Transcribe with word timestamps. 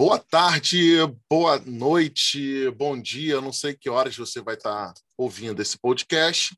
Boa 0.00 0.16
tarde, 0.16 0.94
boa 1.28 1.58
noite, 1.58 2.70
bom 2.70 2.96
dia. 2.96 3.40
Não 3.40 3.52
sei 3.52 3.74
que 3.74 3.90
horas 3.90 4.16
você 4.16 4.40
vai 4.40 4.54
estar 4.54 4.94
ouvindo 5.16 5.60
esse 5.60 5.76
podcast, 5.76 6.56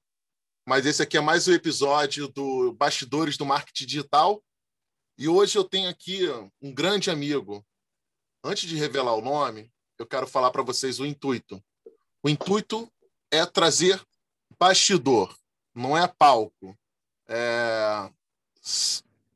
mas 0.68 0.84
esse 0.84 1.02
aqui 1.02 1.16
é 1.16 1.22
mais 1.22 1.48
um 1.48 1.54
episódio 1.54 2.28
do 2.28 2.74
Bastidores 2.74 3.38
do 3.38 3.46
Marketing 3.46 3.86
Digital. 3.86 4.44
E 5.16 5.26
hoje 5.26 5.56
eu 5.56 5.64
tenho 5.64 5.88
aqui 5.88 6.28
um 6.60 6.70
grande 6.70 7.10
amigo. 7.10 7.64
Antes 8.44 8.68
de 8.68 8.76
revelar 8.76 9.14
o 9.14 9.22
nome, 9.22 9.72
eu 9.98 10.06
quero 10.06 10.26
falar 10.26 10.50
para 10.50 10.62
vocês 10.62 11.00
o 11.00 11.06
intuito. 11.06 11.64
O 12.22 12.28
intuito 12.28 12.92
é 13.30 13.46
trazer 13.46 14.06
bastidor, 14.58 15.34
não 15.74 15.96
é 15.96 16.06
palco. 16.06 16.78
É... 17.26 18.12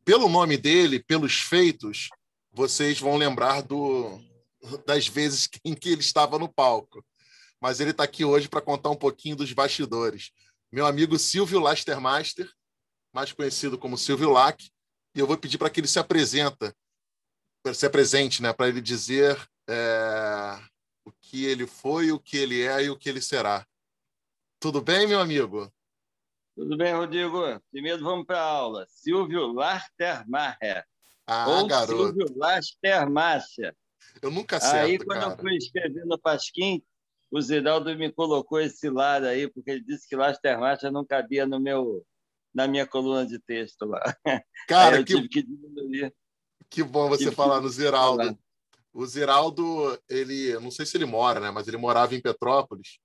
Pelo 0.04 0.28
nome 0.28 0.58
dele, 0.58 1.02
pelos 1.02 1.36
feitos, 1.36 2.10
vocês 2.54 3.00
vão 3.00 3.16
lembrar 3.16 3.62
do, 3.62 4.20
das 4.86 5.08
vezes 5.08 5.48
em 5.64 5.74
que 5.74 5.90
ele 5.90 6.00
estava 6.00 6.38
no 6.38 6.48
palco. 6.48 7.04
Mas 7.60 7.80
ele 7.80 7.90
está 7.90 8.04
aqui 8.04 8.24
hoje 8.24 8.48
para 8.48 8.60
contar 8.60 8.90
um 8.90 8.96
pouquinho 8.96 9.36
dos 9.36 9.52
bastidores. 9.52 10.30
Meu 10.72 10.86
amigo 10.86 11.18
Silvio 11.18 11.60
Lastermaster, 11.60 12.50
mais 13.12 13.32
conhecido 13.32 13.78
como 13.78 13.98
Silvio 13.98 14.30
Lac, 14.30 14.62
e 15.14 15.20
eu 15.20 15.26
vou 15.26 15.36
pedir 15.36 15.58
para 15.58 15.70
que 15.70 15.80
ele 15.80 15.86
se 15.86 15.98
apresenta, 15.98 16.74
se 17.72 17.86
apresente, 17.86 18.42
né, 18.42 18.52
para 18.52 18.68
ele 18.68 18.80
dizer 18.80 19.38
é, 19.68 20.58
o 21.04 21.12
que 21.12 21.44
ele 21.44 21.66
foi, 21.66 22.10
o 22.10 22.18
que 22.18 22.36
ele 22.36 22.62
é 22.62 22.84
e 22.84 22.90
o 22.90 22.98
que 22.98 23.08
ele 23.08 23.22
será. 23.22 23.66
Tudo 24.60 24.82
bem, 24.82 25.06
meu 25.06 25.20
amigo? 25.20 25.72
Tudo 26.56 26.76
bem, 26.76 26.92
Rodrigo. 26.92 27.40
Primeiro 27.70 28.02
vamos 28.02 28.26
para 28.26 28.40
a 28.40 28.44
aula. 28.44 28.86
Silvio 28.88 29.52
Lastermacher. 29.52 30.84
Ah, 31.26 31.48
Ou 31.48 31.66
garoto. 31.66 32.04
Silvio. 32.06 32.26
Eu 34.22 34.30
nunca 34.30 34.56
acerto, 34.58 34.86
Aí, 34.86 34.98
quando 34.98 35.20
cara. 35.20 35.32
eu 35.32 35.38
fui 35.38 35.56
escrever 35.56 36.04
no 36.04 36.18
Pasquim, 36.18 36.82
o 37.30 37.40
Ziraldo 37.40 37.94
me 37.96 38.12
colocou 38.12 38.60
esse 38.60 38.88
lado 38.88 39.26
aí, 39.26 39.48
porque 39.48 39.70
ele 39.72 39.84
disse 39.84 40.08
que 40.08 40.14
Lastermácia 40.16 40.90
não 40.90 41.04
cabia 41.04 41.46
no 41.46 41.58
meu, 41.58 42.04
na 42.54 42.68
minha 42.68 42.86
coluna 42.86 43.26
de 43.26 43.38
texto 43.38 43.84
lá. 43.86 44.00
Cara, 44.68 45.02
que, 45.02 45.28
que. 45.28 45.46
Que 46.70 46.82
bom 46.82 47.08
você 47.08 47.24
Tive 47.24 47.36
falar 47.36 47.60
no 47.60 47.68
Ziraldo. 47.68 48.22
falar. 48.24 48.38
O 48.92 49.06
Ziraldo, 49.06 50.00
ele, 50.08 50.54
não 50.60 50.70
sei 50.70 50.86
se 50.86 50.96
ele 50.96 51.04
mora, 51.04 51.40
né? 51.40 51.50
Mas 51.50 51.66
ele 51.66 51.76
morava 51.76 52.14
em 52.14 52.20
Petrópolis. 52.20 52.98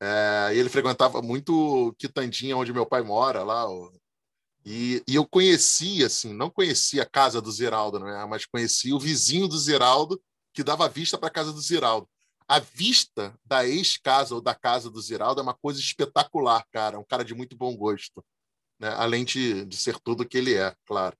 É, 0.00 0.50
e 0.54 0.58
ele 0.58 0.68
frequentava 0.68 1.22
muito 1.22 1.94
Quitandinha, 1.98 2.56
onde 2.56 2.72
meu 2.72 2.84
pai 2.84 3.02
mora, 3.02 3.42
lá. 3.42 3.70
ó. 3.70 3.90
E, 4.64 5.02
e 5.08 5.14
eu 5.16 5.26
conhecia, 5.26 6.06
assim, 6.06 6.32
não 6.32 6.48
conhecia 6.48 7.02
a 7.02 7.08
casa 7.08 7.40
do 7.40 7.50
Ziraldo, 7.50 7.98
né? 7.98 8.24
Mas 8.26 8.46
conhecia 8.46 8.94
o 8.94 9.00
vizinho 9.00 9.48
do 9.48 9.58
Ziraldo, 9.58 10.22
que 10.54 10.62
dava 10.62 10.88
vista 10.88 11.18
para 11.18 11.28
a 11.28 11.32
casa 11.32 11.52
do 11.52 11.60
Ziraldo. 11.60 12.08
A 12.46 12.58
vista 12.58 13.34
da 13.44 13.66
ex-casa 13.66 14.34
ou 14.34 14.40
da 14.40 14.54
casa 14.54 14.90
do 14.90 15.00
Ziraldo 15.00 15.40
é 15.40 15.42
uma 15.42 15.54
coisa 15.54 15.80
espetacular, 15.80 16.64
cara. 16.70 16.96
É 16.96 16.98
um 16.98 17.04
cara 17.04 17.24
de 17.24 17.34
muito 17.34 17.56
bom 17.56 17.76
gosto. 17.76 18.24
Né? 18.78 18.88
Além 18.96 19.24
de, 19.24 19.64
de 19.64 19.76
ser 19.76 19.98
tudo 20.00 20.26
que 20.26 20.38
ele 20.38 20.54
é, 20.54 20.74
claro. 20.84 21.16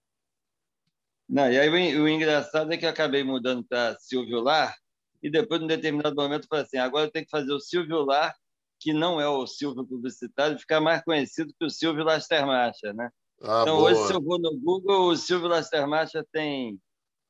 Não, 1.28 1.50
e 1.50 1.58
aí 1.58 1.96
o, 1.96 2.02
o 2.02 2.08
engraçado 2.08 2.72
é 2.72 2.76
que 2.76 2.84
eu 2.84 2.90
acabei 2.90 3.24
mudando 3.24 3.64
para 3.64 3.96
Silvio 3.98 4.40
Lar, 4.40 4.76
e 5.22 5.30
depois, 5.30 5.60
num 5.60 5.68
determinado 5.68 6.16
momento, 6.16 6.42
eu 6.42 6.48
falei 6.48 6.64
assim: 6.64 6.78
agora 6.78 7.06
eu 7.06 7.10
tenho 7.10 7.24
que 7.24 7.30
fazer 7.30 7.52
o 7.52 7.60
Silvio 7.60 8.04
Lar, 8.04 8.34
que 8.80 8.92
não 8.92 9.20
é 9.20 9.28
o 9.28 9.46
Silvio 9.46 9.86
publicitário, 9.86 10.58
ficar 10.58 10.80
mais 10.80 11.02
conhecido 11.04 11.54
que 11.58 11.64
o 11.64 11.70
Silvio 11.70 12.04
Lastermacha, 12.04 12.92
né? 12.92 13.08
Ah, 13.42 13.62
Então, 13.62 13.76
boa. 13.78 13.90
hoje, 13.90 14.06
se 14.06 14.14
eu 14.14 14.22
vou 14.22 14.38
no 14.38 14.56
Google, 14.58 15.08
o 15.08 15.16
Silvio 15.16 15.48
Lastermacha 15.48 16.24
tem 16.32 16.80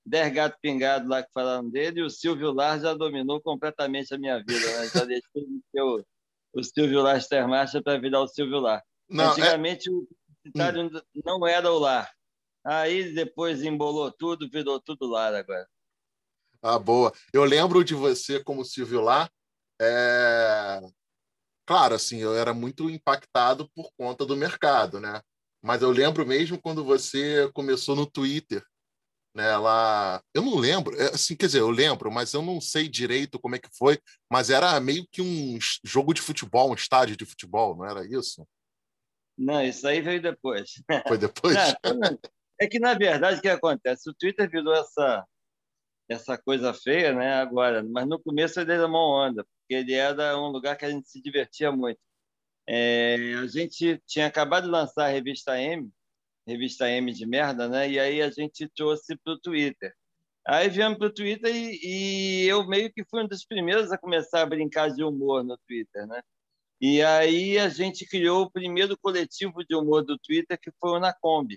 10 0.04 0.32
gatos 0.32 0.58
pingados 0.60 1.08
lá 1.08 1.22
que 1.22 1.32
falaram 1.32 1.68
dele, 1.70 2.00
e 2.00 2.02
o 2.02 2.10
Silvio 2.10 2.52
Lar 2.52 2.78
já 2.80 2.92
dominou 2.94 3.40
completamente 3.40 4.12
a 4.14 4.18
minha 4.18 4.38
vida. 4.42 4.66
Né? 4.80 4.88
Já 4.88 5.04
deixei 5.04 5.46
de 5.46 5.60
ser 5.70 5.82
o, 5.82 6.04
o 6.54 6.62
Silvio 6.62 7.02
Lastermacha 7.02 7.82
para 7.82 7.98
virar 7.98 8.20
o 8.20 8.28
Silvio 8.28 8.60
Lar. 8.60 8.82
Não, 9.08 9.24
é- 9.24 9.28
Antigamente, 9.28 9.90
o 9.90 10.06
publicitário 10.44 10.90
não 11.24 11.46
era 11.46 11.70
o 11.72 11.78
Lar. 11.78 12.10
Aí 12.64 13.12
depois 13.14 13.62
embolou 13.62 14.10
tudo, 14.12 14.48
virou 14.50 14.80
tudo 14.80 15.06
Lar 15.08 15.34
agora. 15.34 15.66
Ah, 16.60 16.78
boa. 16.78 17.12
Eu 17.32 17.44
lembro 17.44 17.82
de 17.82 17.94
você 17.94 18.42
como 18.42 18.64
Silvio 18.64 19.00
lá. 19.00 19.28
É... 19.80 20.80
Claro, 21.66 21.94
assim, 21.94 22.18
eu 22.18 22.34
era 22.36 22.52
muito 22.54 22.88
impactado 22.88 23.68
por 23.74 23.90
conta 23.96 24.24
do 24.26 24.36
mercado, 24.36 25.00
né? 25.00 25.20
Mas 25.62 25.82
eu 25.82 25.90
lembro 25.90 26.26
mesmo 26.26 26.60
quando 26.60 26.84
você 26.84 27.50
começou 27.52 27.94
no 27.94 28.04
Twitter, 28.04 28.62
né? 29.34 29.56
Lá, 29.56 30.22
eu 30.34 30.42
não 30.42 30.56
lembro, 30.56 30.94
é, 31.00 31.06
assim, 31.14 31.36
quer 31.36 31.46
dizer, 31.46 31.60
eu 31.60 31.70
lembro, 31.70 32.10
mas 32.10 32.32
eu 32.34 32.42
não 32.42 32.60
sei 32.60 32.88
direito 32.88 33.38
como 33.38 33.54
é 33.54 33.58
que 33.58 33.68
foi. 33.76 33.98
Mas 34.30 34.50
era 34.50 34.78
meio 34.80 35.06
que 35.10 35.22
um 35.22 35.58
jogo 35.84 36.12
de 36.12 36.20
futebol, 36.20 36.70
um 36.70 36.74
estádio 36.74 37.16
de 37.16 37.24
futebol, 37.24 37.76
não 37.76 37.86
era 37.86 38.04
isso? 38.04 38.46
Não, 39.38 39.62
isso 39.64 39.86
aí 39.86 40.00
veio 40.00 40.20
depois. 40.20 40.72
Foi 41.08 41.16
depois? 41.16 41.54
Não, 41.54 42.18
é 42.60 42.66
que, 42.66 42.78
na 42.78 42.94
verdade, 42.94 43.38
o 43.38 43.42
que 43.42 43.48
acontece? 43.48 44.10
O 44.10 44.14
Twitter 44.14 44.48
virou 44.50 44.74
essa, 44.74 45.26
essa 46.08 46.36
coisa 46.36 46.74
feia 46.74 47.12
né, 47.14 47.34
agora, 47.34 47.82
mas 47.82 48.06
no 48.06 48.22
começo 48.22 48.60
ele 48.60 48.72
era 48.72 48.86
uma 48.86 49.26
onda, 49.26 49.44
porque 49.44 49.74
ele 49.74 49.94
era 49.94 50.38
um 50.38 50.48
lugar 50.48 50.76
que 50.76 50.84
a 50.84 50.90
gente 50.90 51.08
se 51.08 51.20
divertia 51.20 51.72
muito. 51.72 52.00
É, 52.66 53.34
a 53.42 53.46
gente 53.46 54.00
tinha 54.06 54.26
acabado 54.26 54.64
de 54.64 54.70
lançar 54.70 55.06
a 55.06 55.08
revista 55.08 55.60
M, 55.60 55.90
revista 56.46 56.88
M 56.88 57.12
de 57.12 57.26
merda, 57.26 57.68
né? 57.68 57.90
E 57.90 57.98
aí 57.98 58.22
a 58.22 58.30
gente 58.30 58.68
trouxe 58.74 59.16
para 59.16 59.32
o 59.34 59.40
Twitter. 59.40 59.92
Aí 60.46 60.68
viemos 60.68 60.98
para 60.98 61.06
o 61.06 61.14
Twitter 61.14 61.54
e, 61.54 61.78
e 61.82 62.48
eu 62.48 62.66
meio 62.66 62.92
que 62.92 63.04
fui 63.04 63.22
um 63.22 63.28
dos 63.28 63.44
primeiros 63.44 63.92
a 63.92 63.98
começar 63.98 64.42
a 64.42 64.46
brincar 64.46 64.90
de 64.90 65.04
humor 65.04 65.44
no 65.44 65.56
Twitter, 65.66 66.06
né? 66.06 66.20
E 66.80 67.00
aí 67.00 67.58
a 67.58 67.68
gente 67.68 68.04
criou 68.04 68.42
o 68.42 68.50
primeiro 68.50 68.98
coletivo 68.98 69.64
de 69.64 69.74
humor 69.76 70.04
do 70.04 70.18
Twitter, 70.18 70.58
que 70.60 70.72
foi 70.80 70.90
o 70.90 70.98
Nacombi. 70.98 71.56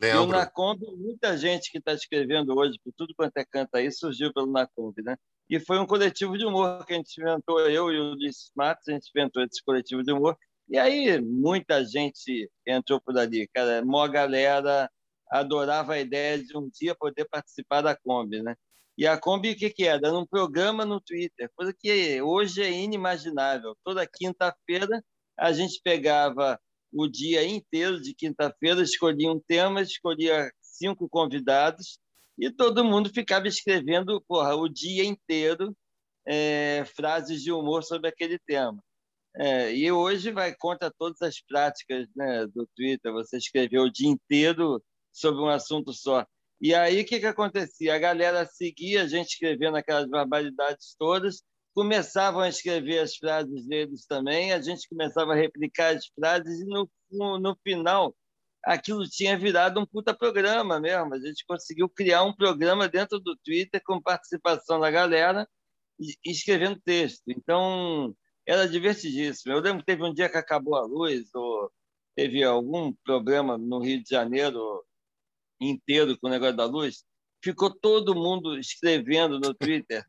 E 0.00 0.14
o. 0.14 0.26
Nacombi, 0.26 0.86
muita 0.96 1.36
gente 1.36 1.72
que 1.72 1.78
está 1.78 1.92
escrevendo 1.92 2.56
hoje, 2.56 2.78
por 2.82 2.92
tudo 2.96 3.12
quanto 3.16 3.36
é 3.36 3.44
canto 3.44 3.74
aí, 3.74 3.90
surgiu 3.90 4.32
pelo 4.32 4.46
Nacombi, 4.46 5.02
né? 5.02 5.16
E 5.50 5.58
foi 5.58 5.80
um 5.80 5.86
coletivo 5.86 6.38
de 6.38 6.46
humor 6.46 6.86
que 6.86 6.92
a 6.92 6.96
gente 6.96 7.20
inventou, 7.20 7.58
eu 7.68 7.90
e 7.92 7.98
o 7.98 8.12
Ulisses 8.12 8.52
Matos, 8.54 8.86
a 8.86 8.92
gente 8.92 9.10
inventou 9.12 9.42
esse 9.42 9.60
coletivo 9.64 10.00
de 10.00 10.12
humor. 10.12 10.38
E 10.68 10.78
aí 10.78 11.20
muita 11.20 11.84
gente 11.84 12.48
entrou 12.64 13.00
por 13.00 13.18
ali, 13.18 13.48
cara. 13.48 13.84
Mó 13.84 14.06
galera 14.06 14.88
adorava 15.28 15.94
a 15.94 15.98
ideia 15.98 16.38
de 16.38 16.56
um 16.56 16.70
dia 16.72 16.94
poder 16.94 17.26
participar 17.28 17.82
da 17.82 17.96
Kombi, 17.96 18.40
né? 18.40 18.54
E 18.96 19.08
a 19.08 19.18
Kombi, 19.18 19.50
o 19.50 19.56
que, 19.56 19.70
que 19.70 19.84
era? 19.84 20.06
Era 20.06 20.16
um 20.16 20.26
programa 20.26 20.84
no 20.84 21.00
Twitter, 21.00 21.50
coisa 21.56 21.74
que 21.76 22.22
hoje 22.22 22.62
é 22.62 22.70
inimaginável. 22.70 23.76
Toda 23.82 24.06
quinta-feira 24.06 25.02
a 25.36 25.52
gente 25.52 25.80
pegava 25.82 26.60
o 26.92 27.08
dia 27.08 27.44
inteiro 27.44 28.00
de 28.00 28.14
quinta-feira, 28.14 28.82
escolhia 28.82 29.32
um 29.32 29.40
tema, 29.40 29.82
escolhia 29.82 30.48
cinco 30.60 31.08
convidados 31.08 31.98
e 32.40 32.50
todo 32.50 32.84
mundo 32.84 33.10
ficava 33.10 33.46
escrevendo 33.46 34.22
porra, 34.26 34.56
o 34.56 34.68
dia 34.68 35.04
inteiro 35.04 35.76
é, 36.26 36.84
frases 36.96 37.42
de 37.42 37.52
humor 37.52 37.84
sobre 37.84 38.08
aquele 38.08 38.38
tema. 38.38 38.82
É, 39.36 39.74
e 39.74 39.92
hoje 39.92 40.32
vai 40.32 40.54
contra 40.56 40.90
todas 40.90 41.20
as 41.22 41.40
práticas 41.40 42.08
né, 42.16 42.46
do 42.46 42.66
Twitter, 42.74 43.12
você 43.12 43.36
escreveu 43.36 43.82
o 43.82 43.92
dia 43.92 44.08
inteiro 44.08 44.82
sobre 45.12 45.40
um 45.42 45.48
assunto 45.48 45.92
só. 45.92 46.26
E 46.60 46.74
aí 46.74 47.02
o 47.02 47.06
que, 47.06 47.20
que 47.20 47.26
acontecia? 47.26 47.94
A 47.94 47.98
galera 47.98 48.46
seguia 48.46 49.02
a 49.02 49.06
gente 49.06 49.28
escrevendo 49.28 49.76
aquelas 49.76 50.08
barbaridades 50.08 50.94
todas, 50.98 51.42
começavam 51.74 52.40
a 52.40 52.48
escrever 52.48 53.00
as 53.00 53.16
frases 53.16 53.66
deles 53.66 54.06
também, 54.06 54.52
a 54.52 54.60
gente 54.60 54.88
começava 54.88 55.32
a 55.32 55.36
replicar 55.36 55.94
as 55.96 56.06
frases 56.06 56.60
e 56.60 56.64
no, 56.66 56.90
no, 57.10 57.38
no 57.38 57.56
final 57.62 58.14
aquilo 58.64 59.08
tinha 59.08 59.38
virado 59.38 59.80
um 59.80 59.86
puta 59.86 60.14
programa 60.14 60.80
mesmo. 60.80 61.14
A 61.14 61.18
gente 61.18 61.44
conseguiu 61.46 61.88
criar 61.88 62.22
um 62.24 62.32
programa 62.34 62.88
dentro 62.88 63.18
do 63.20 63.36
Twitter 63.36 63.80
com 63.84 64.00
participação 64.00 64.80
da 64.80 64.90
galera 64.90 65.48
e 65.98 66.14
escrevendo 66.30 66.80
texto. 66.84 67.22
Então 67.28 68.14
era 68.46 68.68
divertidíssimo. 68.68 69.52
Eu 69.52 69.60
lembro 69.60 69.80
que 69.80 69.86
teve 69.86 70.02
um 70.04 70.12
dia 70.14 70.28
que 70.28 70.36
acabou 70.36 70.76
a 70.76 70.82
luz, 70.84 71.34
ou 71.34 71.70
teve 72.16 72.42
algum 72.42 72.92
problema 73.04 73.56
no 73.58 73.80
Rio 73.80 74.02
de 74.02 74.10
Janeiro 74.10 74.84
inteiro 75.60 76.18
com 76.18 76.26
o 76.26 76.30
negócio 76.30 76.56
da 76.56 76.64
luz, 76.64 77.04
ficou 77.42 77.70
todo 77.70 78.14
mundo 78.14 78.58
escrevendo 78.58 79.38
no 79.38 79.54
Twitter. 79.54 80.04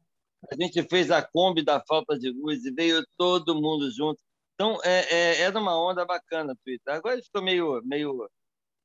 A 0.52 0.56
gente 0.56 0.82
fez 0.90 1.12
a 1.12 1.22
Kombi 1.22 1.64
da 1.64 1.84
falta 1.88 2.18
de 2.18 2.32
luz 2.32 2.66
e 2.66 2.72
veio 2.72 3.06
todo 3.18 3.62
mundo 3.62 3.92
junto. 3.92 4.20
Então, 4.56 4.80
é, 4.84 5.02
é, 5.14 5.42
era 5.42 5.60
uma 5.60 5.80
onda 5.80 6.06
bacana 6.06 6.54
o 6.54 6.58
Twitter. 6.64 6.94
Agora 6.94 7.22
ficou 7.22 7.42
meio, 7.42 7.82
meio, 7.84 8.28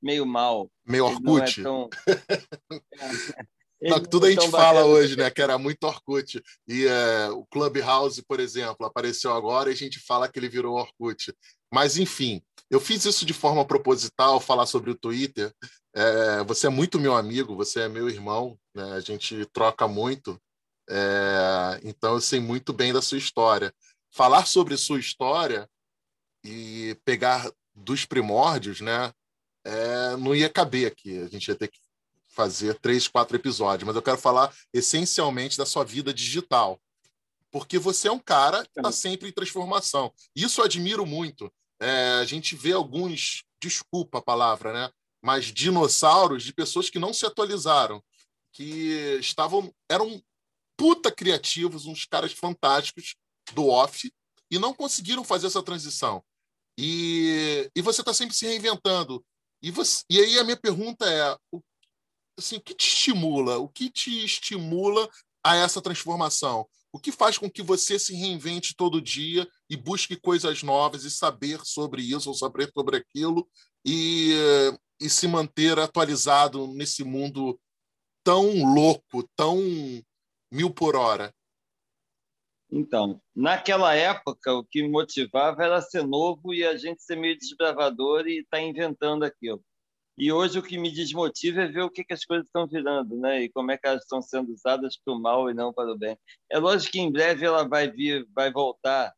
meio 0.06 0.25
mal. 0.25 0.70
Meio 0.87 1.05
não 1.20 1.38
é 1.38 1.43
Orkut. 1.43 1.62
tão... 1.62 1.91
Não, 3.79 3.91
não 3.91 4.03
que 4.03 4.08
tudo 4.08 4.25
a 4.25 4.29
é 4.29 4.32
gente 4.32 4.41
tão 4.41 4.50
fala 4.50 4.81
bacana. 4.81 4.87
hoje, 4.87 5.17
né? 5.19 5.31
Que 5.31 5.43
era 5.43 5.58
muito 5.58 5.85
Orkut. 5.85 6.43
E 6.67 6.87
é, 6.87 7.29
o 7.29 7.44
Clubhouse, 7.44 8.23
por 8.23 8.41
exemplo, 8.41 8.87
apareceu 8.87 9.35
agora 9.35 9.69
e 9.69 9.75
a 9.75 9.76
gente 9.76 10.00
fala 10.00 10.29
que 10.29 10.38
ele 10.38 10.49
virou 10.49 10.79
Orkut. 10.79 11.31
Mas, 11.70 11.99
enfim, 11.99 12.43
eu 12.70 12.81
fiz 12.81 13.05
isso 13.05 13.26
de 13.26 13.35
forma 13.35 13.67
proposital, 13.67 14.41
falar 14.41 14.64
sobre 14.64 14.91
o 14.91 14.94
Twitter. 14.94 15.53
É, 15.94 16.43
você 16.44 16.69
é 16.69 16.70
muito 16.70 16.99
meu 16.99 17.14
amigo, 17.14 17.55
você 17.55 17.81
é 17.81 17.88
meu 17.88 18.09
irmão, 18.09 18.59
né? 18.75 18.94
a 18.94 19.00
gente 19.00 19.44
troca 19.52 19.87
muito. 19.87 20.41
É, 20.88 21.79
então 21.85 22.14
eu 22.14 22.20
sei 22.23 22.41
muito 22.41 22.73
bem 22.73 22.94
da 22.94 23.02
sua 23.02 23.19
história. 23.19 23.75
Falar 24.11 24.47
sobre 24.47 24.75
sua 24.79 24.99
história 24.99 25.69
e 26.43 26.97
pegar 27.05 27.50
dos 27.75 28.06
primórdios, 28.06 28.81
né? 28.81 29.12
É, 29.67 30.17
não 30.17 30.35
ia 30.35 30.49
caber 30.49 30.87
aqui. 30.87 31.19
A 31.19 31.27
gente 31.27 31.49
ia 31.49 31.57
ter 31.57 31.69
que 31.69 31.79
fazer 32.29 32.79
três, 32.79 33.09
quatro 33.09 33.37
episódios, 33.37 33.87
mas 33.87 33.97
eu 33.97 34.03
quero 34.03 34.19
falar 34.19 34.55
essencialmente 34.73 35.59
da 35.59 35.67
sua 35.67 35.85
vida 35.85 36.15
digital. 36.15 36.81
Porque 37.51 37.79
você 37.79 38.09
é 38.09 38.13
um 38.13 38.19
cara 38.19 38.63
que 38.65 38.79
está 38.79 38.93
sempre 38.93 39.29
em 39.29 39.33
transformação. 39.33 40.13
Isso 40.35 40.61
eu 40.61 40.65
admiro 40.67 41.05
muito. 41.05 41.53
É, 41.81 42.19
a 42.21 42.25
gente 42.25 42.55
vê 42.55 42.73
alguns, 42.73 43.45
desculpa 43.61 44.19
a 44.19 44.23
palavra, 44.23 44.73
né? 44.73 44.91
Mas 45.23 45.47
dinossauros 45.47 46.45
de 46.45 46.53
pessoas 46.53 46.89
que 46.89 46.99
não 46.99 47.12
se 47.12 47.27
atualizaram, 47.27 48.03
que 48.53 49.19
estavam, 49.19 49.75
eram 49.89 50.23
puta 50.77 51.11
criativos, 51.11 51.87
uns 51.87 52.05
caras 52.05 52.33
fantásticos 52.33 53.17
do 53.53 53.67
off, 53.69 54.12
e 54.51 54.59
não 54.59 54.75
conseguiram 54.75 55.25
fazer 55.25 55.49
essa 55.49 55.62
transição. 55.62 56.23
E, 56.79 57.71
e 57.75 57.81
você 57.81 58.03
está 58.03 58.12
sempre 58.12 58.37
se 58.37 58.47
reinventando. 58.47 59.25
E, 59.62 59.70
você, 59.70 60.05
e 60.11 60.19
aí 60.19 60.38
a 60.38 60.44
minha 60.44 60.56
pergunta 60.56 61.05
é: 61.05 61.37
o, 61.50 61.61
assim, 62.38 62.56
o 62.56 62.61
que 62.61 62.75
te 62.75 62.88
estimula? 62.88 63.58
O 63.58 63.69
que 63.69 63.91
te 63.91 64.25
estimula 64.25 65.08
a 65.44 65.56
essa 65.56 65.81
transformação? 65.81 66.67
O 66.93 66.99
que 66.99 67.12
faz 67.12 67.37
com 67.37 67.50
que 67.50 67.62
você 67.62 67.99
se 67.99 68.14
reinvente 68.14 68.75
todo 68.75 69.03
dia 69.03 69.47
e 69.69 69.76
busque 69.76 70.17
coisas 70.17 70.62
novas 70.62 71.05
e 71.05 71.11
saber 71.11 71.61
sobre 71.64 72.03
isso 72.03 72.29
ou 72.29 72.35
saber 72.35 72.70
sobre 72.73 72.97
aquilo 72.97 73.47
e, 73.85 74.32
e 75.00 75.11
se 75.11 75.29
manter 75.29 75.79
atualizado 75.79 76.67
nesse 76.69 77.05
mundo 77.05 77.59
tão 78.25 78.75
louco, 78.75 79.29
tão 79.37 79.59
mil 80.50 80.70
por 80.70 80.97
hora? 80.97 81.35
Então, 82.71 83.21
naquela 83.35 83.95
época, 83.95 84.53
o 84.53 84.65
que 84.65 84.83
me 84.83 84.89
motivava 84.89 85.65
era 85.65 85.81
ser 85.81 86.05
novo 86.05 86.53
e 86.53 86.65
a 86.65 86.77
gente 86.77 87.03
ser 87.03 87.17
meio 87.17 87.39
desbravador 87.39 88.27
e 88.27 88.41
estar 88.41 88.59
tá 88.59 88.63
inventando 88.63 89.25
aquilo. 89.25 89.63
E 90.19 90.33
hoje 90.33 90.59
o 90.59 90.63
que 90.63 90.79
me 90.79 90.91
desmotiva 90.91 91.63
é 91.63 91.67
ver 91.69 91.83
o 91.83 91.91
que, 91.91 92.03
que 92.03 92.15
as 92.15 92.25
coisas 92.25 92.47
estão 92.47 92.67
virando, 92.67 93.17
né? 93.19 93.43
E 93.43 93.49
como 93.51 93.71
é 93.71 93.77
que 93.77 93.87
elas 93.87 94.03
estão 94.03 94.23
sendo 94.23 94.51
usadas 94.53 94.97
para 94.97 95.15
o 95.15 95.21
mal 95.21 95.51
e 95.51 95.55
não 95.55 95.73
para 95.73 95.93
o 95.93 95.99
bem. 95.99 96.19
É 96.51 96.59
lógico 96.59 96.93
que 96.93 97.01
em 97.01 97.13
breve 97.13 97.45
ela 97.45 97.69
vai 97.69 97.91
vir, 97.91 98.27
vai 98.35 98.51
voltar 98.51 99.15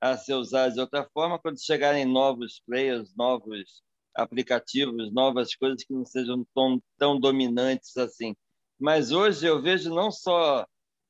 a 0.00 0.16
ser 0.16 0.34
usada 0.34 0.72
de 0.72 0.80
outra 0.80 1.08
forma 1.12 1.38
quando 1.38 1.62
chegarem 1.62 2.04
novos 2.04 2.62
players, 2.64 3.12
novos 3.16 3.82
aplicativos, 4.14 5.12
novas 5.12 5.54
coisas 5.54 5.84
que 5.84 5.92
não 5.92 6.04
sejam 6.04 6.46
tão, 6.54 6.80
tão 6.96 7.18
dominantes 7.18 7.96
assim. 7.96 8.34
Mas 8.78 9.10
hoje 9.10 9.46
eu 9.46 9.60
vejo 9.60 9.92
não 9.92 10.12
só 10.12 10.64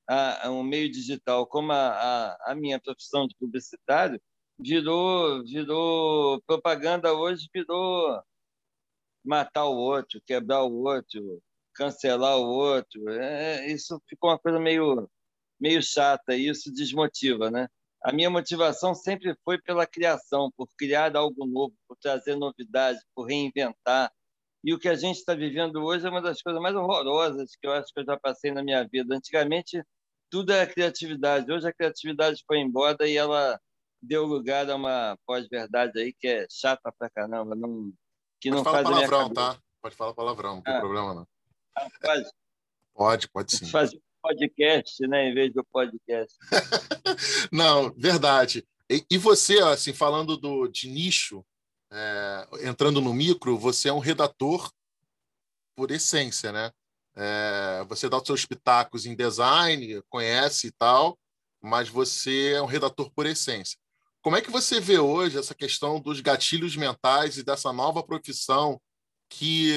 a, 0.08 0.46
a, 0.46 0.50
um 0.50 0.62
meio 0.62 0.90
digital, 0.90 1.46
como 1.46 1.72
a, 1.72 2.36
a, 2.46 2.54
minha 2.54 2.80
profissão 2.80 3.26
de 3.26 3.34
publicitário, 3.36 4.20
virou, 4.58 5.42
virou 5.44 6.40
propaganda 6.46 7.12
hoje, 7.14 7.48
virou 7.52 8.22
matar 9.24 9.64
o 9.66 9.76
outro, 9.76 10.20
quebrar 10.24 10.62
o 10.62 10.72
outro, 10.84 11.42
cancelar 11.74 12.38
o 12.38 12.46
outro. 12.46 13.08
É, 13.10 13.66
isso 13.66 14.00
ficou 14.08 14.30
uma 14.30 14.38
coisa 14.38 14.58
meio, 14.60 15.08
meio 15.60 15.82
chata 15.82 16.34
e 16.36 16.48
isso 16.48 16.72
desmotiva, 16.72 17.50
né? 17.50 17.68
A 18.02 18.12
minha 18.12 18.30
motivação 18.30 18.94
sempre 18.94 19.34
foi 19.44 19.60
pela 19.60 19.86
criação, 19.86 20.50
por 20.56 20.68
criar 20.78 21.16
algo 21.16 21.44
novo, 21.44 21.74
por 21.88 21.96
trazer 21.96 22.36
novidade, 22.36 23.00
por 23.14 23.24
reinventar. 23.24 24.12
E 24.62 24.72
o 24.72 24.78
que 24.78 24.88
a 24.88 24.94
gente 24.94 25.16
está 25.16 25.34
vivendo 25.34 25.82
hoje 25.84 26.06
é 26.06 26.10
uma 26.10 26.22
das 26.22 26.40
coisas 26.40 26.62
mais 26.62 26.74
horrorosas 26.76 27.56
que 27.56 27.66
eu 27.66 27.72
acho 27.72 27.92
que 27.92 28.00
eu 28.00 28.04
já 28.04 28.16
passei 28.16 28.52
na 28.52 28.62
minha 28.62 28.86
vida. 28.86 29.16
Antigamente, 29.16 29.82
tudo 30.30 30.52
era 30.52 30.70
criatividade. 30.70 31.50
Hoje 31.50 31.68
a 31.68 31.72
criatividade 31.72 32.42
foi 32.46 32.58
embora 32.58 33.08
e 33.08 33.16
ela 33.16 33.60
deu 34.00 34.24
lugar 34.24 34.68
a 34.70 34.76
uma 34.76 35.18
pós-verdade 35.26 35.98
aí 35.98 36.12
que 36.12 36.26
é 36.26 36.46
chata 36.50 36.92
pra 36.98 37.10
caramba, 37.10 37.54
não, 37.54 37.92
que 38.40 38.50
pode 38.50 38.56
não 38.56 38.64
falar 38.64 38.82
faz 38.82 38.88
palavrão, 38.88 39.32
tá? 39.32 39.58
Pode 39.82 39.96
falar 39.96 40.14
palavrão, 40.14 40.54
não 40.56 40.62
tem 40.62 40.74
ah, 40.74 40.80
problema 40.80 41.14
não. 41.14 41.28
Ah, 41.76 41.88
pode? 42.00 42.30
Pode, 42.94 43.28
pode 43.28 43.56
sim. 43.56 43.66
Fazer 43.66 44.00
podcast, 44.22 45.06
né, 45.06 45.28
em 45.28 45.34
vez 45.34 45.52
do 45.52 45.64
podcast. 45.64 46.36
não, 47.52 47.92
verdade. 47.92 48.66
E, 48.90 49.04
e, 49.10 49.18
você, 49.18 49.58
assim, 49.60 49.92
falando 49.92 50.36
do, 50.36 50.68
de 50.68 50.88
nicho, 50.88 51.44
é, 51.92 52.48
entrando 52.62 53.00
no 53.00 53.12
micro, 53.12 53.58
você 53.58 53.88
é 53.88 53.92
um 53.92 53.98
redator 53.98 54.70
por 55.76 55.90
essência, 55.90 56.52
né? 56.52 56.72
É, 57.16 57.84
você 57.88 58.08
dá 58.08 58.18
os 58.18 58.26
seus 58.26 58.44
pitacos 58.44 59.06
em 59.06 59.16
design, 59.16 60.02
conhece 60.08 60.66
e 60.66 60.72
tal, 60.72 61.18
mas 61.62 61.88
você 61.88 62.52
é 62.52 62.62
um 62.62 62.66
redator 62.66 63.10
por 63.12 63.26
essência. 63.26 63.78
Como 64.22 64.36
é 64.36 64.42
que 64.42 64.50
você 64.50 64.80
vê 64.80 64.98
hoje 64.98 65.38
essa 65.38 65.54
questão 65.54 66.00
dos 66.00 66.20
gatilhos 66.20 66.76
mentais 66.76 67.38
e 67.38 67.44
dessa 67.44 67.72
nova 67.72 68.02
profissão 68.02 68.80
que, 69.30 69.72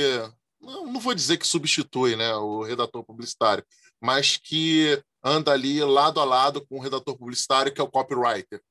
não, 0.60 1.00
vou 1.00 1.14
dizer 1.14 1.38
que 1.38 1.48
substitui 1.48 2.16
né, 2.16 2.36
o 2.36 2.64
redator 2.64 3.04
publicitário, 3.04 3.64
mas 4.02 4.38
que 4.38 5.02
anda 5.24 5.52
ali 5.52 5.84
lado 5.84 6.20
a 6.20 6.26
lado 6.26 6.66
com 6.66 6.78
o 6.78 6.82
redator 6.82 7.18
publicitário, 7.18 7.74
que 7.74 7.80
é 7.80 7.84
o 7.84 7.92
copywriter? 7.92 8.62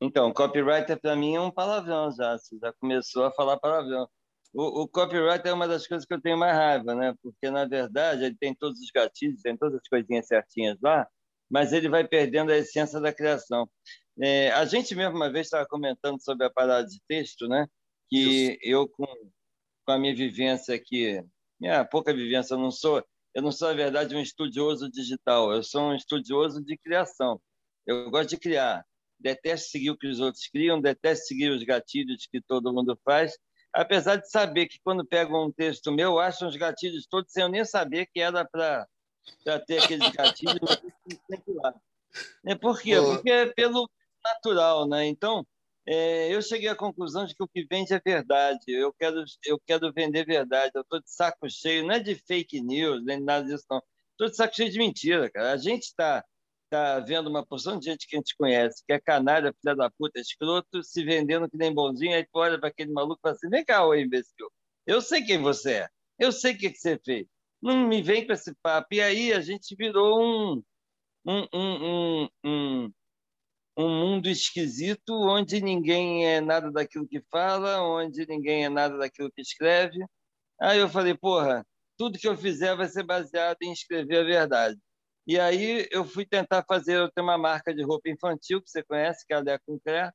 Então, 0.00 0.32
copywriter 0.32 1.00
para 1.00 1.16
mim 1.16 1.34
é 1.34 1.40
um 1.40 1.50
palavrão 1.50 2.10
já. 2.12 2.36
Você 2.36 2.58
já 2.58 2.72
começou 2.74 3.24
a 3.24 3.32
falar 3.32 3.58
palavrão. 3.58 4.08
O, 4.56 4.84
o 4.84 4.88
copyright 4.88 5.46
é 5.46 5.52
uma 5.52 5.68
das 5.68 5.86
coisas 5.86 6.06
que 6.06 6.14
eu 6.14 6.20
tenho 6.20 6.38
mais 6.38 6.56
raiva, 6.56 6.94
né? 6.94 7.14
Porque, 7.22 7.50
na 7.50 7.66
verdade, 7.66 8.24
ele 8.24 8.34
tem 8.34 8.54
todos 8.54 8.80
os 8.80 8.90
gatilhos, 8.90 9.42
tem 9.42 9.54
todas 9.54 9.78
as 9.78 9.86
coisinhas 9.86 10.26
certinhas 10.26 10.78
lá, 10.82 11.06
mas 11.50 11.74
ele 11.74 11.90
vai 11.90 12.08
perdendo 12.08 12.50
a 12.50 12.56
essência 12.56 12.98
da 12.98 13.12
criação. 13.12 13.68
É, 14.18 14.50
a 14.52 14.64
gente 14.64 14.94
mesmo 14.94 15.14
uma 15.14 15.30
vez 15.30 15.48
estava 15.48 15.66
comentando 15.66 16.18
sobre 16.22 16.46
a 16.46 16.50
parada 16.50 16.88
de 16.88 16.98
texto, 17.06 17.46
né? 17.46 17.66
Que 18.08 18.52
Isso. 18.52 18.58
eu, 18.62 18.88
com, 18.88 19.04
com 19.84 19.92
a 19.92 19.98
minha 19.98 20.14
vivência 20.14 20.74
aqui, 20.74 21.22
minha 21.60 21.84
pouca 21.84 22.14
vivência, 22.14 22.54
eu 22.54 22.58
não 22.58 22.70
sou, 22.70 23.04
eu 23.34 23.42
não 23.42 23.52
sou, 23.52 23.68
na 23.68 23.74
verdade, 23.74 24.16
um 24.16 24.22
estudioso 24.22 24.90
digital, 24.90 25.52
eu 25.52 25.62
sou 25.62 25.90
um 25.90 25.94
estudioso 25.94 26.64
de 26.64 26.78
criação. 26.78 27.38
Eu 27.86 28.10
gosto 28.10 28.30
de 28.30 28.38
criar. 28.38 28.86
Detesto 29.20 29.68
seguir 29.68 29.90
o 29.90 29.98
que 29.98 30.06
os 30.06 30.18
outros 30.18 30.46
criam, 30.48 30.80
detesto 30.80 31.26
seguir 31.26 31.50
os 31.50 31.62
gatilhos 31.62 32.26
que 32.26 32.40
todo 32.40 32.72
mundo 32.72 32.98
faz, 33.04 33.36
apesar 33.76 34.16
de 34.16 34.30
saber 34.30 34.66
que 34.66 34.80
quando 34.82 35.04
pegam 35.04 35.46
um 35.46 35.52
texto 35.52 35.92
meu, 35.92 36.18
acham 36.18 36.48
os 36.48 36.56
gatilhos 36.56 37.06
todos 37.06 37.30
sem 37.30 37.42
eu 37.42 37.48
nem 37.48 37.64
saber 37.64 38.06
que 38.06 38.20
era 38.20 38.44
para 38.44 38.88
ter 39.66 39.82
aqueles 39.82 40.10
gatilhos. 40.10 40.80
É 42.46 42.54
por 42.54 42.80
quê? 42.80 42.96
Porque 42.96 43.30
é 43.30 43.46
pelo 43.52 43.90
natural, 44.24 44.88
né? 44.88 45.06
Então, 45.06 45.46
é, 45.86 46.34
eu 46.34 46.40
cheguei 46.40 46.68
à 46.68 46.74
conclusão 46.74 47.26
de 47.26 47.34
que 47.34 47.42
o 47.42 47.48
que 47.48 47.66
vende 47.70 47.92
é 47.92 48.00
verdade. 48.00 48.64
Eu 48.68 48.92
quero, 48.94 49.22
eu 49.44 49.60
quero 49.66 49.92
vender 49.92 50.24
verdade. 50.24 50.72
Eu 50.74 50.80
estou 50.80 51.00
de 51.00 51.10
saco 51.10 51.48
cheio, 51.50 51.86
não 51.86 51.94
é 51.94 52.00
de 52.00 52.14
fake 52.14 52.60
news, 52.62 53.04
nem 53.04 53.20
nada 53.20 53.46
disso, 53.46 53.64
não. 53.70 53.82
Estou 54.12 54.28
de 54.28 54.36
saco 54.36 54.56
cheio 54.56 54.70
de 54.70 54.78
mentira, 54.78 55.30
cara. 55.30 55.52
A 55.52 55.56
gente 55.58 55.82
está 55.82 56.24
tá 56.70 57.00
vendo 57.00 57.28
uma 57.28 57.44
porção 57.46 57.78
de 57.78 57.86
gente 57.86 58.06
que 58.06 58.16
a 58.16 58.18
gente 58.18 58.36
conhece, 58.36 58.82
que 58.86 58.92
é 58.92 59.00
canalha, 59.00 59.54
filha 59.60 59.74
da 59.76 59.90
puta, 59.90 60.20
escroto, 60.20 60.82
se 60.82 61.04
vendendo 61.04 61.48
que 61.50 61.56
nem 61.56 61.72
bonzinho, 61.72 62.14
aí 62.14 62.24
tu 62.24 62.30
olha 62.38 62.58
para 62.58 62.68
aquele 62.68 62.92
maluco 62.92 63.20
e 63.20 63.22
fala 63.22 63.34
assim, 63.34 63.48
vem 63.48 63.64
cá, 63.64 63.86
ô 63.86 63.94
imbecil, 63.94 64.50
eu 64.86 65.00
sei 65.00 65.22
quem 65.24 65.40
você 65.40 65.72
é, 65.74 65.88
eu 66.18 66.32
sei 66.32 66.54
o 66.54 66.58
que, 66.58 66.70
que 66.70 66.78
você 66.78 66.98
fez, 67.04 67.26
não 67.62 67.86
me 67.88 68.02
vem 68.02 68.26
com 68.26 68.32
esse 68.32 68.54
papo. 68.62 68.88
E 68.92 69.00
aí 69.00 69.32
a 69.32 69.40
gente 69.40 69.74
virou 69.76 70.20
um, 70.20 70.62
um, 71.26 71.46
um, 71.54 72.28
um, 72.44 72.92
um 73.76 73.88
mundo 73.88 74.28
esquisito, 74.28 75.12
onde 75.12 75.60
ninguém 75.60 76.26
é 76.26 76.40
nada 76.40 76.70
daquilo 76.70 77.08
que 77.08 77.20
fala, 77.30 77.82
onde 77.82 78.26
ninguém 78.26 78.64
é 78.64 78.68
nada 78.68 78.96
daquilo 78.98 79.30
que 79.32 79.42
escreve. 79.42 79.98
Aí 80.60 80.78
eu 80.78 80.88
falei, 80.88 81.16
porra, 81.16 81.66
tudo 81.98 82.18
que 82.18 82.28
eu 82.28 82.36
fizer 82.36 82.76
vai 82.76 82.88
ser 82.88 83.04
baseado 83.04 83.58
em 83.62 83.72
escrever 83.72 84.18
a 84.20 84.24
verdade. 84.24 84.78
E 85.26 85.38
aí 85.40 85.88
eu 85.90 86.04
fui 86.04 86.24
tentar 86.24 86.64
fazer, 86.68 86.96
eu 86.96 87.10
tenho 87.10 87.26
uma 87.26 87.38
marca 87.38 87.74
de 87.74 87.82
roupa 87.82 88.08
infantil 88.08 88.62
que 88.62 88.70
você 88.70 88.82
conhece, 88.84 89.26
que 89.26 89.34
é 89.34 89.36
a 89.36 89.42
Deco 89.42 89.80
Claire. 89.84 90.12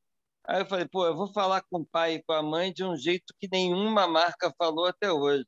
Aí 0.48 0.62
eu 0.62 0.65
falei, 0.65 0.88
pô, 0.88 1.06
eu 1.06 1.15
vou 1.15 1.32
falar 1.34 1.62
com 1.70 1.80
o 1.80 1.86
pai 1.86 2.15
e 2.15 2.24
com 2.24 2.34
a 2.34 2.41
mãe 2.41 2.74
de 2.74 2.84
um 2.84 2.96
jeito 2.96 3.34
que 3.39 3.48
nenhuma 3.51 4.08
marca 4.08 4.53
falou 4.58 4.86
até 4.86 5.12
hoje. 5.12 5.46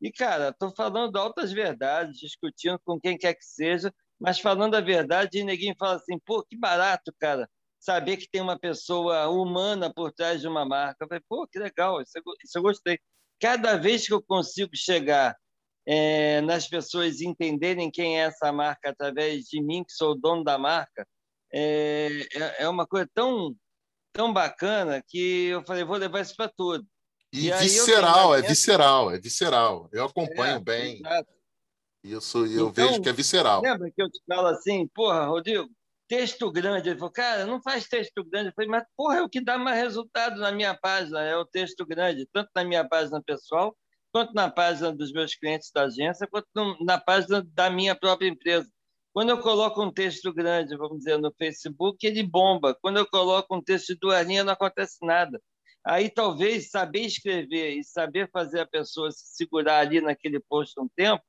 E, 0.00 0.12
cara, 0.12 0.50
estou 0.50 0.70
falando 0.74 1.16
altas 1.16 1.52
verdades, 1.52 2.18
discutindo 2.18 2.78
com 2.84 3.00
quem 3.00 3.18
quer 3.18 3.34
que 3.34 3.44
seja, 3.44 3.92
mas 4.18 4.38
falando 4.38 4.74
a 4.76 4.80
verdade, 4.80 5.38
e 5.38 5.44
ninguém 5.44 5.74
fala 5.78 5.96
assim, 5.96 6.18
pô, 6.24 6.44
que 6.44 6.56
barato, 6.56 7.12
cara, 7.18 7.48
saber 7.80 8.16
que 8.16 8.28
tem 8.30 8.40
uma 8.40 8.58
pessoa 8.58 9.28
humana 9.28 9.92
por 9.92 10.12
trás 10.12 10.40
de 10.40 10.48
uma 10.48 10.64
marca. 10.64 11.04
Eu 11.04 11.08
falei, 11.08 11.22
pô, 11.28 11.46
que 11.46 11.58
legal, 11.58 12.00
isso 12.00 12.12
eu, 12.16 12.22
isso 12.44 12.58
eu 12.58 12.62
gostei. 12.62 12.98
Cada 13.40 13.76
vez 13.76 14.06
que 14.06 14.12
eu 14.14 14.22
consigo 14.22 14.70
chegar 14.74 15.36
é, 15.86 16.40
nas 16.40 16.68
pessoas 16.68 17.20
entenderem 17.20 17.90
quem 17.90 18.18
é 18.18 18.24
essa 18.24 18.52
marca 18.52 18.90
através 18.90 19.44
de 19.44 19.62
mim, 19.62 19.84
que 19.84 19.92
sou 19.92 20.12
o 20.12 20.14
dono 20.14 20.42
da 20.42 20.58
marca, 20.58 21.06
é, 21.52 22.08
é, 22.34 22.64
é 22.64 22.68
uma 22.68 22.86
coisa 22.86 23.08
tão, 23.14 23.54
tão 24.12 24.32
bacana 24.32 25.02
que 25.06 25.46
eu 25.46 25.64
falei, 25.64 25.84
vou 25.84 25.96
levar 25.96 26.20
isso 26.20 26.34
para 26.36 26.50
tudo. 26.54 26.86
E, 27.32 27.48
e 27.48 27.52
visceral, 27.52 28.34
é 28.34 28.42
visceral, 28.42 29.10
é 29.10 29.18
visceral. 29.18 29.88
Eu 29.92 30.04
acompanho 30.04 30.56
é, 30.56 30.60
bem. 30.60 30.96
Exato. 30.98 31.34
Isso 32.04 32.38
eu 32.46 32.68
então, 32.68 32.72
vejo 32.72 33.00
que 33.00 33.08
é 33.08 33.12
visceral. 33.12 33.62
Lembra 33.62 33.90
que 33.90 34.02
eu 34.02 34.10
te 34.10 34.20
falo 34.28 34.48
assim, 34.48 34.86
porra, 34.88 35.24
Rodrigo, 35.26 35.68
texto 36.06 36.50
grande. 36.52 36.90
Ele 36.90 36.98
falou, 36.98 37.12
cara, 37.12 37.46
não 37.46 37.62
faz 37.62 37.88
texto 37.88 38.22
grande. 38.24 38.48
Eu 38.48 38.52
falei, 38.54 38.70
mas 38.70 38.84
porra, 38.96 39.18
é 39.18 39.22
o 39.22 39.28
que 39.28 39.40
dá 39.40 39.56
mais 39.58 39.78
resultado 39.78 40.38
na 40.38 40.52
minha 40.52 40.74
página, 40.74 41.22
é 41.22 41.36
o 41.36 41.46
texto 41.46 41.84
grande, 41.86 42.28
tanto 42.32 42.50
na 42.54 42.62
minha 42.62 42.86
página 42.86 43.22
pessoal, 43.22 43.74
quanto 44.14 44.32
na 44.32 44.48
página 44.48 44.92
dos 44.92 45.10
meus 45.10 45.34
clientes 45.34 45.72
da 45.72 45.86
agência, 45.86 46.28
quanto 46.28 46.46
na 46.84 47.00
página 47.00 47.42
da 47.52 47.68
minha 47.68 47.96
própria 47.96 48.28
empresa. 48.28 48.70
Quando 49.12 49.30
eu 49.30 49.40
coloco 49.40 49.82
um 49.82 49.92
texto 49.92 50.32
grande, 50.32 50.76
vamos 50.76 50.98
dizer, 50.98 51.18
no 51.18 51.34
Facebook, 51.36 52.06
ele 52.06 52.22
bomba. 52.22 52.78
Quando 52.80 52.98
eu 52.98 53.06
coloco 53.10 53.56
um 53.56 53.60
texto 53.60 53.88
de 53.88 53.98
duas 53.98 54.24
linhas, 54.24 54.46
não 54.46 54.52
acontece 54.52 54.98
nada. 55.02 55.42
Aí 55.84 56.08
talvez 56.08 56.70
saber 56.70 57.00
escrever 57.00 57.76
e 57.76 57.82
saber 57.82 58.30
fazer 58.30 58.60
a 58.60 58.66
pessoa 58.66 59.10
se 59.10 59.34
segurar 59.34 59.80
ali 59.80 60.00
naquele 60.00 60.38
post 60.38 60.80
um 60.80 60.88
tempo 60.94 61.22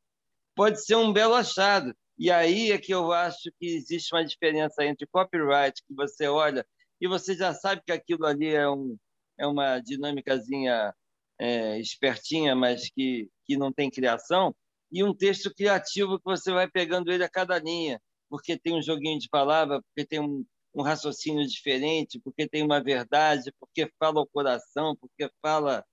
pode 0.56 0.86
ser 0.86 0.96
um 0.96 1.12
belo 1.12 1.34
achado. 1.34 1.92
E 2.20 2.30
aí 2.30 2.72
é 2.72 2.78
que 2.78 2.94
eu 2.94 3.12
acho 3.12 3.52
que 3.60 3.66
existe 3.66 4.14
uma 4.14 4.24
diferença 4.24 4.86
entre 4.86 5.08
copyright, 5.08 5.82
que 5.88 5.94
você 5.96 6.28
olha 6.28 6.64
e 7.02 7.08
você 7.08 7.36
já 7.36 7.52
sabe 7.52 7.82
que 7.84 7.92
aquilo 7.92 8.28
ali 8.28 8.54
é, 8.54 8.70
um, 8.70 8.96
é 9.40 9.48
uma 9.48 9.80
dinâmicazinha 9.80 10.94
é, 11.40 11.80
espertinha, 11.80 12.56
mas 12.56 12.90
que, 12.90 13.30
que 13.46 13.58
não 13.58 13.72
tem 13.72 13.90
criação, 13.90 14.56
e 14.92 15.04
um 15.04 15.14
texto 15.14 15.54
criativo 15.54 16.18
que 16.18 16.26
você 16.26 16.52
vai 16.52 16.70
pegando 16.70 17.12
ele 17.12 17.24
a 17.24 17.30
cada 17.30 17.60
linha, 17.60 18.00
porque 18.30 18.58
tem 18.58 18.76
um 18.76 18.82
joguinho 18.82 19.20
de 19.20 19.28
palavra, 19.30 19.82
porque 19.82 20.08
tem 20.08 20.20
um, 20.20 20.46
um 20.74 20.82
raciocínio 20.82 21.46
diferente, 21.48 22.20
porque 22.24 22.48
tem 22.48 22.64
uma 22.64 22.82
verdade, 22.82 23.52
porque 23.60 23.90
fala 24.00 24.22
o 24.22 24.28
coração, 24.28 24.96
porque 24.96 25.30
fala 25.42 25.84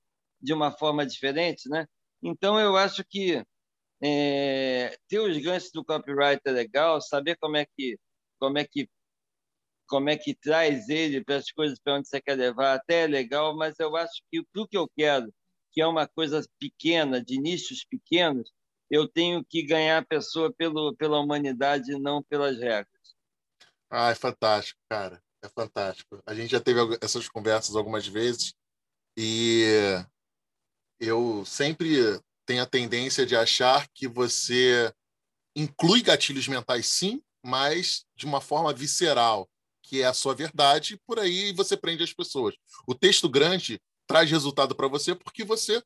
de 0.41 0.53
uma 0.53 0.71
forma 0.71 1.07
diferente, 1.07 1.69
né? 1.69 1.87
Então 2.23 2.59
eu 2.61 2.77
acho 2.77 3.05
que 3.09 3.43
é, 4.03 4.97
ter 5.09 5.21
os 5.21 5.37
ganchos 5.39 5.71
do 5.73 5.85
copyright 5.85 6.41
é 6.45 6.51
legal, 6.51 7.01
saber 7.01 7.37
como 7.41 7.57
é 7.57 7.67
que 7.77 7.97
como 8.39 8.59
é 8.59 8.65
que 8.65 8.89
como 9.87 10.11
é 10.11 10.17
que 10.17 10.35
traz 10.35 10.89
ele 10.89 11.23
para 11.25 11.37
as 11.37 11.51
coisas 11.51 11.79
para 11.79 11.95
onde 11.95 12.09
você 12.09 12.21
quer 12.21 12.37
levar, 12.37 12.75
até 12.75 13.05
é 13.05 13.07
legal, 13.07 13.57
mas 13.57 13.79
eu 13.79 13.97
acho 13.97 14.23
que 14.31 14.41
o 14.41 14.67
que 14.67 14.77
eu 14.77 14.89
quero, 14.97 15.33
que 15.73 15.81
é 15.81 15.87
uma 15.87 16.07
coisa 16.07 16.45
pequena, 16.59 17.23
de 17.23 17.39
nichos 17.39 17.85
pequenos, 17.85 18.51
eu 18.91 19.09
tenho 19.09 19.45
que 19.45 19.63
ganhar 19.63 19.99
a 19.99 20.07
pessoa 20.07 20.53
pelo, 20.53 20.95
pela 20.97 21.19
humanidade 21.19 21.93
e 21.93 21.99
não 21.99 22.23
pelas 22.23 22.59
regras. 22.59 22.87
Ah, 23.91 24.11
é 24.11 24.15
fantástico, 24.15 24.79
cara. 24.91 25.23
É 25.43 25.49
fantástico. 25.49 26.23
A 26.25 26.35
gente 26.35 26.51
já 26.51 26.61
teve 26.61 26.81
essas 27.01 27.29
conversas 27.29 27.75
algumas 27.75 28.07
vezes 28.07 28.55
e 29.17 29.65
eu 31.01 31.45
sempre 31.45 32.21
tenho 32.47 32.63
a 32.63 32.67
tendência 32.67 33.27
de 33.27 33.35
achar 33.35 33.89
que 33.89 34.07
você 34.07 34.95
inclui 35.57 36.01
gatilhos 36.01 36.47
mentais, 36.47 36.87
sim, 36.87 37.23
mas 37.45 38.05
de 38.15 38.25
uma 38.25 38.41
forma 38.41 38.73
visceral, 38.73 39.49
que 39.93 40.01
é 40.01 40.07
a 40.07 40.15
sua 40.15 40.35
verdade, 40.35 40.99
por 41.07 41.19
aí 41.19 41.53
você 41.53 41.77
prende 41.77 42.03
as 42.03 42.15
pessoas. 42.15 42.55
O 42.87 42.95
texto 42.95 43.29
grande 43.29 43.79
traz 44.07 44.31
resultado 44.31 44.75
para 44.75 44.89
você 44.89 45.15
porque 45.15 45.45
você 45.45 45.83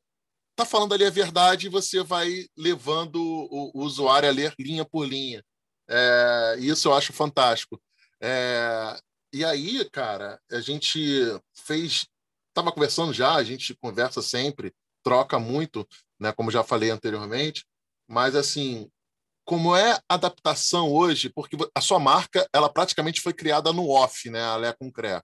está 0.52 0.64
falando 0.64 0.94
ali 0.94 1.04
a 1.04 1.10
verdade 1.10 1.66
e 1.66 1.68
você 1.68 2.04
vai 2.04 2.46
levando 2.56 3.16
o, 3.16 3.72
o 3.74 3.82
usuário 3.82 4.28
a 4.28 4.32
ler 4.32 4.54
linha 4.60 4.84
por 4.84 5.04
linha. 5.08 5.42
É, 5.88 6.56
isso 6.60 6.86
eu 6.86 6.94
acho 6.94 7.12
fantástico. 7.12 7.82
É, 8.22 8.96
e 9.32 9.44
aí, 9.44 9.84
cara, 9.90 10.40
a 10.52 10.60
gente 10.60 11.00
fez. 11.52 12.06
Estava 12.50 12.70
conversando 12.70 13.12
já, 13.12 13.34
a 13.34 13.42
gente 13.42 13.74
conversa 13.74 14.22
sempre, 14.22 14.72
troca 15.02 15.36
muito, 15.40 15.84
né, 16.18 16.32
como 16.32 16.48
já 16.48 16.62
falei 16.62 16.90
anteriormente, 16.90 17.66
mas 18.06 18.36
assim, 18.36 18.88
como 19.46 19.76
é 19.76 19.92
a 19.92 20.14
adaptação 20.14 20.92
hoje, 20.92 21.30
porque 21.30 21.56
a 21.74 21.80
sua 21.80 22.00
marca, 22.00 22.46
ela 22.52 22.68
praticamente 22.68 23.20
foi 23.20 23.32
criada 23.32 23.72
no 23.72 23.88
off, 23.88 24.28
né, 24.28 24.42
a 24.42 24.56
Lé 24.56 24.72
com 24.72 24.90
Cré. 24.90 25.22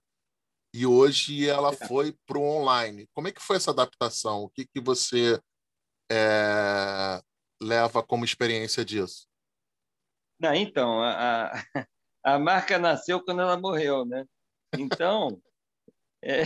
E 0.73 0.87
hoje 0.87 1.47
ela 1.47 1.71
é. 1.71 1.87
foi 1.87 2.15
para 2.25 2.39
o 2.39 2.43
online. 2.43 3.07
Como 3.13 3.27
é 3.27 3.31
que 3.31 3.41
foi 3.41 3.57
essa 3.57 3.71
adaptação? 3.71 4.43
O 4.43 4.49
que, 4.49 4.65
que 4.65 4.79
você 4.79 5.39
é, 6.11 7.21
leva 7.61 8.01
como 8.01 8.25
experiência 8.25 8.83
disso? 8.83 9.27
Não, 10.39 10.53
então, 10.55 11.03
a, 11.03 11.51
a 12.23 12.39
marca 12.39 12.79
nasceu 12.79 13.23
quando 13.23 13.41
ela 13.41 13.57
morreu, 13.57 14.05
né? 14.05 14.25
Então, 14.77 15.39
é, 16.23 16.43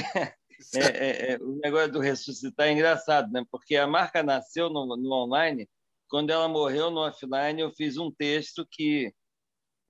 é, 0.75 0.81
é, 0.81 1.31
é, 1.33 1.37
o 1.37 1.59
negócio 1.63 1.91
do 1.91 1.99
ressuscitar 1.99 2.67
é 2.67 2.71
engraçado, 2.71 3.31
né? 3.31 3.45
Porque 3.51 3.75
a 3.75 3.87
marca 3.87 4.23
nasceu 4.23 4.69
no, 4.69 4.97
no, 4.97 5.13
online, 5.13 5.69
quando 6.09 6.29
ela 6.29 6.47
morreu 6.47 6.89
no 6.91 7.01
offline, 7.01 7.61
eu 7.61 7.71
fiz 7.71 7.97
um 7.97 8.11
texto 8.11 8.65
que 8.69 9.13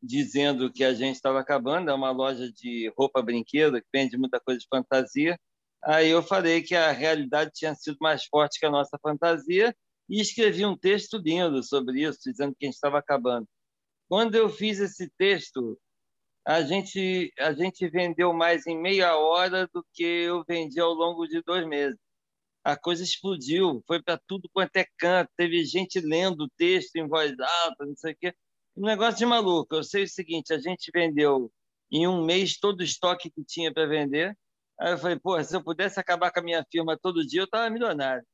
dizendo 0.01 0.71
que 0.71 0.83
a 0.83 0.93
gente 0.93 1.15
estava 1.15 1.39
acabando, 1.39 1.89
é 1.89 1.93
uma 1.93 2.11
loja 2.11 2.51
de 2.51 2.91
roupa 2.97 3.21
brinquedo 3.21 3.81
que 3.81 3.87
vende 3.93 4.17
muita 4.17 4.39
coisa 4.39 4.59
de 4.59 4.67
fantasia. 4.69 5.39
Aí 5.83 6.09
eu 6.09 6.21
falei 6.21 6.61
que 6.61 6.75
a 6.75 6.91
realidade 6.91 7.51
tinha 7.53 7.73
sido 7.75 7.97
mais 7.99 8.25
forte 8.25 8.59
que 8.59 8.65
a 8.65 8.71
nossa 8.71 8.97
fantasia 9.01 9.75
e 10.09 10.21
escrevi 10.21 10.65
um 10.65 10.77
texto 10.77 11.17
lindo 11.17 11.63
sobre 11.63 12.03
isso, 12.03 12.19
dizendo 12.25 12.55
que 12.57 12.65
a 12.65 12.67
gente 12.67 12.75
estava 12.75 12.99
acabando. 12.99 13.47
Quando 14.09 14.35
eu 14.35 14.49
fiz 14.49 14.79
esse 14.79 15.09
texto, 15.17 15.77
a 16.45 16.61
gente 16.61 17.33
a 17.39 17.53
gente 17.53 17.87
vendeu 17.89 18.33
mais 18.33 18.65
em 18.67 18.79
meia 18.79 19.17
hora 19.17 19.67
do 19.73 19.85
que 19.93 20.03
eu 20.03 20.43
vendi 20.47 20.79
ao 20.79 20.93
longo 20.93 21.27
de 21.27 21.41
dois 21.43 21.67
meses. 21.67 21.99
A 22.67 22.75
coisa 22.75 23.01
explodiu, 23.01 23.81
foi 23.87 24.03
para 24.03 24.19
tudo 24.27 24.49
quanto 24.51 24.75
é 24.75 24.85
canto, 24.97 25.31
teve 25.37 25.63
gente 25.63 26.01
lendo 26.01 26.41
o 26.41 26.49
texto 26.57 26.97
em 26.97 27.07
voz 27.07 27.33
alta, 27.39 27.85
não 27.85 27.95
sei 27.95 28.11
o 28.11 28.17
quê. 28.17 28.35
Um 28.75 28.85
negócio 28.85 29.17
de 29.17 29.25
maluco. 29.25 29.73
Eu 29.73 29.85
sei 29.85 30.03
o 30.03 30.07
seguinte: 30.09 30.53
a 30.53 30.59
gente 30.59 30.91
vendeu 30.93 31.49
em 31.89 32.05
um 32.05 32.25
mês 32.25 32.57
todo 32.59 32.81
o 32.81 32.83
estoque 32.83 33.31
que 33.31 33.41
tinha 33.45 33.73
para 33.73 33.85
vender. 33.85 34.37
Aí 34.81 34.91
eu 34.91 34.97
falei, 34.97 35.17
pô, 35.17 35.41
se 35.41 35.55
eu 35.55 35.63
pudesse 35.63 35.97
acabar 35.97 36.29
com 36.29 36.41
a 36.41 36.43
minha 36.43 36.65
firma 36.69 36.99
todo 37.01 37.25
dia, 37.25 37.39
eu 37.39 37.45
estava 37.45 37.69
milionário. 37.69 38.25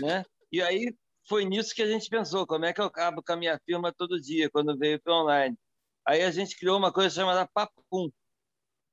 né? 0.00 0.24
E 0.50 0.62
aí 0.62 0.96
foi 1.28 1.44
nisso 1.44 1.74
que 1.74 1.82
a 1.82 1.86
gente 1.86 2.08
pensou: 2.08 2.46
como 2.46 2.64
é 2.64 2.72
que 2.72 2.80
eu 2.80 2.86
acabo 2.86 3.22
com 3.22 3.32
a 3.34 3.36
minha 3.36 3.60
firma 3.66 3.92
todo 3.92 4.18
dia, 4.18 4.48
quando 4.50 4.78
veio 4.78 4.98
para 5.02 5.12
online? 5.14 5.58
Aí 6.06 6.22
a 6.22 6.30
gente 6.30 6.58
criou 6.58 6.78
uma 6.78 6.90
coisa 6.90 7.14
chamada 7.14 7.46
Papum. 7.52 8.06
O 8.06 8.12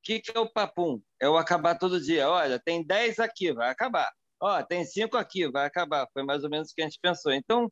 que, 0.03 0.19
que 0.19 0.37
é 0.37 0.39
o 0.41 0.51
Papum? 0.51 1.01
É 1.21 1.29
o 1.29 1.37
acabar 1.37 1.77
todo 1.77 2.01
dia. 2.01 2.29
Olha, 2.29 2.59
tem 2.59 2.85
10 2.85 3.19
aqui, 3.19 3.53
vai 3.53 3.69
acabar. 3.69 4.11
Ó, 4.43 4.61
tem 4.61 4.83
5 4.83 5.15
aqui, 5.15 5.49
vai 5.49 5.65
acabar. 5.65 6.05
Foi 6.11 6.21
mais 6.21 6.43
ou 6.43 6.49
menos 6.49 6.69
o 6.69 6.75
que 6.75 6.81
a 6.81 6.85
gente 6.85 6.99
pensou. 7.01 7.31
Então, 7.31 7.71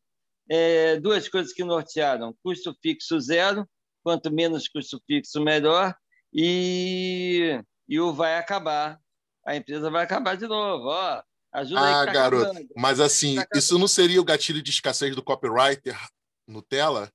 é, 0.49 0.97
duas 1.01 1.27
coisas 1.27 1.51
que 1.51 1.65
nortearam: 1.65 2.33
custo 2.41 2.73
fixo 2.81 3.19
zero, 3.19 3.67
quanto 4.01 4.31
menos 4.31 4.69
custo 4.69 4.97
fixo, 5.05 5.41
melhor, 5.41 5.93
e, 6.33 7.61
e 7.89 7.99
o 7.99 8.13
vai 8.13 8.37
acabar. 8.37 8.97
A 9.45 9.53
empresa 9.53 9.89
vai 9.89 10.05
acabar 10.05 10.37
de 10.37 10.47
novo. 10.47 10.87
Ó, 10.87 11.21
ajuda 11.51 11.81
ah, 11.81 11.99
aí 11.99 12.05
tá 12.05 12.13
garoto. 12.13 12.45
Acabando. 12.45 12.69
Mas 12.77 13.01
assim, 13.01 13.35
tá 13.35 13.47
isso 13.53 13.77
não 13.77 13.87
seria 13.87 14.21
o 14.21 14.25
gatilho 14.25 14.61
de 14.61 14.71
escassez 14.71 15.13
do 15.13 15.23
copywriter 15.23 15.99
Nutella? 16.47 17.11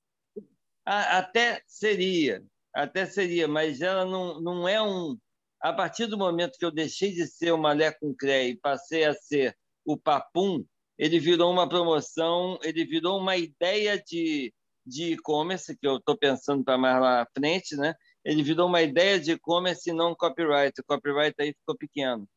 Até 0.84 1.62
seria, 1.66 2.44
até 2.74 3.06
seria, 3.06 3.48
mas 3.48 3.80
ela 3.80 4.04
não, 4.04 4.38
não 4.38 4.68
é 4.68 4.82
um. 4.82 5.16
A 5.60 5.72
partir 5.72 6.06
do 6.06 6.18
momento 6.18 6.58
que 6.58 6.64
eu 6.64 6.70
deixei 6.70 7.12
de 7.12 7.26
ser 7.26 7.52
uma 7.52 7.72
Lé 7.72 7.92
com 7.92 8.14
e 8.24 8.56
passei 8.56 9.04
a 9.04 9.14
ser 9.14 9.56
o 9.84 9.96
Papum, 9.96 10.64
ele 10.98 11.18
virou 11.18 11.50
uma 11.52 11.68
promoção, 11.68 12.58
ele 12.62 12.84
virou 12.84 13.18
uma 13.18 13.36
ideia 13.36 14.02
de 14.02 14.52
de 14.86 15.14
e-commerce, 15.14 15.76
que 15.76 15.86
eu 15.86 15.96
estou 15.96 16.16
pensando 16.16 16.62
para 16.62 16.78
mais 16.78 17.00
lá 17.00 17.22
à 17.22 17.26
frente, 17.26 17.76
né? 17.76 17.94
Ele 18.24 18.42
virou 18.42 18.68
uma 18.68 18.80
ideia 18.82 19.18
de 19.18 19.32
e-commerce 19.32 19.90
e 19.90 19.92
não 19.92 20.14
copyright. 20.14 20.80
O 20.80 20.84
copyright 20.84 21.34
aí 21.40 21.52
ficou 21.52 21.76
pequeno. 21.76 22.28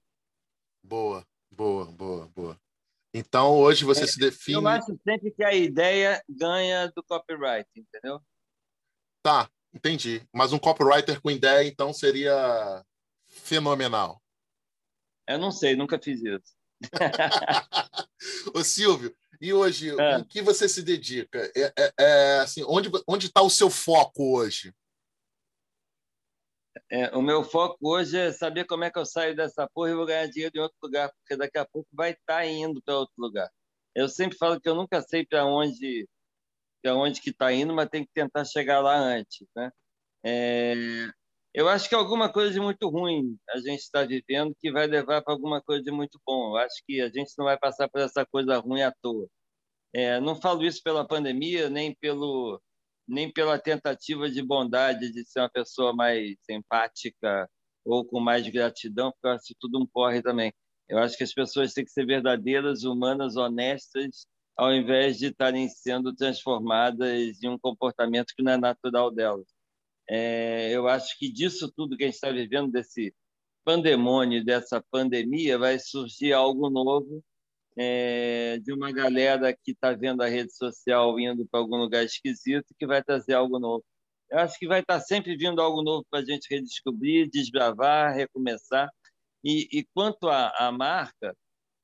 Boa, 0.83 1.23
boa, 1.51 1.85
boa, 1.85 2.27
boa. 2.29 2.59
Então, 3.13 3.55
hoje 3.55 3.85
você 3.85 4.03
é, 4.03 4.07
se 4.07 4.19
define. 4.19 4.57
Eu 4.57 4.67
acho 4.67 4.97
sempre 5.03 5.31
que 5.31 5.43
a 5.43 5.53
ideia 5.53 6.21
ganha 6.27 6.91
do 6.95 7.03
copyright, 7.03 7.69
entendeu? 7.75 8.19
Tá, 9.21 9.49
entendi. 9.73 10.27
Mas 10.33 10.51
um 10.51 10.59
copywriter 10.59 11.21
com 11.21 11.29
ideia, 11.29 11.67
então, 11.67 11.93
seria 11.93 12.83
fenomenal. 13.39 14.21
Eu 15.27 15.37
não 15.37 15.51
sei, 15.51 15.75
nunca 15.75 15.99
fiz 16.01 16.21
isso. 16.21 16.55
Ô 18.53 18.63
Silvio, 18.63 19.15
e 19.41 19.53
hoje, 19.53 19.89
é. 19.99 20.17
em 20.17 20.23
que 20.23 20.41
você 20.41 20.67
se 20.67 20.81
dedica? 20.81 21.51
É, 21.55 21.73
é, 21.77 21.93
é 21.99 22.39
assim, 22.39 22.63
onde 22.65 23.25
está 23.25 23.41
o 23.41 23.49
seu 23.49 23.69
foco 23.69 24.37
hoje? 24.37 24.73
É, 26.91 27.15
o 27.15 27.21
meu 27.21 27.43
foco 27.43 27.77
hoje 27.81 28.17
é 28.17 28.31
saber 28.31 28.65
como 28.65 28.83
é 28.83 28.91
que 28.91 28.97
eu 28.97 29.05
saio 29.05 29.35
dessa 29.35 29.67
porra 29.73 29.91
e 29.91 29.95
vou 29.95 30.05
ganhar 30.05 30.27
dinheiro 30.27 30.53
em 30.55 30.61
outro 30.61 30.77
lugar, 30.81 31.11
porque 31.13 31.35
daqui 31.35 31.57
a 31.57 31.65
pouco 31.65 31.87
vai 31.93 32.11
estar 32.11 32.37
tá 32.37 32.45
indo 32.45 32.81
para 32.81 32.97
outro 32.97 33.13
lugar. 33.17 33.49
Eu 33.93 34.07
sempre 34.09 34.37
falo 34.37 34.59
que 34.59 34.67
eu 34.67 34.75
nunca 34.75 35.01
sei 35.01 35.25
para 35.25 35.45
onde 35.45 36.07
para 36.81 36.95
onde 36.95 37.21
que 37.21 37.29
está 37.31 37.51
indo, 37.51 37.73
mas 37.73 37.89
tem 37.89 38.05
que 38.05 38.11
tentar 38.13 38.45
chegar 38.45 38.79
lá 38.79 38.95
antes, 38.95 39.45
né? 39.55 39.69
É, 40.23 40.73
eu 41.53 41.67
acho 41.67 41.89
que 41.89 41.95
alguma 41.95 42.31
coisa 42.31 42.53
de 42.53 42.59
muito 42.59 42.87
ruim 42.89 43.37
a 43.49 43.57
gente 43.57 43.79
está 43.79 44.03
vivendo 44.05 44.55
que 44.59 44.71
vai 44.71 44.87
levar 44.87 45.21
para 45.21 45.33
alguma 45.33 45.61
coisa 45.61 45.83
de 45.83 45.91
muito 45.91 46.19
bom. 46.25 46.51
Eu 46.51 46.57
acho 46.57 46.83
que 46.87 47.01
a 47.01 47.09
gente 47.09 47.33
não 47.37 47.45
vai 47.45 47.57
passar 47.57 47.89
por 47.89 48.01
essa 48.01 48.25
coisa 48.25 48.57
ruim 48.59 48.81
à 48.81 48.93
toa. 49.01 49.27
É, 49.93 50.19
não 50.21 50.35
falo 50.35 50.63
isso 50.65 50.81
pela 50.83 51.07
pandemia, 51.07 51.69
nem 51.69 51.95
pelo 51.95 52.61
nem 53.07 53.31
pela 53.31 53.59
tentativa 53.59 54.29
de 54.29 54.41
bondade 54.43 55.11
de 55.11 55.25
ser 55.25 55.39
uma 55.41 55.49
pessoa 55.49 55.93
mais 55.95 56.35
empática 56.49 57.49
ou 57.83 58.05
com 58.05 58.19
mais 58.19 58.47
gratidão, 58.47 59.11
porque 59.11 59.27
eu 59.27 59.31
acho 59.31 59.55
tudo 59.59 59.79
um 59.81 59.87
corre 59.87 60.21
também. 60.21 60.53
Eu 60.87 60.99
acho 60.99 61.17
que 61.17 61.23
as 61.23 61.33
pessoas 61.33 61.73
têm 61.73 61.85
que 61.85 61.91
ser 61.91 62.05
verdadeiras, 62.05 62.83
humanas, 62.83 63.35
honestas, 63.35 64.27
ao 64.55 64.73
invés 64.73 65.17
de 65.17 65.27
estarem 65.27 65.67
sendo 65.69 66.15
transformadas 66.15 67.41
em 67.43 67.49
um 67.49 67.57
comportamento 67.59 68.33
que 68.35 68.43
não 68.43 68.53
é 68.53 68.57
natural 68.57 69.11
delas. 69.11 69.47
É, 70.09 70.71
eu 70.71 70.87
acho 70.87 71.17
que 71.19 71.31
disso 71.31 71.71
tudo 71.75 71.95
que 71.97 72.03
a 72.03 72.07
gente 72.07 72.15
está 72.15 72.31
vivendo, 72.31 72.71
desse 72.71 73.13
pandemônio, 73.63 74.43
dessa 74.43 74.83
pandemia, 74.91 75.57
vai 75.57 75.79
surgir 75.79 76.33
algo 76.33 76.69
novo 76.69 77.23
é, 77.77 78.59
de 78.59 78.73
uma 78.73 78.91
galera 78.91 79.53
que 79.53 79.71
está 79.71 79.93
vendo 79.93 80.21
a 80.21 80.27
rede 80.27 80.53
social 80.53 81.19
indo 81.19 81.47
para 81.47 81.59
algum 81.59 81.77
lugar 81.77 82.03
esquisito 82.03 82.73
que 82.77 82.87
vai 82.87 83.03
trazer 83.03 83.33
algo 83.33 83.59
novo. 83.59 83.85
Eu 84.29 84.39
acho 84.39 84.57
que 84.59 84.67
vai 84.67 84.81
estar 84.81 84.99
tá 84.99 85.01
sempre 85.01 85.35
vindo 85.37 85.61
algo 85.61 85.81
novo 85.83 86.05
para 86.09 86.19
a 86.21 86.25
gente 86.25 86.47
redescobrir, 86.49 87.29
desbravar, 87.29 88.13
recomeçar. 88.15 88.89
E, 89.43 89.67
e 89.71 89.85
quanto 89.93 90.29
à 90.29 90.71
marca, 90.71 91.35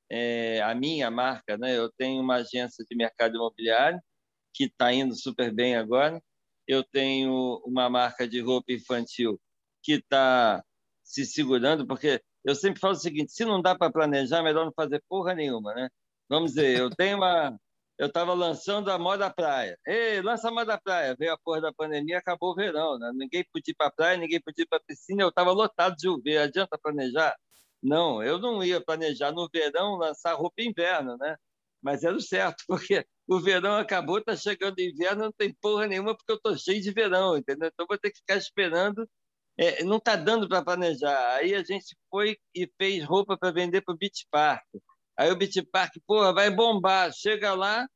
é, 0.10 0.62
a 0.62 0.76
minha 0.76 1.10
marca, 1.12 1.58
né? 1.58 1.78
eu 1.78 1.92
tenho 1.98 2.22
uma 2.22 2.36
agência 2.36 2.86
de 2.90 2.96
mercado 2.96 3.36
imobiliário 3.36 4.00
que 4.54 4.66
está 4.66 4.94
indo 4.94 5.16
super 5.16 5.54
bem 5.54 5.76
agora. 5.76 6.22
Eu 6.68 6.84
tenho 6.84 7.62
uma 7.66 7.90
marca 7.90 8.28
de 8.28 8.40
roupa 8.42 8.72
infantil 8.72 9.40
que 9.84 9.94
está 9.94 10.64
se 11.04 11.26
segurando, 11.26 11.86
porque 11.88 12.22
eu 12.44 12.56
sempre 12.56 12.80
falo 12.80 12.94
o 12.94 12.98
seguinte: 12.98 13.32
se 13.32 13.46
não 13.46 13.62
dá 13.62 13.76
para 13.78 13.92
planejar, 13.92 14.44
melhor 14.44 14.66
não 14.66 14.74
fazer 14.74 15.04
porra 15.10 15.34
nenhuma, 15.36 15.74
né? 15.74 15.90
Vamos 16.30 16.54
dizer, 16.54 16.78
eu 16.80 16.90
tenho 16.90 17.18
uma. 17.18 17.58
Eu 17.98 18.08
estava 18.08 18.34
lançando 18.34 18.92
a 18.92 19.00
moda 19.00 19.30
praia. 19.34 19.78
Ei, 19.88 20.22
lança 20.22 20.50
a 20.50 20.52
moda 20.52 20.80
praia. 20.82 21.16
Veio 21.18 21.34
a 21.34 21.38
porra 21.38 21.62
da 21.62 21.74
pandemia, 21.74 22.18
acabou 22.18 22.52
o 22.52 22.56
verão, 22.56 22.98
né? 23.00 23.12
Ninguém 23.16 23.46
podia 23.54 23.72
ir 23.72 23.76
para 23.76 23.92
praia, 23.92 24.18
ninguém 24.18 24.42
podia 24.42 24.64
ir 24.64 24.68
para 24.68 24.82
piscina. 24.86 25.24
Eu 25.24 25.30
estava 25.30 25.52
lotado 25.52 25.96
de 25.96 26.10
UV. 26.10 26.38
Adianta 26.38 26.78
planejar? 26.78 27.36
Não, 27.82 28.22
eu 28.24 28.40
não 28.40 28.64
ia 28.64 28.82
planejar 28.84 29.32
no 29.32 29.48
verão 29.54 29.96
lançar 29.98 30.34
roupa 30.34 30.62
inverno, 30.62 31.18
né? 31.18 31.38
Mas 31.82 32.04
era 32.04 32.16
o 32.16 32.22
certo, 32.22 32.64
porque 32.68 33.06
o 33.28 33.40
verão 33.40 33.76
acabou, 33.78 34.24
tá 34.24 34.36
chegando 34.36 34.80
inverno, 34.80 35.26
não 35.26 35.32
tem 35.32 35.54
porra 35.62 35.88
nenhuma, 35.88 36.16
porque 36.16 36.32
eu 36.32 36.40
tô 36.40 36.56
cheio 36.58 36.82
de 36.82 36.92
verão, 36.92 37.38
entendeu? 37.38 37.70
Então 37.74 37.86
vou 37.88 37.98
ter 37.98 38.12
que 38.12 38.20
ficar 38.20 38.38
esperando 38.38 39.08
é, 39.58 39.84
não 39.84 39.98
está 39.98 40.16
dando 40.16 40.48
para 40.48 40.64
planejar. 40.64 41.36
Aí 41.38 41.56
a 41.56 41.64
gente 41.64 41.96
foi 42.10 42.38
e 42.54 42.70
fez 42.78 43.04
roupa 43.06 43.38
para 43.38 43.52
vender 43.52 43.82
para 43.82 43.94
o 43.94 43.98
Beach 43.98 44.28
Park. 44.30 44.66
Aí 45.18 45.32
o 45.32 45.36
Beach 45.36 45.62
Park, 45.72 45.94
porra, 46.06 46.34
vai 46.34 46.50
bombar. 46.52 47.12
Chega 47.14 47.54
lá, 47.54 47.88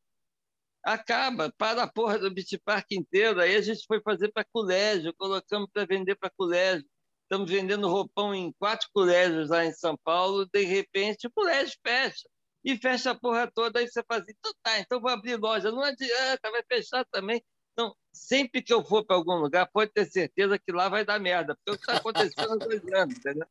acaba, 0.83 1.51
para 1.57 1.83
a 1.83 1.91
porra 1.91 2.19
do 2.19 2.33
Beach 2.33 2.57
Park 2.63 2.91
inteiro. 2.91 3.41
Aí 3.41 3.55
a 3.55 3.62
gente 3.62 3.86
foi 3.88 4.01
fazer 4.01 4.31
para 4.31 4.45
colégio, 4.51 5.13
colocamos 5.17 5.69
para 5.74 5.86
vender 5.86 6.15
para 6.15 6.29
colégio. 6.38 6.86
Estamos 7.24 7.50
vendendo 7.51 7.89
roupão 7.89 8.33
em 8.33 8.51
quatro 8.53 8.89
colégios 8.93 9.50
lá 9.50 9.65
em 9.65 9.74
São 9.74 9.98
Paulo. 10.03 10.48
De 10.51 10.63
repente, 10.63 11.27
o 11.27 11.31
colégio 11.31 11.77
fecha. 11.86 12.27
E 12.63 12.77
fecha 12.77 13.11
a 13.11 13.15
porra 13.15 13.49
toda. 13.51 13.79
Aí 13.79 13.87
você 13.87 14.03
faz 14.03 14.23
assim, 14.23 14.33
então 14.37 14.53
tá, 14.61 14.79
então 14.79 14.99
vou 14.99 15.09
abrir 15.09 15.37
loja. 15.37 15.71
Não 15.71 15.83
adianta, 15.83 16.51
vai 16.51 16.63
fechar 16.63 17.05
também. 17.05 17.43
Então, 17.73 17.95
sempre 18.11 18.61
que 18.61 18.73
eu 18.73 18.83
for 18.83 19.05
para 19.05 19.15
algum 19.15 19.35
lugar, 19.35 19.69
pode 19.71 19.91
ter 19.91 20.05
certeza 20.05 20.59
que 20.59 20.71
lá 20.71 20.89
vai 20.89 21.05
dar 21.05 21.19
merda, 21.19 21.55
porque 21.55 21.69
é 21.69 21.73
o 21.73 21.77
que 21.77 21.83
está 21.83 21.97
acontecendo 21.97 22.53
há 22.53 22.65
dois 22.65 22.83
anos, 22.93 23.17
entendeu? 23.17 23.47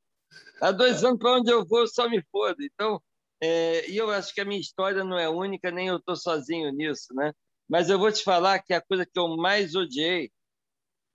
Há 0.61 0.71
dois 0.71 1.03
anos, 1.03 1.19
para 1.19 1.33
onde 1.33 1.51
eu 1.51 1.65
vou, 1.65 1.87
só 1.87 2.09
me 2.09 2.23
foda. 2.31 2.63
Então, 2.63 3.03
é, 3.41 3.89
e 3.89 3.97
eu 3.97 4.11
acho 4.11 4.35
que 4.35 4.41
a 4.41 4.45
minha 4.45 4.61
história 4.61 5.03
não 5.03 5.19
é 5.19 5.29
única, 5.29 5.71
nem 5.71 5.89
eu 5.89 5.97
estou 5.97 6.17
sozinho 6.17 6.71
nisso, 6.73 7.15
né? 7.15 7.33
Mas 7.69 7.89
eu 7.89 7.99
vou 7.99 8.11
te 8.11 8.23
falar 8.23 8.59
que 8.61 8.75
a 8.75 8.81
coisa 8.81 9.07
que 9.07 9.19
eu 9.19 9.37
mais 9.37 9.75
odiei 9.75 10.31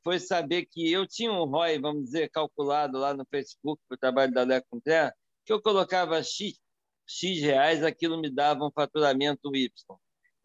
foi 0.04 0.20
saber 0.20 0.66
que 0.66 0.92
eu 0.92 1.08
tinha 1.08 1.32
um 1.32 1.46
ROI, 1.46 1.80
vamos 1.80 2.06
dizer, 2.06 2.30
calculado 2.30 2.98
lá 2.98 3.14
no 3.14 3.26
Facebook 3.30 3.82
para 3.88 3.96
o 3.96 4.00
trabalho 4.00 4.34
da 4.34 4.44
Leco 4.44 4.82
Terra, 4.82 5.14
que 5.46 5.54
eu 5.54 5.62
colocava 5.62 6.22
X, 6.22 6.60
X 7.08 7.42
reais, 7.42 7.84
aquilo 7.84 8.20
me 8.20 8.30
dava 8.30 8.66
um 8.66 8.72
faturamento 8.72 9.56
Y. 9.56 9.70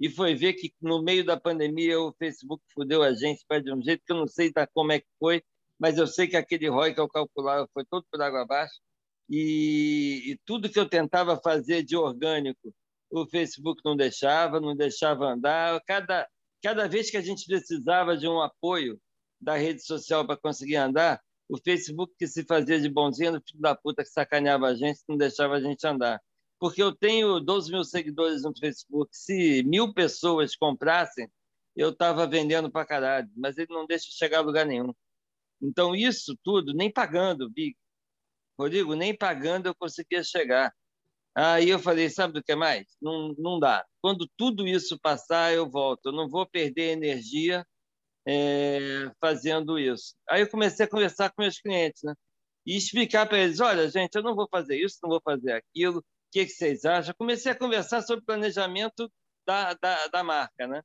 E 0.00 0.08
foi 0.08 0.34
ver 0.34 0.54
que 0.54 0.72
no 0.80 1.02
meio 1.02 1.24
da 1.24 1.38
pandemia 1.38 2.00
o 2.00 2.12
Facebook 2.12 2.62
fudeu 2.72 3.02
a 3.02 3.12
gente 3.14 3.44
de 3.62 3.72
um 3.72 3.82
jeito 3.82 4.02
que 4.06 4.12
eu 4.12 4.16
não 4.16 4.26
sei 4.28 4.52
como 4.72 4.92
é 4.92 5.00
que 5.00 5.08
foi, 5.18 5.42
mas 5.78 5.98
eu 5.98 6.06
sei 6.06 6.28
que 6.28 6.36
aquele 6.36 6.68
ROI 6.68 6.94
que 6.94 7.00
eu 7.00 7.08
calculava 7.08 7.68
foi 7.72 7.84
todo 7.84 8.06
por 8.10 8.20
água 8.22 8.42
abaixo. 8.42 8.80
E, 9.28 10.32
e 10.32 10.38
tudo 10.44 10.70
que 10.70 10.78
eu 10.78 10.88
tentava 10.88 11.38
fazer 11.40 11.82
de 11.82 11.96
orgânico 11.96 12.74
o 13.10 13.26
Facebook 13.26 13.80
não 13.84 13.96
deixava, 13.96 14.60
não 14.60 14.76
deixava 14.76 15.26
andar. 15.26 15.80
Cada, 15.86 16.28
cada 16.62 16.88
vez 16.88 17.10
que 17.10 17.16
a 17.16 17.22
gente 17.22 17.46
precisava 17.46 18.16
de 18.16 18.28
um 18.28 18.40
apoio 18.40 19.00
da 19.40 19.56
rede 19.56 19.82
social 19.82 20.26
para 20.26 20.36
conseguir 20.36 20.76
andar, 20.76 21.20
o 21.48 21.58
Facebook 21.58 22.14
que 22.18 22.26
se 22.26 22.44
fazia 22.44 22.78
de 22.80 22.88
bonzinho, 22.88 23.40
filho 23.46 23.60
da 23.60 23.74
puta 23.74 24.02
que 24.02 24.10
sacaneava 24.10 24.66
a 24.66 24.74
gente, 24.74 25.00
não 25.08 25.16
deixava 25.16 25.54
a 25.54 25.60
gente 25.60 25.86
andar 25.86 26.20
porque 26.58 26.82
eu 26.82 26.94
tenho 26.94 27.40
12 27.40 27.70
mil 27.70 27.84
seguidores 27.84 28.42
no 28.42 28.56
Facebook. 28.58 29.10
Se 29.16 29.62
mil 29.64 29.92
pessoas 29.94 30.56
comprassem, 30.56 31.30
eu 31.76 31.90
estava 31.90 32.26
vendendo 32.26 32.70
para 32.70 32.86
caralho, 32.86 33.30
mas 33.36 33.56
ele 33.56 33.72
não 33.72 33.86
deixa 33.86 34.06
chegar 34.10 34.38
a 34.38 34.42
lugar 34.42 34.66
nenhum. 34.66 34.92
Então, 35.62 35.94
isso 35.94 36.36
tudo, 36.42 36.74
nem 36.74 36.92
pagando, 36.92 37.50
Big. 37.50 37.76
Rodrigo, 38.58 38.94
nem 38.94 39.16
pagando 39.16 39.66
eu 39.66 39.74
conseguia 39.74 40.22
chegar. 40.24 40.74
Aí 41.34 41.70
eu 41.70 41.78
falei, 41.78 42.10
sabe 42.10 42.34
do 42.34 42.42
que 42.42 42.54
mais? 42.56 42.86
Não, 43.00 43.34
não 43.38 43.60
dá. 43.60 43.84
Quando 44.02 44.28
tudo 44.36 44.66
isso 44.66 44.98
passar, 45.00 45.52
eu 45.54 45.70
volto. 45.70 46.06
Eu 46.06 46.12
não 46.12 46.28
vou 46.28 46.44
perder 46.46 46.92
energia 46.92 47.64
é, 48.26 49.10
fazendo 49.20 49.78
isso. 49.78 50.14
Aí 50.28 50.42
eu 50.42 50.50
comecei 50.50 50.86
a 50.86 50.88
conversar 50.90 51.30
com 51.30 51.42
meus 51.42 51.60
clientes, 51.60 52.02
né? 52.02 52.14
E 52.66 52.76
explicar 52.76 53.26
para 53.26 53.38
eles, 53.38 53.60
olha, 53.60 53.88
gente, 53.88 54.14
eu 54.16 54.22
não 54.22 54.34
vou 54.34 54.48
fazer 54.50 54.76
isso, 54.76 54.98
não 55.02 55.10
vou 55.10 55.20
fazer 55.24 55.52
aquilo 55.52 56.04
que, 56.30 56.46
que 56.46 56.52
vocês 56.52 56.84
acham? 56.84 57.14
Comecei 57.16 57.52
a 57.52 57.58
conversar 57.58 58.02
sobre 58.02 58.24
planejamento 58.24 59.10
da, 59.46 59.74
da, 59.74 60.06
da 60.08 60.24
marca, 60.24 60.66
né? 60.66 60.82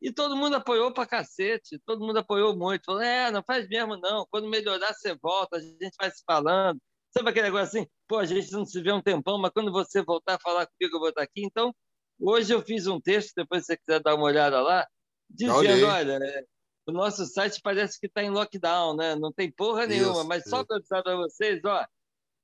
E 0.00 0.12
todo 0.12 0.36
mundo 0.36 0.56
apoiou 0.56 0.92
para 0.92 1.06
cacete, 1.06 1.80
todo 1.86 2.04
mundo 2.04 2.18
apoiou 2.18 2.56
muito. 2.56 2.84
Falou, 2.84 3.00
é, 3.00 3.30
não 3.30 3.42
faz 3.42 3.68
mesmo 3.68 3.96
não, 3.96 4.26
quando 4.30 4.48
melhorar 4.48 4.92
você 4.92 5.14
volta, 5.14 5.56
a 5.56 5.60
gente 5.60 5.94
vai 5.98 6.10
se 6.10 6.22
falando. 6.26 6.80
Sabe 7.12 7.30
aquele 7.30 7.46
negócio 7.46 7.78
assim, 7.78 7.88
pô, 8.08 8.18
a 8.18 8.24
gente 8.24 8.50
não 8.52 8.64
se 8.64 8.80
vê 8.82 8.90
um 8.90 9.02
tempão, 9.02 9.38
mas 9.38 9.52
quando 9.52 9.70
você 9.70 10.02
voltar 10.02 10.34
a 10.34 10.40
falar 10.40 10.66
comigo, 10.66 10.96
eu 10.96 11.00
vou 11.00 11.08
estar 11.10 11.22
aqui. 11.22 11.44
Então, 11.44 11.72
hoje 12.18 12.52
eu 12.52 12.60
fiz 12.62 12.86
um 12.86 13.00
texto, 13.00 13.32
depois 13.36 13.62
se 13.62 13.66
você 13.66 13.76
quiser 13.76 14.00
dar 14.00 14.14
uma 14.14 14.24
olhada 14.24 14.60
lá, 14.60 14.86
dizendo, 15.30 15.86
olha, 15.86 16.18
é, 16.20 16.44
o 16.86 16.92
nosso 16.92 17.24
site 17.26 17.60
parece 17.62 18.00
que 18.00 18.06
está 18.06 18.22
em 18.22 18.30
lockdown, 18.30 18.96
né? 18.96 19.14
Não 19.14 19.32
tem 19.32 19.52
porra 19.52 19.86
nenhuma, 19.86 20.20
isso, 20.20 20.28
mas 20.28 20.44
só 20.48 20.64
para 20.64 20.78
avisar 20.78 21.02
para 21.02 21.16
vocês, 21.16 21.60
ó, 21.64 21.86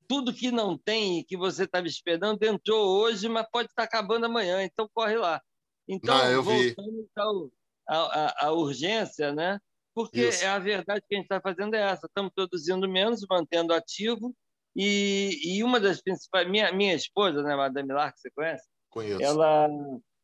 tudo 0.09 0.33
que 0.33 0.51
não 0.51 0.75
tem 0.75 1.19
e 1.19 1.23
que 1.23 1.37
você 1.37 1.65
estava 1.65 1.85
esperando 1.85 2.41
entrou 2.43 2.99
hoje, 2.99 3.29
mas 3.29 3.47
pode 3.51 3.69
estar 3.69 3.83
acabando 3.83 4.25
amanhã, 4.25 4.63
então 4.63 4.89
corre 4.91 5.15
lá. 5.15 5.39
Então, 5.87 6.15
ah, 6.15 6.41
voltando 6.41 7.53
à, 7.87 8.51
urgência, 8.51 9.31
né? 9.31 9.59
porque 9.93 10.29
Isso. 10.29 10.43
é 10.43 10.47
a 10.47 10.57
verdade 10.57 11.03
que 11.07 11.13
a 11.13 11.17
gente 11.17 11.25
está 11.25 11.39
fazendo 11.39 11.75
é 11.75 11.81
essa: 11.81 12.07
estamos 12.07 12.31
produzindo 12.33 12.89
menos, 12.89 13.23
mantendo 13.29 13.73
ativo. 13.73 14.35
E, 14.75 15.39
e 15.43 15.63
uma 15.63 15.79
das 15.79 16.01
principais. 16.01 16.49
Minha, 16.49 16.71
minha 16.71 16.95
esposa, 16.95 17.43
né, 17.43 17.55
Madame 17.55 17.91
Lar, 17.91 18.13
que 18.13 18.19
você 18.19 18.31
conhece? 18.31 18.67
Conheço. 18.89 19.21
Ela, 19.21 19.67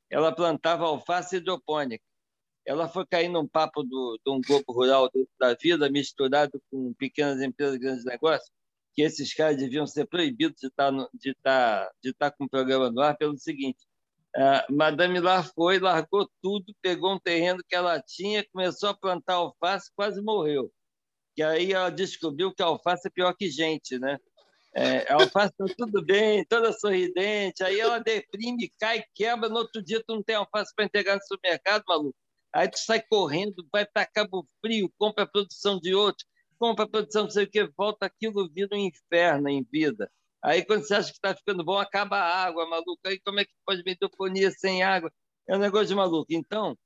ela 0.10 0.32
plantava 0.32 0.86
alface 0.86 1.38
hidropônica. 1.38 2.04
Ela 2.66 2.88
foi 2.88 3.06
cair 3.06 3.28
num 3.28 3.48
papo 3.48 3.84
do, 3.84 4.20
de 4.26 4.32
um 4.32 4.40
grupo 4.40 4.72
rural 4.72 5.10
da 5.40 5.54
vida 5.54 5.90
misturado 5.90 6.60
com 6.72 6.94
pequenas 6.94 7.42
empresas, 7.42 7.78
grandes 7.78 8.06
negócios 8.06 8.50
que 8.96 9.02
esses 9.02 9.34
caras 9.34 9.58
deviam 9.58 9.86
ser 9.86 10.08
proibidos 10.08 10.60
de 10.60 10.68
estar, 10.68 10.92
no, 10.92 11.10
de 11.14 11.32
estar, 11.32 11.90
de 12.02 12.12
estar 12.12 12.32
com 12.32 12.46
o 12.46 12.50
programa 12.50 12.90
no 12.90 13.02
ar 13.02 13.18
pelo 13.18 13.38
seguinte: 13.38 13.86
uh, 14.36 14.74
Madame 14.74 15.20
lá 15.20 15.44
foi, 15.44 15.80
largou 15.80 16.30
tudo, 16.42 16.74
pegou 16.82 17.14
um 17.14 17.20
terreno 17.20 17.60
que 17.68 17.76
ela 17.76 18.02
tinha, 18.02 18.48
começou 18.52 18.90
a 18.90 18.98
plantar 18.98 19.34
alface, 19.34 19.92
quase 19.96 20.22
morreu. 20.22 20.72
Que 21.36 21.44
aí 21.44 21.74
ela 21.74 21.90
descobriu 21.90 22.54
que 22.54 22.64
alface 22.64 23.08
é 23.08 23.12
pior 23.12 23.34
que 23.34 23.50
gente, 23.50 24.00
né? 24.00 24.18
É, 24.74 25.12
a 25.12 25.16
alface 25.16 25.54
está 25.60 25.76
tudo 25.78 26.04
bem, 26.04 26.46
toda 26.46 26.74
sorridente, 26.74 27.64
aí 27.64 27.80
ela 27.80 28.00
deprime, 28.00 28.70
cai, 28.78 29.04
quebra, 29.14 29.48
no 29.48 29.58
outro 29.58 29.82
dia 29.82 30.04
tu 30.06 30.16
não 30.16 30.24
tem 30.24 30.36
alface 30.36 30.74
para 30.76 30.86
entregar 30.86 31.16
no 31.16 31.22
supermercado, 31.22 31.84
maluco. 31.88 32.16
Aí 32.54 32.70
tu 32.70 32.80
sai 32.80 33.02
correndo, 33.02 33.66
vai 33.72 33.86
para 33.86 34.06
Cabo 34.06 34.48
Frio, 34.62 34.92
compra 34.98 35.24
a 35.24 35.28
produção 35.28 35.80
de 35.80 35.94
outro, 35.94 36.26
compra 36.58 36.86
a 36.86 36.88
produção, 36.88 37.24
não 37.24 37.30
sei 37.30 37.46
o 37.46 37.50
que, 37.50 37.64
volta 37.78 38.06
aquilo, 38.06 38.50
vira 38.50 38.76
um 38.76 38.80
inferno 38.80 39.50
em 39.50 39.64
vida. 39.64 40.12
Aí 40.44 40.64
quando 40.64 40.86
você 40.86 40.94
acha 40.94 41.10
que 41.10 41.18
está 41.18 41.36
ficando 41.36 41.64
bom, 41.64 41.78
acaba 41.78 42.18
a 42.18 42.46
água, 42.46 42.68
maluco. 42.68 43.00
Aí 43.06 43.20
como 43.20 43.40
é 43.40 43.46
que 43.46 43.52
pode 43.66 43.84
metrofonia 43.84 44.52
sem 44.52 44.84
água? 44.84 45.12
É 45.48 45.56
um 45.56 45.60
negócio 45.60 45.88
de 45.88 45.96
maluco. 45.96 46.28
Então, 46.32 46.78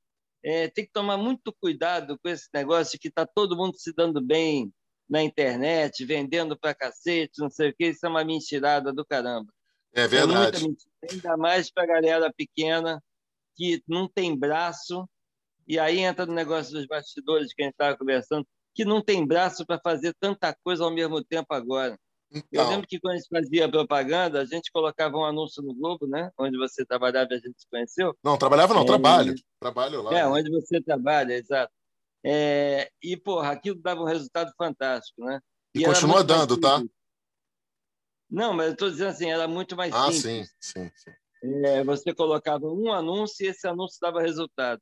é, 0.44 0.68
tem 0.70 0.86
que 0.86 0.92
tomar 0.92 1.18
muito 1.18 1.54
cuidado 1.60 2.18
com 2.20 2.30
esse 2.30 2.48
negócio 2.54 2.94
de 2.94 3.00
que 3.00 3.10
está 3.10 3.26
todo 3.26 3.58
mundo 3.58 3.78
se 3.78 3.94
dando 3.94 4.22
bem 4.22 4.74
na 5.10 5.24
internet, 5.24 6.06
vendendo 6.06 6.58
para 6.58 6.74
cacete, 6.74 7.40
não 7.40 7.50
sei 7.50 7.70
o 7.70 7.76
que. 7.76 7.88
Isso 7.88 8.06
é 8.06 8.10
uma 8.10 8.24
mentirada 8.24 8.94
do 8.94 9.06
caramba. 9.06 9.52
É 9.94 10.08
verdade. 10.08 10.66
É 11.02 11.14
ainda 11.14 11.36
mais 11.36 11.72
para 11.72 11.84
a 11.84 11.88
galera 11.88 12.34
pequena 12.34 13.04
que 13.56 13.84
não 13.88 14.08
tem 14.08 14.38
braço, 14.38 15.10
e 15.68 15.78
aí 15.78 16.00
entra 16.00 16.26
no 16.26 16.34
negócio 16.34 16.74
dos 16.74 16.86
bastidores 16.88 17.54
que 17.54 17.62
a 17.62 17.66
gente 17.66 17.74
estava 17.74 17.98
conversando, 17.98 18.48
que 18.80 18.86
não 18.86 19.02
tem 19.02 19.28
braço 19.28 19.66
para 19.66 19.78
fazer 19.78 20.16
tanta 20.22 20.56
coisa 20.64 20.86
ao 20.86 20.90
mesmo 20.90 21.22
tempo 21.22 21.54
agora. 21.54 22.00
Então... 22.32 22.64
Eu 22.64 22.70
lembro 22.70 22.88
que 22.88 22.98
quando 22.98 23.16
a 23.16 23.18
gente 23.18 23.28
fazia 23.28 23.70
propaganda, 23.70 24.40
a 24.40 24.46
gente 24.46 24.72
colocava 24.72 25.18
um 25.18 25.26
anúncio 25.26 25.62
no 25.62 25.74
Globo, 25.74 26.08
né? 26.08 26.32
Onde 26.40 26.58
você 26.58 26.86
trabalhava 26.86 27.28
e 27.32 27.36
a 27.36 27.40
gente 27.40 27.60
se 27.60 27.68
conheceu. 27.70 28.16
Não, 28.24 28.38
trabalhava 28.38 28.74
não, 28.74 28.84
é... 28.84 28.86
trabalho. 28.86 29.36
Trabalho 29.60 30.02
lá. 30.02 30.18
É, 30.18 30.26
onde 30.26 30.50
você 30.50 30.82
trabalha, 30.82 31.34
exato. 31.34 31.74
É... 32.24 32.90
E, 33.04 33.18
porra, 33.18 33.52
aquilo 33.52 33.82
dava 33.82 34.00
um 34.00 34.06
resultado 34.06 34.50
fantástico, 34.58 35.26
né? 35.26 35.42
E, 35.76 35.82
e 35.82 35.84
continua 35.84 36.24
dando, 36.24 36.58
tá? 36.58 36.82
Não, 38.32 38.54
mas 38.54 38.68
eu 38.68 38.74
estou 38.74 38.90
dizendo 38.90 39.10
assim, 39.10 39.30
era 39.30 39.46
muito 39.46 39.76
mais 39.76 39.94
ah, 39.94 40.10
simples. 40.10 40.24
Ah, 40.24 40.56
sim, 40.62 40.84
sim, 40.86 40.92
sim. 40.96 41.66
É, 41.66 41.84
você 41.84 42.16
colocava 42.16 42.66
um 42.66 42.94
anúncio 42.94 43.46
e 43.46 43.50
esse 43.50 43.68
anúncio 43.68 43.98
dava 44.02 44.22
resultado. 44.22 44.82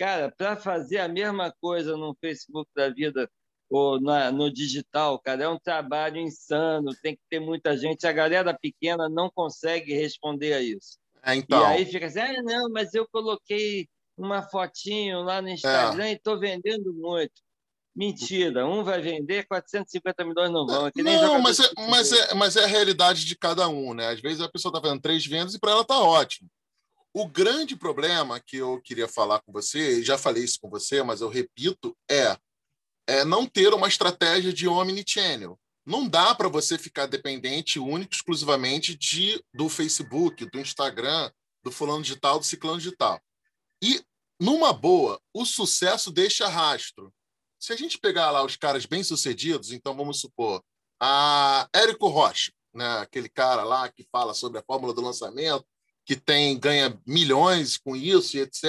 Cara, 0.00 0.32
para 0.34 0.56
fazer 0.56 0.96
a 0.96 1.06
mesma 1.06 1.54
coisa 1.60 1.94
no 1.94 2.16
Facebook 2.18 2.70
da 2.74 2.88
vida 2.88 3.30
ou 3.68 4.00
na, 4.00 4.32
no 4.32 4.50
digital, 4.50 5.18
cara, 5.18 5.44
é 5.44 5.48
um 5.48 5.58
trabalho 5.58 6.16
insano, 6.16 6.96
tem 7.02 7.14
que 7.14 7.20
ter 7.28 7.38
muita 7.38 7.76
gente. 7.76 8.06
A 8.06 8.12
galera 8.12 8.56
pequena 8.58 9.10
não 9.10 9.28
consegue 9.28 9.92
responder 9.92 10.54
a 10.54 10.62
isso. 10.62 10.96
É, 11.22 11.34
então... 11.34 11.60
E 11.60 11.64
aí 11.66 11.84
fica 11.84 12.06
assim, 12.06 12.18
ah, 12.18 12.42
não, 12.42 12.70
mas 12.70 12.94
eu 12.94 13.06
coloquei 13.12 13.86
uma 14.16 14.40
fotinho 14.40 15.20
lá 15.20 15.42
no 15.42 15.50
Instagram 15.50 16.06
é. 16.06 16.12
e 16.12 16.14
estou 16.14 16.40
vendendo 16.40 16.94
muito. 16.94 17.34
Mentira, 17.94 18.66
um 18.66 18.82
vai 18.82 19.02
vender, 19.02 19.46
450 19.48 20.24
milhões 20.24 20.50
não 20.50 20.66
vão. 20.66 20.86
É 20.86 20.92
não, 21.02 21.42
mas 21.42 21.60
é, 21.60 21.70
mas, 21.90 22.10
é, 22.10 22.34
mas 22.34 22.56
é 22.56 22.64
a 22.64 22.66
realidade 22.66 23.26
de 23.26 23.36
cada 23.36 23.68
um, 23.68 23.92
né? 23.92 24.08
Às 24.08 24.20
vezes 24.22 24.40
a 24.40 24.48
pessoa 24.48 24.70
está 24.70 24.80
fazendo 24.80 25.02
três 25.02 25.26
vendas 25.26 25.54
e 25.54 25.60
para 25.60 25.72
ela 25.72 25.82
está 25.82 26.00
ótimo. 26.00 26.48
O 27.12 27.26
grande 27.26 27.76
problema 27.76 28.40
que 28.40 28.56
eu 28.56 28.80
queria 28.80 29.08
falar 29.08 29.40
com 29.40 29.52
você, 29.52 30.02
já 30.02 30.16
falei 30.16 30.44
isso 30.44 30.58
com 30.60 30.70
você, 30.70 31.02
mas 31.02 31.20
eu 31.20 31.28
repito, 31.28 31.96
é, 32.08 32.36
é 33.06 33.24
não 33.24 33.46
ter 33.46 33.74
uma 33.74 33.88
estratégia 33.88 34.52
de 34.52 34.68
omnichannel. 34.68 35.58
Não 35.84 36.08
dá 36.08 36.34
para 36.34 36.48
você 36.48 36.78
ficar 36.78 37.06
dependente 37.06 37.78
único, 37.78 38.14
exclusivamente 38.14 38.94
de, 38.94 39.42
do 39.52 39.68
Facebook, 39.68 40.44
do 40.46 40.60
Instagram, 40.60 41.32
do 41.64 41.72
fulano 41.72 42.02
digital, 42.02 42.38
do 42.38 42.44
ciclano 42.44 42.78
digital. 42.78 43.20
E, 43.82 44.00
numa 44.38 44.72
boa, 44.72 45.20
o 45.34 45.44
sucesso 45.44 46.12
deixa 46.12 46.46
rastro 46.46 47.12
se 47.60 47.74
a 47.74 47.76
gente 47.76 47.98
pegar 47.98 48.30
lá 48.30 48.42
os 48.42 48.56
caras 48.56 48.86
bem-sucedidos, 48.86 49.70
então 49.70 49.94
vamos 49.94 50.18
supor, 50.18 50.64
a 50.98 51.68
Érico 51.74 52.08
Rocha, 52.08 52.50
né, 52.74 52.98
aquele 53.00 53.28
cara 53.28 53.62
lá 53.64 53.86
que 53.90 54.08
fala 54.10 54.32
sobre 54.32 54.58
a 54.58 54.62
fórmula 54.62 54.94
do 54.94 55.02
lançamento, 55.02 55.66
que 56.10 56.16
tem 56.16 56.58
ganha 56.58 57.00
milhões 57.06 57.78
com 57.78 57.94
isso 57.94 58.36
e 58.36 58.40
etc. 58.40 58.64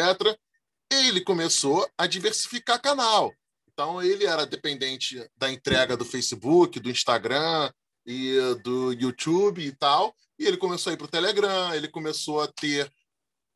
Ele 0.91 1.21
começou 1.21 1.89
a 1.97 2.05
diversificar 2.05 2.79
canal. 2.79 3.33
Então 3.67 3.99
ele 3.99 4.25
era 4.25 4.45
dependente 4.45 5.27
da 5.35 5.51
entrega 5.51 5.97
do 5.97 6.05
Facebook, 6.05 6.79
do 6.79 6.91
Instagram 6.91 7.73
e 8.05 8.37
do 8.63 8.93
YouTube 8.93 9.59
e 9.59 9.75
tal, 9.75 10.15
e 10.37 10.45
ele 10.45 10.55
começou 10.55 10.91
a 10.91 10.93
ir 10.93 10.97
para 10.97 11.05
o 11.05 11.09
Telegram, 11.09 11.73
ele 11.73 11.87
começou 11.87 12.41
a 12.41 12.47
ter 12.47 12.93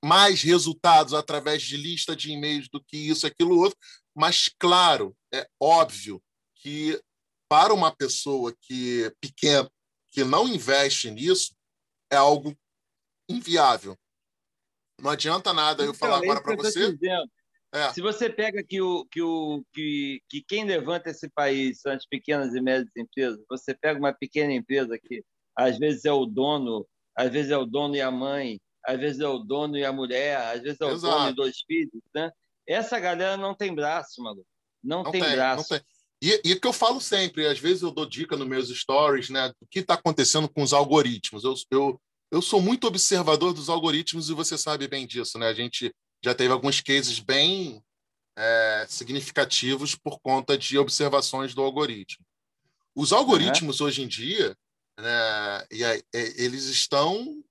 mais 0.03 0.41
resultados 0.41 1.13
através 1.13 1.61
de 1.61 1.77
lista 1.77 2.15
de 2.15 2.31
e-mails 2.31 2.67
do 2.67 2.83
que 2.83 2.97
isso, 2.97 3.27
aquilo 3.27 3.59
outro. 3.59 3.77
Mas, 4.15 4.49
claro, 4.57 5.15
é 5.31 5.47
óbvio 5.61 6.19
que 6.55 6.99
para 7.47 7.71
uma 7.71 7.95
pessoa 7.95 8.51
que 8.61 9.13
pequena, 9.21 9.69
que 10.09 10.23
não 10.23 10.47
investe 10.47 11.11
nisso, 11.11 11.55
é 12.11 12.15
algo 12.15 12.57
inviável. 13.29 13.97
Não 15.01 15.11
adianta 15.11 15.53
nada 15.53 15.83
eu 15.83 15.89
então, 15.89 15.99
falar 15.99 16.17
agora 16.17 16.41
para 16.41 16.55
você. 16.55 16.97
É. 17.73 17.91
Se 17.91 18.01
você 18.01 18.29
pega 18.29 18.63
que, 18.63 18.81
o, 18.81 19.05
que, 19.11 19.21
o, 19.21 19.61
que, 19.73 20.21
que 20.29 20.41
quem 20.47 20.63
levanta 20.63 21.09
esse 21.09 21.29
país 21.29 21.81
são 21.81 21.91
as 21.91 22.05
pequenas 22.05 22.55
e 22.55 22.61
médias 22.61 22.89
empresas, 22.95 23.43
você 23.49 23.73
pega 23.73 23.99
uma 23.99 24.13
pequena 24.13 24.53
empresa 24.53 24.97
que 24.97 25.23
às 25.57 25.77
vezes 25.77 26.05
é 26.05 26.11
o 26.11 26.25
dono, 26.25 26.87
às 27.17 27.31
vezes 27.31 27.51
é 27.51 27.57
o 27.57 27.65
dono 27.65 27.95
e 27.95 28.01
a 28.01 28.09
mãe, 28.09 28.61
às 28.85 28.97
vezes 28.97 29.19
é 29.19 29.27
o 29.27 29.39
dono 29.39 29.77
e 29.77 29.83
a 29.83 29.91
mulher, 29.91 30.37
às 30.37 30.61
vezes 30.61 30.79
é 30.79 30.85
o 30.85 30.91
Exato. 30.91 31.17
dono 31.17 31.29
e 31.29 31.35
dois 31.35 31.57
filhos, 31.67 32.01
né? 32.13 32.31
Essa 32.67 32.97
galera 32.99 33.35
não 33.35 33.53
tem 33.53 33.75
braço, 33.75 34.23
maluco. 34.23 34.47
Não, 34.81 35.03
não 35.03 35.11
tem, 35.11 35.21
tem, 35.21 35.35
braço. 35.35 35.73
Não 35.73 35.79
tem. 35.79 35.87
E, 36.21 36.51
e 36.51 36.55
que 36.59 36.67
eu 36.67 36.73
falo 36.73 37.01
sempre, 37.01 37.45
às 37.45 37.59
vezes 37.59 37.83
eu 37.83 37.91
dou 37.91 38.05
dica 38.05 38.37
nos 38.37 38.47
meus 38.47 38.69
stories, 38.69 39.29
né? 39.29 39.49
Do 39.49 39.67
que 39.69 39.79
está 39.79 39.95
acontecendo 39.95 40.47
com 40.47 40.63
os 40.63 40.73
algoritmos. 40.73 41.43
Eu, 41.43 41.53
eu, 41.71 42.01
eu 42.35 42.41
sou 42.41 42.61
muito 42.61 42.85
observador 42.85 43.53
dos 43.53 43.69
algoritmos 43.69 44.29
e 44.29 44.33
você 44.33 44.57
sabe 44.57 44.89
bem 44.89 45.07
disso, 45.07 45.39
né? 45.39 45.47
A 45.47 45.53
gente 45.53 45.95
já 46.21 46.35
teve 46.35 46.51
alguns 46.51 46.81
cases 46.81 47.17
bem 47.17 47.81
é, 48.37 48.85
significativos 48.89 49.95
por 49.95 50.19
conta 50.19 50.57
de 50.57 50.77
observações 50.77 51.55
do 51.55 51.61
algoritmo. 51.61 52.25
Os 52.93 53.13
algoritmos 53.13 53.79
hoje 53.79 54.03
em 54.03 54.07
dia, 54.07 54.53
né, 54.99 55.65
e 55.71 55.85
aí, 55.85 56.03
eles 56.11 56.65
estão 56.65 57.41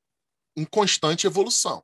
em 0.54 0.66
constante 0.66 1.26
evolução. 1.26 1.82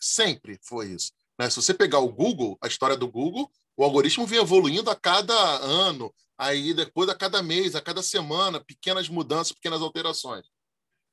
Sempre 0.00 0.58
foi 0.62 0.92
isso. 0.92 1.12
Né? 1.38 1.50
Se 1.50 1.56
você 1.56 1.74
pegar 1.74 1.98
o 1.98 2.10
Google, 2.10 2.56
a 2.62 2.66
história 2.66 2.96
do 2.96 3.10
Google, 3.10 3.52
o 3.76 3.84
algoritmo 3.84 4.26
vem 4.26 4.40
evoluindo 4.40 4.90
a 4.90 4.96
cada 4.96 5.34
ano, 5.58 6.14
aí 6.38 6.72
depois 6.72 7.10
a 7.10 7.14
cada 7.14 7.42
mês, 7.42 7.74
a 7.74 7.82
cada 7.82 8.02
semana, 8.02 8.58
pequenas 8.58 9.06
mudanças, 9.06 9.52
pequenas 9.52 9.82
alterações. 9.82 10.46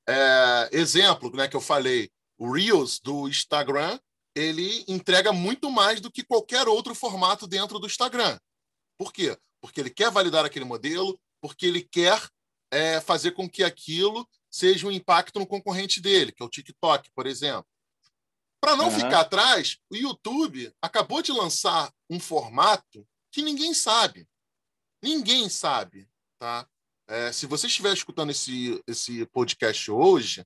É, 0.08 0.70
exemplo 0.72 1.36
né, 1.36 1.48
que 1.48 1.56
eu 1.56 1.62
falei, 1.62 2.12
o 2.38 2.52
Reels 2.52 3.00
do 3.00 3.28
Instagram, 3.28 4.00
ele 4.36 4.84
entrega 4.88 5.32
muito 5.32 5.72
mais 5.72 6.02
do 6.02 6.12
que 6.12 6.24
qualquer 6.24 6.68
outro 6.68 6.94
formato 6.94 7.48
dentro 7.48 7.80
do 7.80 7.88
Instagram. 7.88 8.38
Por 8.98 9.12
quê? 9.12 9.38
Porque 9.62 9.80
ele 9.80 9.90
quer 9.90 10.12
validar 10.12 10.46
aquele 10.46 10.66
modelo, 10.66 11.20
porque 11.42 11.66
ele 11.66 11.82
quer 11.82 12.22
é, 12.72 13.00
fazer 13.00 13.32
com 13.32 13.50
que 13.50 13.64
aquilo 13.64 14.28
seja 14.52 14.88
um 14.88 14.92
impacto 14.92 15.40
no 15.40 15.48
concorrente 15.48 16.02
dele, 16.02 16.32
que 16.32 16.44
é 16.44 16.46
o 16.46 16.50
TikTok, 16.50 17.10
por 17.16 17.26
exemplo. 17.26 17.66
Para 18.62 18.76
não 18.76 18.86
uhum. 18.86 18.96
ficar 18.96 19.22
atrás, 19.22 19.78
o 19.92 19.96
YouTube 19.96 20.74
acabou 20.82 21.22
de 21.22 21.32
lançar 21.32 21.94
um 22.10 22.20
formato 22.20 23.08
que 23.32 23.42
ninguém 23.42 23.74
sabe. 23.74 24.28
Ninguém 25.04 25.50
sabe, 25.50 26.10
tá? 26.40 26.68
É, 27.08 27.32
se 27.32 27.46
você 27.46 27.68
estiver 27.68 27.94
escutando 27.94 28.32
esse, 28.32 28.82
esse 28.88 29.26
podcast 29.28 29.92
hoje, 29.92 30.46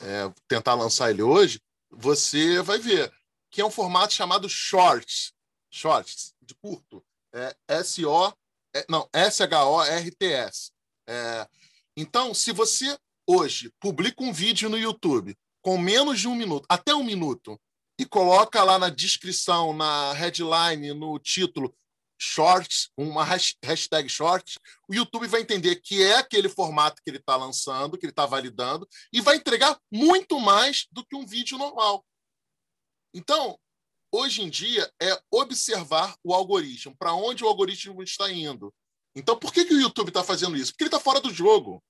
é, 0.00 0.32
tentar 0.48 0.74
lançar 0.74 1.10
ele 1.10 1.22
hoje, 1.22 1.60
você 1.90 2.62
vai 2.62 2.78
ver 2.78 3.12
que 3.50 3.60
é 3.60 3.64
um 3.64 3.70
formato 3.70 4.14
chamado 4.14 4.48
Shorts. 4.48 5.32
Shorts, 5.70 6.34
de 6.40 6.54
curto. 6.54 7.04
É 7.34 7.54
S-O... 7.68 8.32
É, 8.74 8.86
não, 8.88 9.08
S-H-O-R-T-S. 9.12 10.70
É, 11.08 11.48
então, 11.96 12.32
se 12.32 12.52
você 12.52 12.96
hoje 13.26 13.72
publica 13.80 14.22
um 14.22 14.32
vídeo 14.32 14.68
no 14.68 14.78
YouTube 14.78 15.36
com 15.60 15.76
menos 15.76 16.20
de 16.20 16.28
um 16.28 16.34
minuto, 16.34 16.64
até 16.68 16.94
um 16.94 17.04
minuto, 17.04 17.60
e 17.98 18.06
coloca 18.06 18.62
lá 18.62 18.78
na 18.78 18.88
descrição, 18.88 19.74
na 19.74 20.12
headline, 20.14 20.94
no 20.94 21.18
título, 21.18 21.74
shorts, 22.20 22.90
uma 22.96 23.24
hashtag 23.24 24.08
shorts, 24.08 24.58
o 24.86 24.94
YouTube 24.94 25.26
vai 25.26 25.40
entender 25.40 25.76
que 25.76 26.02
é 26.02 26.16
aquele 26.16 26.48
formato 26.48 27.00
que 27.02 27.10
ele 27.10 27.16
está 27.16 27.34
lançando, 27.34 27.96
que 27.96 28.04
ele 28.04 28.12
está 28.12 28.26
validando, 28.26 28.86
e 29.10 29.20
vai 29.20 29.36
entregar 29.36 29.80
muito 29.90 30.38
mais 30.38 30.86
do 30.92 31.04
que 31.04 31.16
um 31.16 31.26
vídeo 31.26 31.56
normal. 31.56 32.04
Então, 33.14 33.58
hoje 34.12 34.42
em 34.42 34.50
dia, 34.50 34.92
é 35.00 35.18
observar 35.30 36.14
o 36.22 36.34
algoritmo, 36.34 36.94
para 36.96 37.14
onde 37.14 37.42
o 37.42 37.48
algoritmo 37.48 38.02
está 38.02 38.30
indo. 38.30 38.72
Então, 39.16 39.38
por 39.38 39.52
que, 39.52 39.64
que 39.64 39.74
o 39.74 39.80
YouTube 39.80 40.08
está 40.08 40.22
fazendo 40.22 40.56
isso? 40.56 40.72
Porque 40.72 40.84
ele 40.84 40.88
está 40.88 41.00
fora 41.00 41.20
do 41.20 41.32
jogo. 41.32 41.82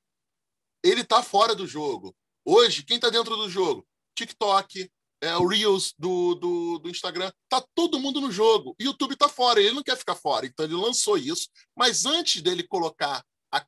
Ele 0.82 1.02
está 1.02 1.22
fora 1.22 1.54
do 1.54 1.66
jogo. 1.66 2.16
Hoje, 2.44 2.84
quem 2.84 2.96
está 2.96 3.10
dentro 3.10 3.36
do 3.36 3.50
jogo? 3.50 3.86
TikTok, 4.16 4.90
é, 5.22 5.36
o 5.36 5.46
Reels 5.46 5.94
do, 5.98 6.34
do, 6.34 6.78
do, 6.78 6.88
Instagram, 6.88 7.30
tá 7.48 7.62
todo 7.74 8.00
mundo 8.00 8.20
no 8.20 8.32
jogo. 8.32 8.74
YouTube 8.80 9.16
tá 9.16 9.28
fora, 9.28 9.60
ele 9.60 9.74
não 9.74 9.82
quer 9.82 9.96
ficar 9.96 10.14
fora, 10.14 10.46
então 10.46 10.64
ele 10.64 10.74
lançou 10.74 11.18
isso. 11.18 11.48
Mas 11.76 12.06
antes 12.06 12.40
dele 12.40 12.62
colocar 12.62 13.22
a, 13.52 13.66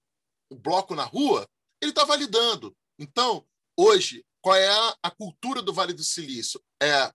o 0.50 0.56
bloco 0.56 0.94
na 0.94 1.04
rua, 1.04 1.46
ele 1.80 1.92
tá 1.92 2.04
validando. 2.04 2.74
Então, 2.98 3.46
hoje, 3.76 4.24
qual 4.40 4.56
é 4.56 4.68
a, 4.68 4.96
a 5.02 5.10
cultura 5.10 5.60
do 5.60 5.72
Vale 5.72 5.92
do 5.92 6.02
Silício? 6.02 6.60
É 6.82 7.12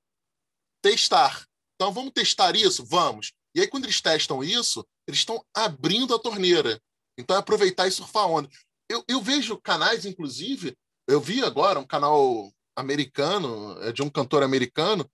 testar. 0.83 1.45
Então, 1.75 1.91
vamos 1.91 2.13
testar 2.13 2.55
isso? 2.55 2.85
Vamos. 2.85 3.33
E 3.55 3.61
aí, 3.61 3.67
quando 3.67 3.85
eles 3.85 4.01
testam 4.01 4.43
isso, 4.43 4.85
eles 5.07 5.19
estão 5.19 5.43
abrindo 5.53 6.13
a 6.13 6.19
torneira. 6.19 6.79
Então, 7.17 7.35
é 7.35 7.39
aproveitar 7.39 7.87
e 7.87 7.91
surfar 7.91 8.27
onda. 8.27 8.49
Eu, 8.89 9.03
eu 9.07 9.21
vejo 9.21 9.59
canais, 9.59 10.05
inclusive, 10.05 10.77
eu 11.07 11.19
vi 11.19 11.43
agora 11.43 11.79
um 11.79 11.85
canal 11.85 12.51
americano, 12.77 13.77
é 13.81 13.91
de 13.91 14.03
um 14.03 14.09
cantor 14.09 14.43
americano. 14.43 15.09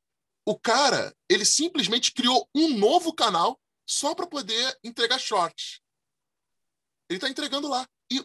O 0.46 0.60
cara, 0.60 1.16
ele 1.30 1.46
simplesmente 1.46 2.12
criou 2.12 2.48
um 2.54 2.78
novo 2.78 3.14
canal 3.14 3.60
só 3.88 4.14
para 4.14 4.28
poder 4.28 4.78
entregar 4.84 5.18
shorts. 5.18 5.80
Ele 7.10 7.18
está 7.18 7.30
entregando 7.30 7.70
lá 7.70 7.88
e 8.12 8.24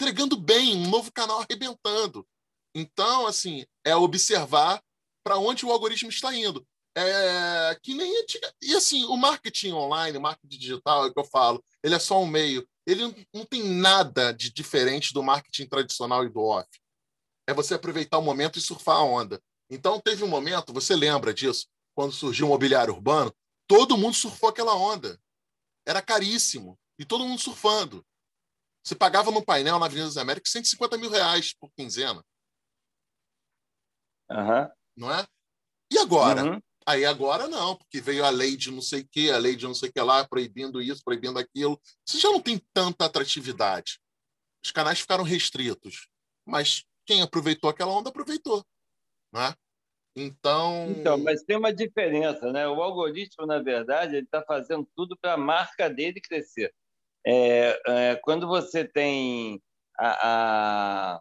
entregando 0.00 0.36
bem, 0.36 0.76
um 0.76 0.90
novo 0.90 1.12
canal 1.12 1.40
arrebentando. 1.40 2.26
Então, 2.74 3.26
assim, 3.26 3.64
é 3.84 3.94
observar 3.94 4.82
para 5.22 5.38
onde 5.38 5.64
o 5.64 5.70
algoritmo 5.70 6.10
está 6.10 6.34
indo. 6.34 6.66
É, 6.94 7.78
que 7.82 7.94
nem 7.94 8.12
e 8.60 8.74
assim 8.74 9.04
o 9.06 9.16
marketing 9.16 9.72
online, 9.72 10.18
o 10.18 10.20
marketing 10.20 10.58
digital, 10.58 11.06
é 11.06 11.12
que 11.12 11.18
eu 11.18 11.24
falo, 11.24 11.64
ele 11.82 11.94
é 11.94 11.98
só 11.98 12.20
um 12.20 12.26
meio. 12.26 12.68
Ele 12.86 13.02
não 13.32 13.46
tem 13.46 13.62
nada 13.62 14.32
de 14.32 14.52
diferente 14.52 15.14
do 15.14 15.22
marketing 15.22 15.66
tradicional 15.66 16.24
e 16.24 16.28
do 16.28 16.40
off. 16.40 16.68
É 17.46 17.54
você 17.54 17.74
aproveitar 17.74 18.18
o 18.18 18.22
momento 18.22 18.58
e 18.58 18.62
surfar 18.62 18.96
a 18.96 19.02
onda. 19.02 19.42
Então 19.68 20.00
teve 20.00 20.22
um 20.22 20.28
momento, 20.28 20.72
você 20.72 20.94
lembra 20.94 21.32
disso, 21.32 21.66
quando 21.94 22.12
surgiu 22.12 22.46
o 22.46 22.50
mobiliário 22.50 22.94
urbano, 22.94 23.34
todo 23.66 23.96
mundo 23.96 24.14
surfou 24.14 24.48
aquela 24.48 24.74
onda. 24.74 25.18
Era 25.86 26.02
caríssimo 26.02 26.78
e 26.98 27.04
todo 27.04 27.26
mundo 27.26 27.40
surfando. 27.40 28.04
Você 28.84 28.94
pagava 28.94 29.30
no 29.30 29.44
painel 29.44 29.78
na 29.78 29.86
Avenida 29.86 30.06
das 30.06 30.16
Américas 30.16 30.52
150 30.52 30.98
mil 30.98 31.10
reais 31.10 31.54
por 31.54 31.70
quinzena. 31.72 32.24
Uhum. 34.30 34.70
Não 34.96 35.12
é? 35.12 35.26
E 35.90 35.98
agora? 35.98 36.44
Uhum. 36.44 36.62
Aí 36.84 37.04
agora 37.04 37.46
não, 37.46 37.76
porque 37.76 38.00
veio 38.00 38.24
a 38.24 38.30
lei 38.30 38.56
de 38.56 38.70
não 38.70 38.82
sei 38.82 39.02
o 39.02 39.08
que, 39.08 39.30
a 39.30 39.38
lei 39.38 39.54
de 39.54 39.64
não 39.66 39.74
sei 39.74 39.88
o 39.88 39.92
que 39.92 40.00
lá, 40.00 40.26
proibindo 40.26 40.82
isso, 40.82 41.02
proibindo 41.04 41.38
aquilo. 41.38 41.80
Você 42.04 42.18
já 42.18 42.28
não 42.30 42.40
tem 42.40 42.60
tanta 42.72 43.04
atratividade. 43.04 44.00
Os 44.64 44.72
canais 44.72 45.00
ficaram 45.00 45.22
restritos. 45.22 46.08
Mas 46.44 46.84
quem 47.06 47.22
aproveitou 47.22 47.70
aquela 47.70 47.92
onda, 47.92 48.10
aproveitou. 48.10 48.64
Né? 49.32 49.54
Então... 50.14 50.90
então, 50.90 51.18
mas 51.18 51.42
tem 51.42 51.56
uma 51.56 51.72
diferença, 51.72 52.52
né? 52.52 52.68
O 52.68 52.82
algoritmo, 52.82 53.46
na 53.46 53.58
verdade, 53.58 54.16
ele 54.16 54.26
está 54.26 54.42
fazendo 54.42 54.86
tudo 54.94 55.16
para 55.16 55.34
a 55.34 55.38
marca 55.38 55.88
dele 55.88 56.20
crescer. 56.20 56.72
É, 57.26 57.80
é, 57.86 58.16
quando 58.16 58.46
você 58.46 58.84
tem 58.84 59.62
a, 59.98 61.16
a, 61.16 61.20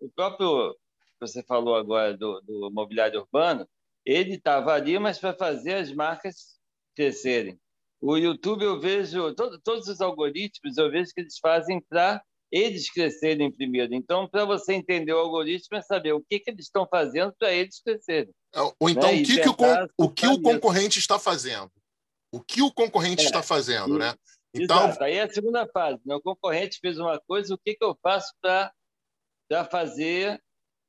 o 0.00 0.10
próprio 0.10 0.76
você 1.20 1.42
falou 1.42 1.76
agora 1.76 2.16
do, 2.16 2.40
do 2.40 2.70
mobiliário 2.72 3.20
urbano, 3.20 3.68
ele 4.04 4.36
estava 4.36 4.72
ali, 4.72 4.98
mas 4.98 5.18
para 5.18 5.34
fazer 5.34 5.74
as 5.74 5.92
marcas 5.92 6.58
crescerem. 6.96 7.60
O 8.00 8.16
YouTube, 8.16 8.64
eu 8.64 8.80
vejo, 8.80 9.34
todo, 9.34 9.60
todos 9.60 9.86
os 9.86 10.00
algoritmos, 10.00 10.78
eu 10.78 10.90
vejo 10.90 11.12
que 11.12 11.20
eles 11.20 11.38
fazem 11.38 11.80
para 11.82 12.22
eles 12.50 12.90
crescerem 12.90 13.50
primeiro. 13.50 13.94
Então, 13.94 14.28
para 14.28 14.44
você 14.44 14.74
entender 14.74 15.12
o 15.12 15.18
algoritmo, 15.18 15.76
é 15.76 15.82
saber 15.82 16.12
o 16.12 16.20
que, 16.20 16.40
que 16.40 16.50
eles 16.50 16.66
estão 16.66 16.86
fazendo 16.86 17.32
para 17.38 17.52
eles 17.52 17.80
crescerem. 17.80 18.32
É, 18.54 18.60
ou 18.60 18.90
então, 18.90 19.10
né? 19.10 19.20
o, 19.20 19.24
que, 19.24 19.40
que, 19.40 19.48
o, 19.48 19.56
o 19.98 20.10
que 20.10 20.26
o 20.26 20.40
concorrente 20.40 20.98
está 20.98 21.18
fazendo? 21.18 21.70
O 22.32 22.40
que 22.40 22.62
o 22.62 22.72
concorrente 22.72 23.22
é, 23.22 23.26
está 23.26 23.42
fazendo, 23.42 23.98
né? 23.98 24.14
Então... 24.54 24.88
Exato. 24.88 25.04
Aí 25.04 25.14
é 25.14 25.22
a 25.22 25.30
segunda 25.30 25.66
fase. 25.68 26.00
Né? 26.04 26.14
O 26.14 26.20
concorrente 26.20 26.78
fez 26.80 26.98
uma 26.98 27.20
coisa, 27.20 27.54
o 27.54 27.58
que, 27.58 27.74
que 27.74 27.84
eu 27.84 27.96
faço 28.02 28.32
para 28.40 28.72
fazer 29.70 30.40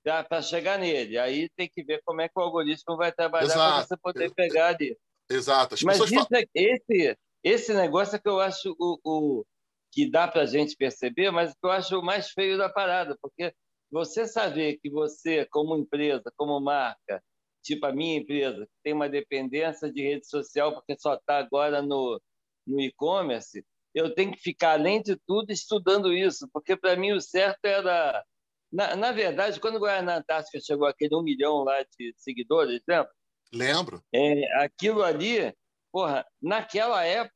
para 0.04 0.42
chegar 0.42 0.80
nele. 0.80 1.18
Aí 1.18 1.50
tem 1.56 1.70
que 1.70 1.84
ver 1.84 2.02
como 2.04 2.22
é 2.22 2.28
que 2.28 2.34
o 2.38 2.42
algoritmo 2.42 2.98
vai 2.98 3.12
trabalhar 3.12 3.54
para 3.54 3.86
você 3.86 3.98
poder 3.98 4.34
pegar 4.34 4.70
ali. 4.70 4.98
Exato. 5.30 5.76
As 5.76 5.84
Mas 5.84 6.00
isso, 6.00 6.14
falam... 6.14 6.28
É, 6.34 6.46
esse, 6.56 7.18
esse 7.44 7.74
negócio 7.74 8.16
é 8.16 8.20
que 8.20 8.28
eu 8.28 8.40
acho 8.40 8.76
o, 8.80 8.98
o 9.04 9.46
que 9.92 10.10
dá 10.10 10.28
para 10.28 10.44
a 10.44 10.46
gente 10.46 10.76
perceber, 10.76 11.32
mas 11.32 11.52
que 11.54 11.66
eu 11.66 11.72
acho 11.72 12.00
o 12.00 12.04
mais 12.04 12.32
feio 12.32 12.58
da 12.58 12.70
parada, 12.70 13.18
porque 13.22 13.54
você 13.92 14.26
saber 14.26 14.80
que 14.82 14.90
você, 14.90 15.46
como 15.48 15.78
empresa, 15.78 16.32
como 16.38 16.60
marca, 16.60 17.22
tipo 17.62 17.86
a 17.86 17.92
minha 17.92 18.18
empresa, 18.18 18.68
tem 18.84 18.94
uma 18.94 19.10
dependência 19.10 19.92
de 19.92 20.02
rede 20.02 20.28
social 20.28 20.74
porque 20.74 20.96
só 20.98 21.16
está 21.16 21.38
agora 21.38 21.82
no, 21.82 22.22
no 22.66 22.80
e-commerce, 22.80 23.66
eu 23.94 24.14
tenho 24.16 24.32
que 24.32 24.40
ficar, 24.40 24.72
além 24.74 25.02
de 25.02 25.18
tudo, 25.28 25.52
estudando 25.52 26.14
isso, 26.14 26.48
porque 26.54 26.78
para 26.78 26.96
mim 26.96 27.12
o 27.12 27.20
certo 27.20 27.66
era 27.66 28.24
na, 28.72 28.96
na 28.96 29.12
verdade, 29.12 29.60
quando 29.60 29.76
o 29.76 29.80
Guaraná 29.80 30.18
Antártica 30.18 30.60
chegou 30.62 30.88
aquele 30.88 31.14
um 31.14 31.22
milhão 31.22 31.64
lá 31.64 31.84
de 31.84 32.14
seguidores, 32.16 32.82
lembra? 32.88 33.12
Lembro. 33.54 34.04
É, 34.14 34.64
aquilo 34.64 35.04
ali, 35.04 35.54
porra, 35.92 36.26
naquela 36.42 37.04
época, 37.04 37.36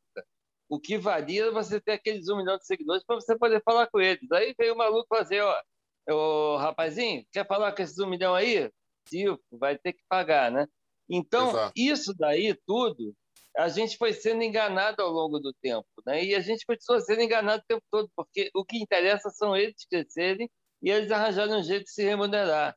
o 0.67 0.80
que 0.80 0.97
valia 0.97 1.51
você 1.51 1.80
ter 1.80 1.93
aqueles 1.93 2.28
um 2.30 2.38
milhão 2.38 2.58
de 2.58 2.65
seguidores 2.65 3.04
para 3.06 3.15
você 3.15 3.38
poder 3.38 3.62
falar 3.63 3.88
com 3.88 3.99
eles. 3.99 4.32
Aí 4.32 4.54
veio 4.58 4.73
o 4.73 4.78
maluco 4.78 5.08
fazer, 5.08 5.41
ó, 5.41 5.62
o 6.10 6.58
rapazinho, 6.58 7.25
quer 7.32 7.47
falar 7.47 7.71
com 7.73 7.82
esses 7.82 7.99
um 7.99 8.08
milhão 8.08 8.34
aí? 8.34 8.71
Tipo, 9.08 9.41
vai 9.51 9.78
ter 9.78 9.93
que 9.93 10.04
pagar, 10.10 10.51
né? 10.51 10.67
Então, 11.10 11.49
Exato. 11.49 11.73
isso 11.75 12.13
daí 12.17 12.58
tudo, 12.65 13.13
a 13.58 13.69
gente 13.69 13.97
foi 13.97 14.12
sendo 14.13 14.43
enganado 14.43 15.01
ao 15.01 15.12
longo 15.12 15.39
do 15.39 15.54
tempo, 15.62 15.88
né? 16.06 16.23
E 16.23 16.36
a 16.36 16.39
gente 16.39 16.65
continua 16.65 16.99
sendo 16.99 17.21
enganado 17.21 17.62
o 17.63 17.67
tempo 17.67 17.84
todo, 17.91 18.10
porque 18.15 18.49
o 18.54 18.65
que 18.65 18.78
interessa 18.78 19.30
são 19.30 19.56
eles 19.56 19.86
crescerem 19.89 20.49
e 20.82 20.89
eles 20.89 21.12
arranjaram 21.12 21.60
um 21.60 21.63
jeito 21.63 21.84
de 21.84 21.91
se 21.91 22.04
remunerar. 22.04 22.75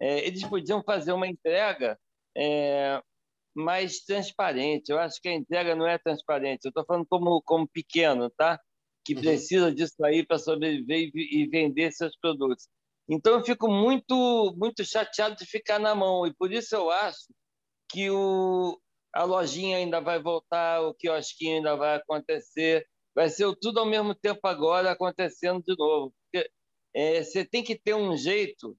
É, 0.00 0.26
eles 0.26 0.44
podiam 0.46 0.82
fazer 0.82 1.12
uma 1.12 1.26
entrega 1.26 1.98
é, 2.36 3.02
mais 3.58 4.00
transparente. 4.00 4.90
Eu 4.90 4.98
acho 4.98 5.20
que 5.20 5.28
a 5.28 5.34
entrega 5.34 5.74
não 5.74 5.86
é 5.86 5.98
transparente. 5.98 6.64
Eu 6.64 6.70
estou 6.70 6.84
falando 6.84 7.06
como, 7.08 7.42
como 7.42 7.68
pequeno, 7.68 8.30
tá? 8.30 8.60
Que 9.04 9.14
uhum. 9.14 9.20
precisa 9.20 9.74
disso 9.74 10.02
aí 10.04 10.24
para 10.24 10.38
sobreviver 10.38 11.10
e, 11.14 11.42
e 11.42 11.46
vender 11.48 11.92
seus 11.92 12.16
produtos. 12.16 12.68
Então 13.08 13.34
eu 13.34 13.44
fico 13.44 13.68
muito 13.68 14.54
muito 14.56 14.84
chateado 14.84 15.36
de 15.36 15.46
ficar 15.46 15.78
na 15.78 15.94
mão 15.94 16.26
e 16.26 16.34
por 16.34 16.52
isso 16.52 16.74
eu 16.74 16.90
acho 16.90 17.32
que 17.90 18.10
o, 18.10 18.78
a 19.14 19.24
lojinha 19.24 19.78
ainda 19.78 19.98
vai 20.00 20.20
voltar, 20.22 20.82
o 20.82 20.92
quiosquinho 20.94 21.56
ainda 21.56 21.74
vai 21.74 21.96
acontecer, 21.96 22.86
vai 23.14 23.30
ser 23.30 23.50
tudo 23.62 23.80
ao 23.80 23.86
mesmo 23.86 24.14
tempo 24.14 24.40
agora 24.46 24.90
acontecendo 24.90 25.62
de 25.66 25.74
novo 25.78 26.12
é, 26.94 27.22
você 27.22 27.44
tem 27.44 27.62
que 27.62 27.76
ter 27.76 27.94
um 27.94 28.16
jeito 28.16 28.76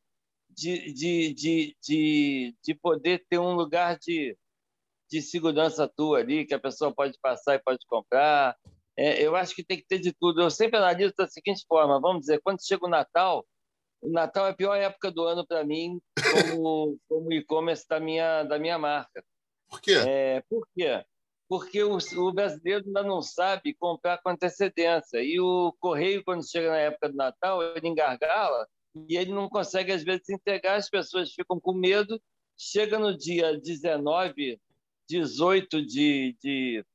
de, 0.49 0.93
de, 0.93 1.33
de, 1.33 1.77
de, 1.81 2.55
de 2.61 2.75
poder 2.75 3.25
ter 3.29 3.39
um 3.39 3.53
lugar 3.53 3.97
de, 3.97 4.37
de 5.09 5.21
segurança 5.21 5.87
tua 5.87 6.19
ali, 6.19 6.45
que 6.45 6.53
a 6.53 6.59
pessoa 6.59 6.93
pode 6.93 7.17
passar 7.21 7.55
e 7.55 7.63
pode 7.63 7.85
comprar. 7.87 8.55
É, 8.97 9.21
eu 9.21 9.35
acho 9.35 9.55
que 9.55 9.63
tem 9.63 9.77
que 9.77 9.87
ter 9.87 9.99
de 9.99 10.13
tudo. 10.13 10.41
Eu 10.41 10.51
sempre 10.51 10.77
analiso 10.77 11.13
da 11.17 11.27
seguinte 11.27 11.65
forma: 11.67 11.99
vamos 11.99 12.21
dizer, 12.21 12.41
quando 12.43 12.65
chega 12.65 12.85
o 12.85 12.89
Natal, 12.89 13.45
o 14.01 14.09
Natal 14.09 14.47
é 14.47 14.49
a 14.51 14.55
pior 14.55 14.75
época 14.75 15.11
do 15.11 15.23
ano 15.23 15.45
para 15.45 15.63
mim, 15.63 15.99
como, 16.31 16.97
como 17.07 17.33
e-commerce 17.33 17.87
da 17.87 17.99
minha, 17.99 18.43
da 18.43 18.59
minha 18.59 18.77
marca. 18.77 19.23
Por 19.69 19.81
quê? 19.81 19.93
É, 20.05 20.43
por 20.49 20.67
quê? 20.75 21.03
porque 21.49 21.83
o, 21.83 21.97
o, 21.97 22.31
brasileiro 22.31 22.85
ainda 22.85 23.01
não 23.01 23.23
sabe 23.23 23.73
comprar 23.73 24.21
com 24.21 24.29
antecedência. 24.29 25.17
E 25.17 25.39
o 25.39 25.73
correio, 25.79 26.23
quando 26.23 26.47
chega 26.47 26.69
na 26.69 26.77
época 26.77 27.09
do 27.09 27.15
Natal, 27.15 27.63
ele 27.63 27.87
engargala 27.87 28.67
e 29.07 29.17
ele 29.17 29.33
não 29.33 29.49
consegue, 29.49 29.91
às 29.91 30.03
vezes, 30.03 30.29
entregar. 30.29 30.75
As 30.75 30.89
pessoas 30.89 31.33
ficam 31.33 31.59
com 31.59 31.73
medo. 31.73 32.21
Chega 32.55 32.99
no 32.99 33.17
dia 33.17 33.59
19, 33.59 34.59
18 35.09 35.85
de, 35.85 36.37
de, 36.41 36.85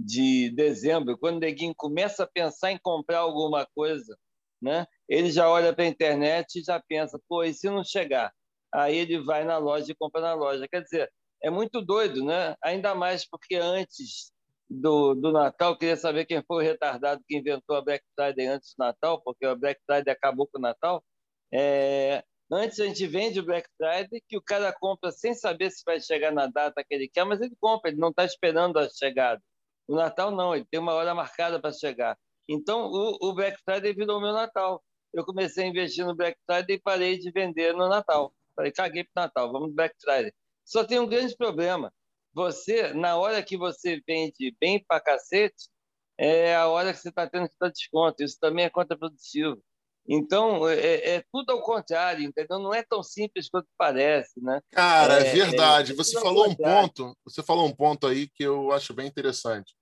de 0.00 0.50
dezembro, 0.50 1.18
quando 1.18 1.36
o 1.36 1.40
neguinho 1.40 1.74
começa 1.76 2.24
a 2.24 2.28
pensar 2.28 2.72
em 2.72 2.78
comprar 2.78 3.18
alguma 3.18 3.66
coisa, 3.74 4.18
né? 4.60 4.86
ele 5.08 5.30
já 5.30 5.48
olha 5.48 5.74
para 5.74 5.84
a 5.84 5.88
internet 5.88 6.58
e 6.58 6.64
já 6.64 6.82
pensa, 6.88 7.20
pô, 7.28 7.44
e 7.44 7.54
se 7.54 7.68
não 7.70 7.84
chegar? 7.84 8.32
Aí 8.72 8.96
ele 8.96 9.20
vai 9.20 9.44
na 9.44 9.56
loja 9.56 9.90
e 9.90 9.94
compra 9.94 10.20
na 10.20 10.34
loja. 10.34 10.68
Quer 10.68 10.82
dizer, 10.82 11.10
é 11.42 11.50
muito 11.50 11.80
doido, 11.80 12.24
né? 12.24 12.54
Ainda 12.62 12.94
mais 12.94 13.26
porque 13.26 13.56
antes 13.56 14.30
do, 14.68 15.14
do 15.14 15.32
Natal, 15.32 15.78
queria 15.78 15.96
saber 15.96 16.26
quem 16.26 16.42
foi 16.46 16.56
o 16.64 16.66
retardado 16.66 17.22
que 17.26 17.36
inventou 17.36 17.76
a 17.76 17.82
Black 17.82 18.04
Friday 18.14 18.46
antes 18.46 18.74
do 18.76 18.84
Natal, 18.84 19.22
porque 19.22 19.46
a 19.46 19.54
Black 19.54 19.80
Friday 19.86 20.12
acabou 20.12 20.46
com 20.46 20.58
o 20.58 20.62
Natal. 20.62 21.02
É, 21.52 22.22
antes 22.50 22.80
a 22.80 22.86
gente 22.86 23.06
vende 23.06 23.40
o 23.40 23.44
Black 23.44 23.68
Friday, 23.76 24.22
que 24.28 24.36
o 24.36 24.42
cara 24.42 24.72
compra 24.72 25.10
sem 25.10 25.34
saber 25.34 25.70
se 25.70 25.82
vai 25.84 26.00
chegar 26.00 26.32
na 26.32 26.46
data 26.46 26.84
que 26.84 26.94
ele 26.94 27.08
quer, 27.08 27.24
mas 27.24 27.40
ele 27.40 27.56
compra, 27.60 27.90
ele 27.90 28.00
não 28.00 28.10
está 28.10 28.24
esperando 28.24 28.78
a 28.78 28.88
chegada. 28.88 29.42
O 29.86 29.94
Natal 29.96 30.30
não, 30.30 30.54
ele 30.54 30.66
tem 30.70 30.80
uma 30.80 30.94
hora 30.94 31.14
marcada 31.14 31.60
para 31.60 31.72
chegar. 31.72 32.16
Então 32.48 32.86
o, 32.86 33.18
o 33.20 33.34
Black 33.34 33.58
Friday 33.64 33.94
virou 33.94 34.20
meu 34.20 34.32
Natal. 34.32 34.82
Eu 35.12 35.24
comecei 35.24 35.64
a 35.64 35.66
investir 35.68 36.04
no 36.04 36.14
Black 36.14 36.38
Friday 36.46 36.76
e 36.76 36.80
parei 36.80 37.18
de 37.18 37.30
vender 37.30 37.72
no 37.74 37.88
Natal. 37.88 38.32
Falei, 38.54 38.72
caguei 38.72 39.04
para 39.04 39.24
Natal, 39.24 39.52
vamos 39.52 39.68
no 39.68 39.74
Black 39.74 39.94
Friday. 40.00 40.32
Só 40.64 40.84
tem 40.84 40.98
um 40.98 41.06
grande 41.06 41.36
problema. 41.36 41.92
Você, 42.34 42.92
na 42.92 43.16
hora 43.16 43.42
que 43.42 43.56
você 43.56 44.00
vende 44.06 44.54
bem 44.60 44.84
para 44.86 45.00
cacete, 45.00 45.68
é 46.18 46.54
a 46.54 46.68
hora 46.68 46.92
que 46.92 46.98
você 46.98 47.08
está 47.08 47.28
tendo 47.28 47.48
que 47.48 47.54
dar 47.58 47.70
desconto. 47.70 48.22
Isso 48.22 48.38
também 48.40 48.64
é 48.64 48.70
contraprodutivo. 48.70 49.62
Então, 50.08 50.66
é, 50.66 50.78
é, 50.78 51.10
é, 51.16 51.24
tudo 51.30 51.50
ao 51.50 51.62
contrário, 51.62 52.24
entendeu? 52.24 52.58
Não 52.58 52.72
é 52.72 52.82
tão 52.82 53.02
simples 53.02 53.50
quanto 53.50 53.68
parece, 53.76 54.40
né? 54.40 54.60
Cara, 54.70 55.22
é, 55.22 55.28
é 55.28 55.32
verdade. 55.32 55.92
É 55.92 55.94
você 55.94 56.18
falou 56.18 56.48
um 56.48 56.54
ponto, 56.54 57.14
você 57.24 57.42
falou 57.42 57.66
um 57.66 57.74
ponto 57.74 58.06
aí 58.06 58.26
que 58.28 58.42
eu 58.42 58.72
acho 58.72 58.94
bem 58.94 59.06
interessante. 59.06 59.74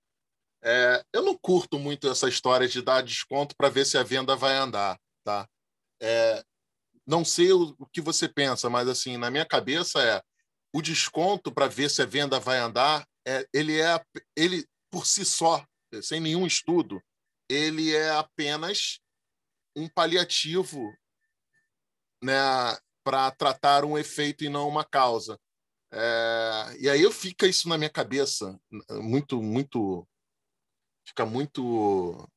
É, 0.65 1.01
eu 1.13 1.23
não 1.23 1.39
curto 1.39 1.79
muito 1.79 2.09
essa 2.11 2.29
história 2.29 2.67
de 2.67 2.83
dar 2.83 3.03
desconto 3.03 3.55
para 3.57 3.69
ver 3.69 3.87
se 3.87 3.97
a 3.97 4.03
venda 4.03 4.35
vai 4.35 4.57
andar, 4.57 4.99
tá? 5.25 5.47
não 7.07 7.25
sei 7.25 7.53
o, 7.53 7.75
o 7.79 7.87
que 7.87 8.01
você 8.01 8.29
pensa, 8.29 8.69
mas 8.69 8.89
assim, 8.89 9.17
na 9.17 9.31
minha 9.31 9.47
cabeça 9.47 10.03
é 10.03 10.21
o 10.75 10.83
desconto 10.83 11.53
para 11.53 11.69
ver 11.69 11.89
se 11.89 12.03
a 12.03 12.07
venda 12.07 12.39
vai 12.41 12.59
andar, 12.59 13.07
é, 13.27 13.47
ele 13.55 13.81
é 13.81 13.99
ele 14.37 14.67
por 14.91 15.07
si 15.07 15.25
só, 15.25 15.65
sem 16.03 16.21
nenhum 16.21 16.47
estudo, 16.47 17.01
ele 17.49 17.95
é 17.95 18.11
apenas 18.11 18.99
um 19.77 19.89
paliativo 19.89 20.93
né, 22.23 22.35
para 23.05 23.31
tratar 23.31 23.85
um 23.85 23.97
efeito 23.97 24.43
e 24.43 24.49
não 24.49 24.69
uma 24.69 24.85
causa. 24.85 25.39
É, 25.93 26.77
e 26.81 26.91
aí 26.91 27.03
eu 27.03 27.13
fica 27.13 27.47
isso 27.47 27.69
na 27.69 27.79
minha 27.79 27.91
cabeça, 27.91 28.59
muito, 28.91 29.41
muito, 29.41 30.07
fica 31.07 31.25
muito 31.25 32.29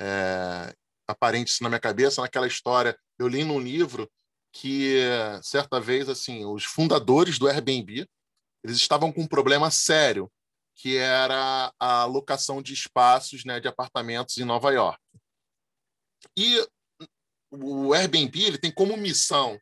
é, 0.00 0.74
aparente 1.06 1.52
isso 1.52 1.62
na 1.62 1.68
minha 1.68 1.80
cabeça, 1.80 2.22
naquela 2.22 2.46
história. 2.46 2.98
Eu 3.18 3.28
li 3.28 3.44
num 3.44 3.60
livro 3.60 4.10
que 4.52 5.00
certa 5.42 5.78
vez 5.78 6.08
assim 6.08 6.46
os 6.46 6.64
fundadores 6.64 7.38
do 7.38 7.46
Airbnb 7.46 8.08
eles 8.64 8.76
estavam 8.78 9.12
com 9.12 9.22
um 9.22 9.26
problema 9.26 9.70
sério 9.70 10.32
que 10.74 10.96
era 10.96 11.72
a 11.78 12.04
locação 12.06 12.62
de 12.62 12.72
espaços 12.72 13.44
né, 13.44 13.60
de 13.60 13.68
apartamentos 13.68 14.38
em 14.38 14.44
Nova 14.44 14.70
York 14.72 14.98
e 16.38 16.66
o 17.50 17.92
Airbnb 17.92 18.42
ele 18.42 18.58
tem 18.58 18.72
como 18.72 18.96
missão 18.96 19.60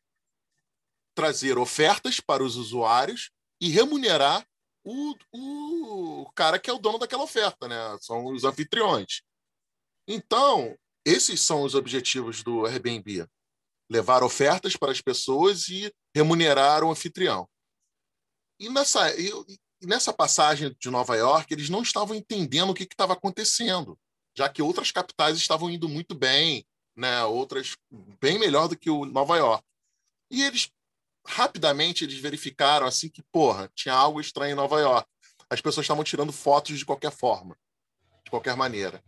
trazer 1.15 1.59
ofertas 1.59 2.21
para 2.21 2.43
os 2.43 2.57
usuários 2.57 3.31
e 3.61 3.69
remunerar 3.69 4.47
o, 4.85 5.15
o 5.33 6.31
cara 6.35 6.59
que 6.59 6.69
é 6.69 6.73
o 6.73 6.79
dono 6.79 6.99
daquela 6.99 7.23
oferta, 7.23 7.67
né? 7.69 7.77
São 8.01 8.27
os 8.27 8.45
anfitriões. 8.45 9.23
Então, 10.07 10.77
esses 11.05 11.41
são 11.41 11.63
os 11.63 11.75
objetivos 11.75 12.43
do 12.43 12.67
Airbnb: 12.67 13.27
levar 13.91 14.23
ofertas 14.23 14.77
para 14.77 14.93
as 14.93 15.01
pessoas 15.01 15.69
e 15.69 15.93
remunerar 16.15 16.85
o 16.85 16.91
anfitrião. 16.91 17.49
E 18.61 18.69
nessa, 18.69 19.19
e 19.19 19.31
nessa 19.83 20.13
passagem 20.13 20.75
de 20.79 20.91
Nova 20.91 21.17
York, 21.17 21.53
eles 21.53 21.69
não 21.69 21.83
estavam 21.83 22.15
entendendo 22.15 22.71
o 22.71 22.75
que 22.75 22.85
estava 22.85 23.15
acontecendo, 23.15 23.99
já 24.37 24.49
que 24.49 24.63
outras 24.63 24.91
capitais 24.91 25.37
estavam 25.37 25.71
indo 25.71 25.89
muito 25.89 26.15
bem, 26.15 26.67
né? 26.97 27.25
outras 27.25 27.77
bem 28.21 28.39
melhor 28.39 28.69
do 28.69 28.77
que 28.77 28.91
o 28.91 29.05
Nova 29.05 29.37
York. 29.37 29.65
E 30.31 30.43
eles 30.43 30.71
rapidamente 31.27 32.05
eles 32.05 32.19
verificaram 32.19 32.87
assim 32.87 33.09
que, 33.09 33.23
porra, 33.23 33.71
tinha 33.75 33.95
algo 33.95 34.21
estranho 34.21 34.53
em 34.53 34.57
Nova 34.57 34.81
York. 34.81 35.09
As 35.49 35.61
pessoas 35.61 35.85
estavam 35.85 36.05
tirando 36.05 36.33
fotos 36.33 36.79
de 36.79 36.85
qualquer 36.85 37.13
forma, 37.13 37.57
de 38.25 38.31
qualquer 38.31 38.57
maneira. 38.57 39.03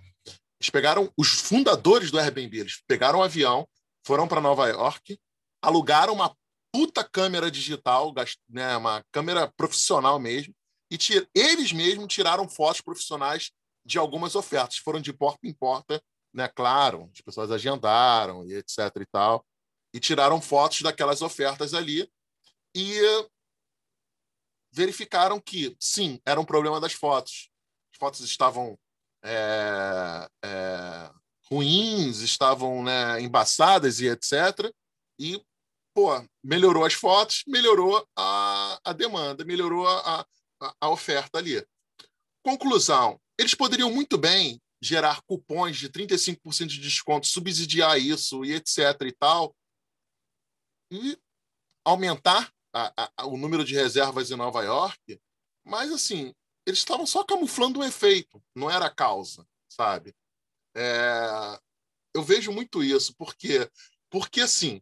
Eles 0.59 0.70
pegaram 0.70 1.12
os 1.16 1.29
fundadores 1.29 2.11
do 2.11 2.18
Airbnb, 2.18 2.59
eles 2.59 2.83
pegaram 2.87 3.18
um 3.18 3.22
avião, 3.22 3.68
foram 4.07 4.27
para 4.27 4.40
Nova 4.40 4.66
York, 4.68 5.18
alugaram 5.61 6.14
uma 6.14 6.35
puta 6.72 7.05
câmera 7.05 7.51
digital, 7.51 8.14
né, 8.49 8.77
uma 8.77 9.05
câmera 9.12 9.53
profissional 9.57 10.18
mesmo, 10.18 10.55
e 10.90 10.99
eles 11.35 11.72
mesmos 11.72 12.07
tiraram 12.07 12.49
fotos 12.49 12.81
profissionais 12.81 13.51
de 13.85 13.99
algumas 13.99 14.35
ofertas. 14.35 14.79
Foram 14.79 15.01
de 15.01 15.12
porta 15.12 15.46
em 15.46 15.53
porta, 15.53 16.03
né? 16.32 16.48
Claro, 16.48 17.10
as 17.12 17.20
pessoas 17.20 17.50
agendaram 17.50 18.44
e 18.46 18.54
etc 18.54 18.78
e 19.00 19.06
tal, 19.06 19.44
e 19.92 20.00
tiraram 20.00 20.40
fotos 20.40 20.82
daquelas 20.82 21.22
ofertas 21.22 21.74
ali 21.74 22.10
e 22.74 23.00
verificaram 24.70 25.40
que 25.40 25.74
sim, 25.80 26.20
era 26.26 26.38
um 26.38 26.44
problema 26.44 26.78
das 26.78 26.92
fotos. 26.92 27.50
As 27.92 27.98
fotos 27.98 28.20
estavam 28.20 28.78
é, 29.24 30.28
é, 30.44 31.10
ruins, 31.50 32.20
estavam 32.20 32.84
né, 32.84 33.20
embaçadas 33.20 34.00
e 34.00 34.06
etc. 34.08 34.70
E, 35.18 35.42
pô, 35.94 36.10
melhorou 36.44 36.84
as 36.84 36.92
fotos, 36.92 37.42
melhorou 37.46 38.06
a, 38.14 38.78
a 38.84 38.92
demanda, 38.92 39.44
melhorou 39.44 39.88
a, 39.88 40.26
a, 40.60 40.74
a 40.78 40.90
oferta 40.90 41.38
ali. 41.38 41.66
Conclusão: 42.44 43.18
eles 43.38 43.54
poderiam 43.54 43.90
muito 43.90 44.18
bem 44.18 44.60
gerar 44.87 45.22
cupons 45.22 45.77
de 45.77 45.88
35% 45.90 46.66
de 46.66 46.81
desconto, 46.81 47.27
subsidiar 47.27 47.99
isso 47.99 48.44
e 48.44 48.55
etc 48.55 48.79
e 49.03 49.12
tal, 49.12 49.55
e 50.90 51.18
aumentar 51.85 52.53
a, 52.72 53.11
a, 53.16 53.27
o 53.27 53.37
número 53.37 53.64
de 53.64 53.75
reservas 53.75 54.31
em 54.31 54.37
Nova 54.37 54.62
York, 54.62 55.20
mas 55.64 55.90
assim, 55.90 56.35
eles 56.66 56.79
estavam 56.79 57.07
só 57.07 57.25
camuflando 57.25 57.81
o 57.81 57.85
efeito, 57.85 58.42
não 58.55 58.70
era 58.70 58.87
a 58.87 58.94
causa, 58.94 59.46
sabe? 59.68 60.14
É, 60.77 61.59
eu 62.14 62.22
vejo 62.22 62.53
muito 62.53 62.83
isso, 62.83 63.14
porque, 63.16 63.70
porque 64.11 64.40
assim, 64.40 64.81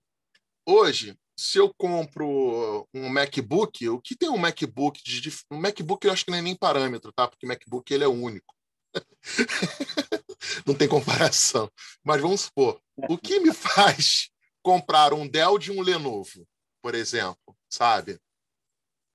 hoje, 0.66 1.16
se 1.36 1.58
eu 1.58 1.72
compro 1.74 2.88
um 2.94 3.08
MacBook, 3.08 3.88
o 3.88 4.00
que 4.00 4.16
tem 4.16 4.28
um 4.28 4.38
MacBook 4.38 5.02
de 5.02 5.30
um 5.50 5.58
MacBook 5.58 6.06
eu 6.06 6.12
acho 6.12 6.24
que 6.24 6.30
não 6.30 6.38
é 6.38 6.42
nem 6.42 6.56
parâmetro, 6.56 7.12
tá? 7.12 7.28
Porque 7.28 7.46
o 7.46 7.48
MacBook 7.48 7.92
ele 7.92 8.04
é 8.04 8.08
único. 8.08 8.53
não 10.66 10.74
tem 10.74 10.88
comparação. 10.88 11.70
Mas 12.02 12.20
vamos 12.20 12.42
supor, 12.42 12.80
o 13.08 13.18
que 13.18 13.40
me 13.40 13.52
faz 13.52 14.30
comprar 14.62 15.12
um 15.12 15.26
Dell 15.26 15.58
de 15.58 15.70
um 15.70 15.80
Lenovo, 15.80 16.46
por 16.82 16.94
exemplo, 16.94 17.56
sabe? 17.68 18.18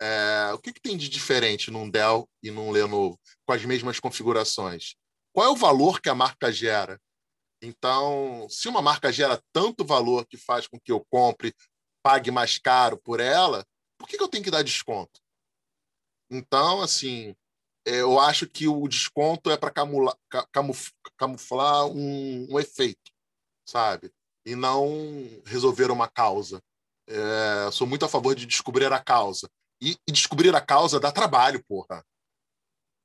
É, 0.01 0.51
o 0.53 0.59
que, 0.59 0.71
que, 0.71 0.79
tem 0.79 0.95
de 0.95 1.09
diferente 1.09 1.69
num 1.71 1.89
Dell 1.89 2.29
e 2.41 2.49
num 2.51 2.71
Lenovo, 2.71 3.19
com 3.45 3.53
as 3.53 3.65
mesmas 3.65 3.99
configurações? 3.99 4.95
Qual 5.33 5.45
é 5.45 5.49
o 5.49 5.55
valor 5.55 6.01
que 6.01 6.09
a 6.09 6.15
marca 6.15 6.51
gera? 6.51 6.99
Então, 7.61 8.47
se 8.49 8.69
uma 8.69 8.81
marca 8.81 9.11
gera 9.11 9.41
tanto 9.51 9.83
valor 9.83 10.25
que 10.25 10.37
faz 10.37 10.67
com 10.67 10.79
que 10.79 10.91
eu 10.91 11.05
compre, 11.09 11.53
pague 12.01 12.31
mais 12.31 12.57
caro 12.57 12.97
por 12.97 13.19
ela, 13.19 13.65
por 13.97 14.07
que, 14.07 14.17
que 14.17 14.23
eu 14.23 14.29
tenho 14.29 14.43
que 14.43 14.51
dar 14.51 14.63
desconto? 14.63 15.19
Então, 16.31 16.81
assim, 16.81 17.35
eu 17.89 18.19
acho 18.19 18.47
que 18.47 18.67
o 18.67 18.87
desconto 18.87 19.49
é 19.49 19.57
para 19.57 19.71
camuflar 21.17 21.85
um, 21.87 22.47
um, 22.51 22.59
efeito, 22.59 23.11
sabe? 23.67 24.11
E 24.45 24.55
não 24.55 24.87
resolver 25.45 25.91
uma 25.91 26.07
causa. 26.07 26.61
É, 27.07 27.71
sou 27.71 27.87
muito 27.87 28.05
a 28.05 28.09
favor 28.09 28.35
de 28.35 28.45
descobrir 28.45 28.91
a 28.91 28.99
causa. 28.99 29.49
E, 29.81 29.97
e, 30.07 30.11
descobrir 30.11 30.53
a 30.55 30.61
causa 30.61 30.99
dá 30.99 31.11
trabalho, 31.11 31.63
porra. 31.65 32.05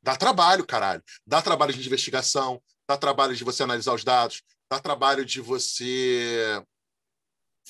Dá 0.03 0.17
trabalho, 0.17 0.67
caralho. 0.67 1.03
Dá 1.27 1.41
trabalho 1.41 1.73
de 1.73 1.87
investigação, 1.87 2.63
dá 2.87 2.97
trabalho 2.97 3.35
de 3.35 3.45
você 3.45 3.63
analisar 3.63 3.95
os 3.95 4.05
dados, 4.05 4.43
dá 4.71 4.79
trabalho 4.81 5.25
de 5.25 5.41
você 5.41 6.63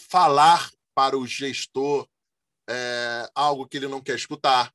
falar 0.09 0.71
para 0.95 1.17
o 1.17 1.27
gestor 1.27 2.09
é, 2.69 3.31
algo 3.35 3.69
que 3.69 3.77
ele 3.77 3.89
não 3.89 4.01
quer 4.01 4.17
escutar. 4.17 4.73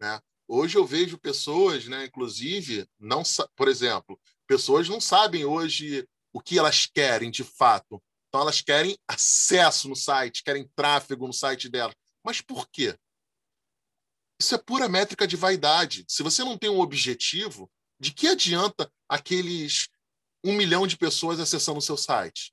Né? 0.00 0.20
Hoje 0.48 0.78
eu 0.78 0.86
vejo 0.86 1.18
pessoas, 1.18 1.86
né, 1.86 2.04
inclusive, 2.04 2.88
não, 2.98 3.22
por 3.56 3.68
exemplo, 3.68 4.18
pessoas 4.46 4.88
não 4.88 5.00
sabem 5.00 5.44
hoje 5.44 6.06
o 6.32 6.40
que 6.40 6.58
elas 6.58 6.86
querem 6.86 7.30
de 7.30 7.42
fato. 7.42 8.02
Então 8.28 8.40
elas 8.40 8.60
querem 8.60 8.96
acesso 9.08 9.88
no 9.88 9.96
site, 9.96 10.44
querem 10.44 10.70
tráfego 10.76 11.26
no 11.26 11.32
site 11.32 11.68
delas. 11.68 11.96
Mas 12.22 12.40
por 12.40 12.68
quê? 12.68 12.96
Isso 14.40 14.54
é 14.54 14.58
pura 14.58 14.88
métrica 14.88 15.26
de 15.26 15.36
vaidade. 15.36 16.04
Se 16.08 16.22
você 16.22 16.44
não 16.44 16.58
tem 16.58 16.68
um 16.68 16.80
objetivo, 16.80 17.70
de 17.98 18.12
que 18.12 18.28
adianta 18.28 18.92
aqueles 19.08 19.88
um 20.44 20.52
milhão 20.52 20.86
de 20.86 20.96
pessoas 20.96 21.40
acessando 21.40 21.78
o 21.78 21.82
seu 21.82 21.96
site? 21.96 22.52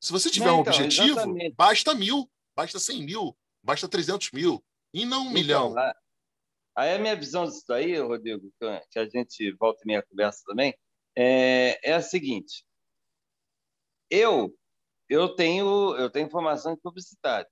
Se 0.00 0.12
você 0.12 0.30
tiver 0.30 0.46
não, 0.46 0.58
um 0.58 0.60
então, 0.60 0.72
objetivo, 0.72 1.18
exatamente. 1.18 1.54
basta 1.56 1.94
mil, 1.94 2.30
basta 2.54 2.78
cem 2.78 3.04
mil, 3.04 3.36
basta 3.62 3.88
trezentos 3.88 4.30
mil, 4.32 4.64
e 4.92 5.04
não 5.04 5.22
um 5.22 5.22
então, 5.22 5.32
milhão. 5.32 5.74
Aí 6.76 6.94
a 6.94 6.98
minha 6.98 7.16
visão 7.16 7.44
disso 7.44 7.64
daí, 7.68 7.98
Rodrigo, 7.98 8.50
que 8.90 8.98
a 8.98 9.08
gente 9.08 9.52
volta 9.52 9.82
em 9.84 9.88
minha 9.88 10.02
conversa 10.02 10.42
também, 10.46 10.74
é, 11.16 11.90
é 11.90 11.94
a 11.94 12.02
seguinte. 12.02 12.64
Eu 14.10 14.54
eu 15.08 15.34
tenho 15.34 15.96
eu 15.96 16.10
tenho 16.10 16.30
formação 16.30 16.74
de 16.74 16.80
publicitário 16.80 17.48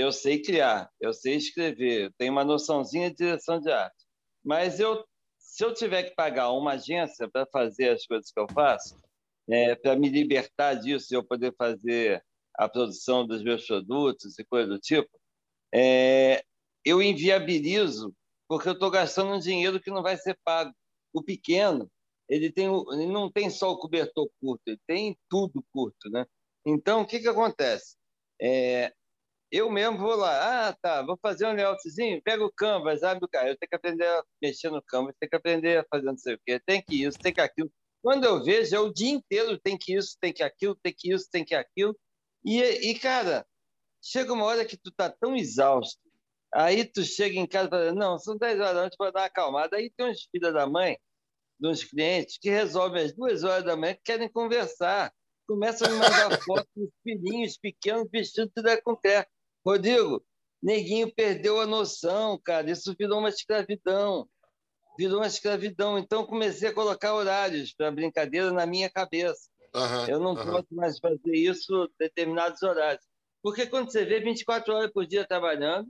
eu 0.00 0.12
sei 0.12 0.40
criar, 0.40 0.90
eu 1.00 1.12
sei 1.12 1.36
escrever, 1.36 2.04
eu 2.04 2.12
tenho 2.12 2.32
uma 2.32 2.44
noçãozinha 2.44 3.10
de 3.10 3.16
direção 3.16 3.60
de 3.60 3.70
arte. 3.70 4.06
Mas 4.42 4.80
eu, 4.80 5.04
se 5.38 5.64
eu 5.64 5.74
tiver 5.74 6.04
que 6.04 6.14
pagar 6.14 6.52
uma 6.52 6.72
agência 6.72 7.28
para 7.28 7.46
fazer 7.46 7.90
as 7.90 8.06
coisas 8.06 8.30
que 8.30 8.40
eu 8.40 8.46
faço, 8.48 8.96
é, 9.48 9.74
para 9.74 9.96
me 9.96 10.08
libertar 10.08 10.74
disso 10.74 11.08
e 11.10 11.16
eu 11.16 11.24
poder 11.24 11.54
fazer 11.56 12.24
a 12.54 12.68
produção 12.68 13.26
dos 13.26 13.42
meus 13.42 13.66
produtos 13.66 14.38
e 14.38 14.44
coisa 14.44 14.68
do 14.68 14.78
tipo, 14.78 15.10
é, 15.74 16.42
eu 16.84 17.02
inviabilizo 17.02 18.14
porque 18.50 18.68
eu 18.68 18.72
estou 18.72 18.90
gastando 18.90 19.32
um 19.32 19.38
dinheiro 19.38 19.80
que 19.80 19.92
não 19.92 20.02
vai 20.02 20.16
ser 20.16 20.36
pago. 20.44 20.74
O 21.12 21.22
pequeno, 21.22 21.88
ele, 22.28 22.50
tem, 22.50 22.66
ele 22.66 23.06
não 23.06 23.30
tem 23.30 23.48
só 23.48 23.70
o 23.70 23.78
cobertor 23.78 24.28
curto, 24.40 24.62
ele 24.66 24.80
tem 24.88 25.16
tudo 25.28 25.64
curto, 25.72 26.10
né? 26.10 26.26
Então, 26.66 27.02
o 27.02 27.06
que, 27.06 27.20
que 27.20 27.28
acontece? 27.28 27.96
É, 28.42 28.92
eu 29.52 29.70
mesmo 29.70 29.98
vou 29.98 30.16
lá, 30.16 30.68
ah, 30.68 30.76
tá, 30.82 31.00
vou 31.00 31.16
fazer 31.22 31.46
um 31.46 31.52
layoutzinho, 31.52 32.20
pega 32.24 32.44
o 32.44 32.52
Canvas, 32.52 33.04
abre 33.04 33.24
o 33.24 33.28
cara, 33.28 33.50
eu 33.50 33.56
tenho 33.56 33.70
que 33.70 33.76
aprender 33.76 34.06
a 34.06 34.24
mexer 34.42 34.70
no 34.70 34.82
Canvas, 34.82 35.14
tenho 35.20 35.30
que 35.30 35.36
aprender 35.36 35.78
a 35.78 35.86
fazer 35.88 36.06
não 36.06 36.18
sei 36.18 36.34
o 36.34 36.40
quê, 36.44 36.60
tem 36.66 36.82
que 36.82 37.04
isso, 37.04 37.18
tem 37.20 37.32
que 37.32 37.40
aquilo. 37.40 37.70
Quando 38.02 38.24
eu 38.24 38.42
vejo, 38.42 38.74
é 38.74 38.80
o 38.80 38.92
dia 38.92 39.10
inteiro, 39.10 39.60
tem 39.60 39.78
que 39.78 39.94
isso, 39.96 40.16
tem 40.20 40.32
que 40.32 40.42
aquilo, 40.42 40.74
tem 40.82 40.92
que 40.92 41.12
isso, 41.12 41.28
tem 41.30 41.44
que 41.44 41.54
aquilo. 41.54 41.96
E, 42.44 42.60
e 42.60 42.98
cara, 42.98 43.46
chega 44.02 44.32
uma 44.32 44.44
hora 44.44 44.64
que 44.64 44.76
tu 44.76 44.90
tá 44.90 45.08
tão 45.08 45.36
exausto, 45.36 46.00
aí 46.52 46.84
tu 46.84 47.02
chega 47.02 47.38
em 47.38 47.46
casa 47.46 47.68
e 47.68 47.70
fala, 47.70 47.92
não, 47.92 48.18
são 48.18 48.36
10 48.36 48.60
horas 48.60 48.74
da 48.74 48.80
noite, 48.80 48.96
vou 48.98 49.12
dar 49.12 49.20
uma 49.20 49.26
acalmada. 49.26 49.76
Aí 49.76 49.90
tem 49.90 50.10
uns 50.10 50.28
filhos 50.30 50.52
da 50.52 50.66
mãe, 50.66 50.98
de 51.58 51.68
uns 51.68 51.84
clientes, 51.84 52.38
que 52.38 52.50
resolvem 52.50 53.04
às 53.04 53.12
duas 53.12 53.44
horas 53.44 53.64
da 53.64 53.76
manhã 53.76 53.94
que 53.94 54.02
querem 54.04 54.30
conversar. 54.30 55.12
Começam 55.46 55.88
a 55.88 55.90
me 55.90 55.98
mandar 55.98 56.40
fotos 56.44 56.70
dos 56.74 56.90
filhinhos 57.02 57.56
pequenos 57.58 58.08
vestidos 58.10 58.52
de 58.54 58.62
pé. 59.02 59.26
Rodrigo, 59.64 60.24
neguinho 60.62 61.12
perdeu 61.14 61.60
a 61.60 61.66
noção, 61.66 62.38
cara. 62.42 62.70
Isso 62.70 62.94
virou 62.98 63.18
uma 63.18 63.28
escravidão. 63.28 64.28
Virou 64.98 65.18
uma 65.18 65.26
escravidão. 65.26 65.98
Então, 65.98 66.26
comecei 66.26 66.68
a 66.68 66.74
colocar 66.74 67.14
horários 67.14 67.74
para 67.74 67.90
brincadeira 67.90 68.52
na 68.52 68.66
minha 68.66 68.90
cabeça. 68.90 69.48
Uhum, 69.74 70.06
eu 70.08 70.18
não 70.18 70.34
uhum. 70.34 70.44
posso 70.50 70.66
mais 70.72 70.98
fazer 70.98 71.32
isso 71.32 71.84
em 71.84 71.88
determinados 71.98 72.62
horários. 72.62 73.04
Porque 73.42 73.66
quando 73.66 73.90
você 73.90 74.04
vê 74.04 74.20
24 74.20 74.74
horas 74.74 74.92
por 74.92 75.06
dia 75.06 75.26
trabalhando, 75.26 75.88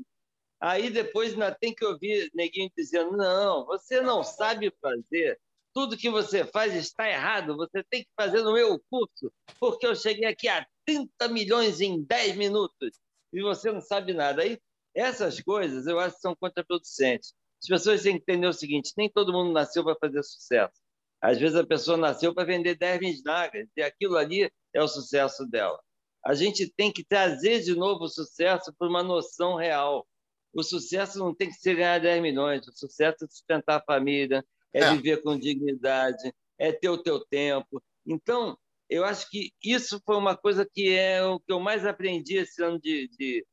aí 0.61 0.91
depois 0.91 1.33
ainda 1.33 1.55
tem 1.55 1.75
que 1.75 1.85
ouvir 1.85 2.31
neguinho 2.35 2.71
dizendo: 2.77 3.17
não, 3.17 3.65
você 3.67 4.01
não 4.01 4.23
sabe 4.23 4.73
fazer. 4.81 5.41
Tudo 5.73 5.97
que 5.97 6.11
você 6.11 6.45
faz 6.45 6.75
está 6.75 7.09
errado. 7.09 7.57
Você 7.57 7.85
tem 7.85 8.03
que 8.03 8.11
fazer 8.17 8.43
no 8.43 8.53
meu 8.53 8.81
curso, 8.91 9.33
porque 9.61 9.87
eu 9.87 9.95
cheguei 9.95 10.27
aqui 10.27 10.49
a 10.49 10.67
30 10.85 11.29
milhões 11.29 11.81
em 11.81 12.03
10 12.03 12.37
minutos 12.37 12.99
e 13.33 13.41
você 13.41 13.71
não 13.71 13.81
sabe 13.81 14.13
nada. 14.13 14.43
Aí, 14.43 14.59
essas 14.95 15.41
coisas 15.41 15.87
eu 15.87 15.99
acho 15.99 16.17
que 16.17 16.23
são 16.23 16.35
contraproducentes. 16.35 17.33
As 17.63 17.69
pessoas 17.69 18.03
têm 18.03 18.17
que 18.17 18.23
entender 18.23 18.47
o 18.47 18.53
seguinte: 18.53 18.93
nem 18.97 19.09
todo 19.09 19.33
mundo 19.33 19.53
nasceu 19.53 19.85
para 19.85 19.97
fazer 20.01 20.23
sucesso. 20.23 20.81
Às 21.21 21.39
vezes 21.39 21.57
a 21.57 21.67
pessoa 21.67 21.97
nasceu 21.97 22.35
para 22.35 22.45
vender 22.45 22.77
10 22.77 22.99
vinagres 22.99 23.69
e 23.77 23.83
aquilo 23.83 24.17
ali 24.17 24.51
é 24.75 24.83
o 24.83 24.89
sucesso 24.89 25.47
dela. 25.47 25.79
A 26.25 26.35
gente 26.35 26.73
tem 26.75 26.93
que 26.93 27.05
trazer 27.05 27.61
de 27.61 27.75
novo 27.75 28.05
o 28.05 28.09
sucesso 28.09 28.73
para 28.79 28.89
uma 28.89 29.03
noção 29.03 29.55
real. 29.55 30.07
O 30.53 30.63
sucesso 30.63 31.19
não 31.19 31.35
tem 31.35 31.49
que 31.49 31.55
ser 31.55 31.77
ganhar 31.77 31.99
10 31.99 32.23
milhões, 32.23 32.67
o 32.67 32.73
sucesso 32.73 33.25
é 33.25 33.29
sustentar 33.29 33.77
a 33.77 33.85
família, 33.85 34.45
é, 34.73 34.81
é. 34.81 34.95
viver 34.95 35.23
com 35.23 35.39
dignidade, 35.39 36.33
é 36.59 36.73
ter 36.73 36.89
o 36.89 36.99
teu 36.99 37.21
tempo. 37.21 37.83
Então, 38.07 38.59
eu 38.89 39.05
acho 39.05 39.31
que 39.31 39.53
isso 39.63 40.01
foi 40.05 40.17
uma 40.17 40.37
coisa 40.37 40.69
que 40.71 40.93
é 40.93 41.23
o 41.25 41.39
que 41.39 41.53
eu 41.53 41.61
mais 41.61 41.87
aprendi 41.87 42.37
esse 42.37 42.63
ano 42.63 42.81
de, 42.81 43.09
de, 43.17 43.47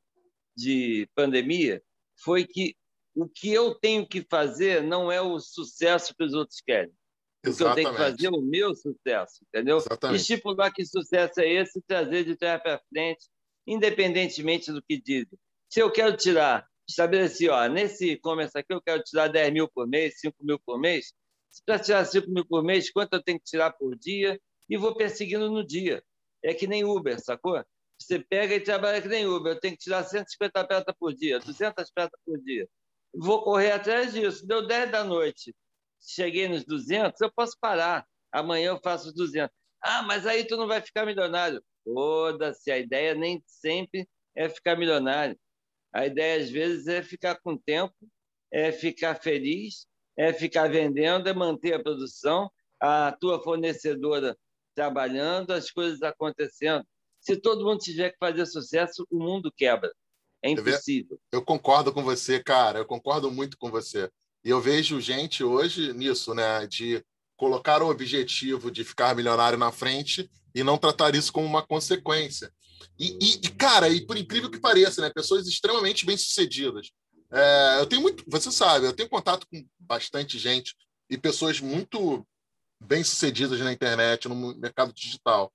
de 0.56 1.08
pandemia, 1.14 1.80
foi 2.16 2.44
que 2.44 2.76
o 3.14 3.28
que 3.28 3.52
eu 3.52 3.74
tenho 3.74 4.06
que 4.06 4.24
fazer 4.28 4.82
não 4.82 5.10
é 5.10 5.20
o 5.20 5.38
sucesso 5.40 6.14
que 6.14 6.24
os 6.24 6.34
outros 6.34 6.60
querem. 6.60 6.92
O 7.46 7.54
que 7.54 7.62
eu 7.62 7.74
tenho 7.74 7.90
que 7.90 7.96
fazer 7.96 8.26
é 8.26 8.30
o 8.30 8.40
meu 8.40 8.74
sucesso, 8.74 9.44
entendeu? 9.48 9.76
Exatamente. 9.78 10.20
Estipular 10.20 10.72
que 10.72 10.84
sucesso 10.84 11.40
é 11.40 11.48
esse, 11.48 11.80
trazer 11.82 12.24
de 12.24 12.36
trás 12.36 12.60
para 12.60 12.80
frente, 12.88 13.26
independentemente 13.66 14.72
do 14.72 14.82
que 14.82 15.00
dizem. 15.00 15.38
Se 15.68 15.80
eu 15.80 15.90
quero 15.90 16.16
tirar, 16.16 16.66
estabelecer, 16.88 17.50
ó, 17.50 17.66
nesse 17.68 18.12
e-commerce 18.12 18.56
aqui 18.56 18.72
eu 18.72 18.82
quero 18.82 19.02
tirar 19.02 19.28
10 19.28 19.52
mil 19.52 19.68
por 19.68 19.86
mês, 19.86 20.20
5 20.20 20.36
mil 20.40 20.58
por 20.58 20.78
mês, 20.78 21.12
para 21.66 21.78
tirar 21.78 22.04
5 22.04 22.30
mil 22.30 22.46
por 22.46 22.62
mês, 22.62 22.90
quanto 22.90 23.14
eu 23.14 23.22
tenho 23.22 23.38
que 23.38 23.44
tirar 23.44 23.72
por 23.72 23.96
dia? 23.96 24.40
E 24.68 24.76
vou 24.76 24.94
perseguindo 24.94 25.50
no 25.50 25.66
dia. 25.66 26.02
É 26.42 26.54
que 26.54 26.66
nem 26.66 26.84
Uber, 26.84 27.18
sacou? 27.20 27.62
Você 28.00 28.18
pega 28.18 28.54
e 28.54 28.60
trabalha 28.60 29.02
que 29.02 29.08
nem 29.08 29.26
Uber. 29.26 29.54
Eu 29.54 29.60
tenho 29.60 29.74
que 29.74 29.82
tirar 29.82 30.04
150 30.04 30.64
peças 30.66 30.94
por 30.98 31.14
dia, 31.14 31.38
200 31.40 31.90
peças 31.90 32.20
por 32.24 32.38
dia. 32.42 32.68
Vou 33.14 33.42
correr 33.42 33.72
atrás 33.72 34.12
disso. 34.12 34.46
Deu 34.46 34.66
10 34.66 34.90
da 34.90 35.02
noite 35.02 35.54
cheguei 36.00 36.48
nos 36.48 36.64
200, 36.64 37.20
eu 37.20 37.32
posso 37.32 37.56
parar. 37.60 38.06
Amanhã 38.32 38.70
eu 38.70 38.80
faço 38.82 39.08
os 39.08 39.14
200. 39.14 39.54
Ah, 39.82 40.02
mas 40.02 40.26
aí 40.26 40.44
tu 40.44 40.56
não 40.56 40.66
vai 40.66 40.80
ficar 40.80 41.06
milionário. 41.06 41.62
Foda-se, 41.84 42.70
a 42.70 42.78
ideia 42.78 43.14
nem 43.14 43.42
sempre 43.46 44.08
é 44.34 44.48
ficar 44.48 44.76
milionário. 44.76 45.38
A 45.92 46.06
ideia, 46.06 46.42
às 46.42 46.50
vezes, 46.50 46.86
é 46.86 47.02
ficar 47.02 47.36
com 47.36 47.56
tempo, 47.56 47.94
é 48.52 48.72
ficar 48.72 49.14
feliz, 49.14 49.86
é 50.16 50.32
ficar 50.32 50.68
vendendo, 50.68 51.28
é 51.28 51.32
manter 51.32 51.74
a 51.74 51.82
produção, 51.82 52.50
a 52.80 53.12
tua 53.12 53.42
fornecedora 53.42 54.36
trabalhando, 54.74 55.52
as 55.52 55.70
coisas 55.70 56.02
acontecendo. 56.02 56.84
Se 57.20 57.36
todo 57.36 57.64
mundo 57.64 57.78
tiver 57.78 58.10
que 58.10 58.18
fazer 58.18 58.46
sucesso, 58.46 59.06
o 59.10 59.18
mundo 59.18 59.52
quebra. 59.56 59.92
É 60.42 60.50
impossível. 60.50 61.18
Eu 61.32 61.44
concordo 61.44 61.92
com 61.92 62.02
você, 62.02 62.42
cara. 62.42 62.78
Eu 62.78 62.86
concordo 62.86 63.30
muito 63.30 63.58
com 63.58 63.70
você. 63.70 64.10
E 64.44 64.50
eu 64.50 64.60
vejo 64.60 65.00
gente 65.00 65.42
hoje 65.42 65.92
nisso, 65.92 66.32
né? 66.32 66.66
De 66.66 67.04
colocar 67.36 67.82
o 67.82 67.88
objetivo 67.88 68.70
de 68.70 68.84
ficar 68.84 69.14
milionário 69.14 69.58
na 69.58 69.70
frente 69.72 70.30
e 70.54 70.62
não 70.62 70.78
tratar 70.78 71.14
isso 71.14 71.32
como 71.32 71.46
uma 71.46 71.64
consequência. 71.64 72.52
E, 72.98 73.18
e, 73.20 73.34
e 73.46 73.48
cara, 73.50 73.88
e 73.88 74.04
por 74.06 74.16
incrível 74.16 74.50
que 74.50 74.60
pareça, 74.60 75.00
né? 75.00 75.10
Pessoas 75.10 75.46
extremamente 75.46 76.04
bem-sucedidas. 76.04 76.90
É, 77.30 77.78
eu 77.80 77.86
tenho 77.86 78.02
muito, 78.02 78.24
você 78.26 78.50
sabe, 78.50 78.86
eu 78.86 78.92
tenho 78.92 79.08
contato 79.08 79.46
com 79.46 79.66
bastante 79.78 80.38
gente 80.38 80.74
e 81.10 81.18
pessoas 81.18 81.60
muito 81.60 82.26
bem-sucedidas 82.80 83.60
na 83.60 83.72
internet, 83.72 84.28
no 84.28 84.54
mercado 84.56 84.92
digital. 84.92 85.52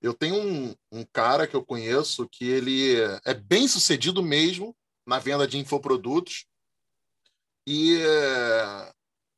Eu 0.00 0.14
tenho 0.14 0.36
um, 0.36 0.74
um 0.90 1.04
cara 1.12 1.46
que 1.46 1.54
eu 1.54 1.64
conheço 1.64 2.28
que 2.28 2.44
ele 2.44 2.96
é 3.24 3.34
bem-sucedido 3.34 4.22
mesmo 4.22 4.74
na 5.06 5.18
venda 5.18 5.46
de 5.46 5.58
infoprodutos, 5.58 6.46
e, 7.66 7.98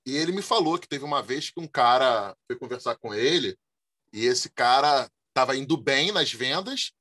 e 0.06 0.16
ele 0.16 0.32
me 0.32 0.42
falou 0.42 0.78
que 0.78 0.88
teve 0.88 1.04
uma 1.04 1.22
vez 1.22 1.50
que 1.50 1.60
um 1.60 1.66
cara 1.66 2.36
foi 2.46 2.56
conversar 2.56 2.96
com 2.96 3.14
ele 3.14 3.56
e 4.12 4.24
esse 4.24 4.48
cara 4.48 5.10
estava 5.28 5.56
indo 5.56 5.76
bem 5.76 6.12
nas 6.12 6.32
vendas 6.32 6.92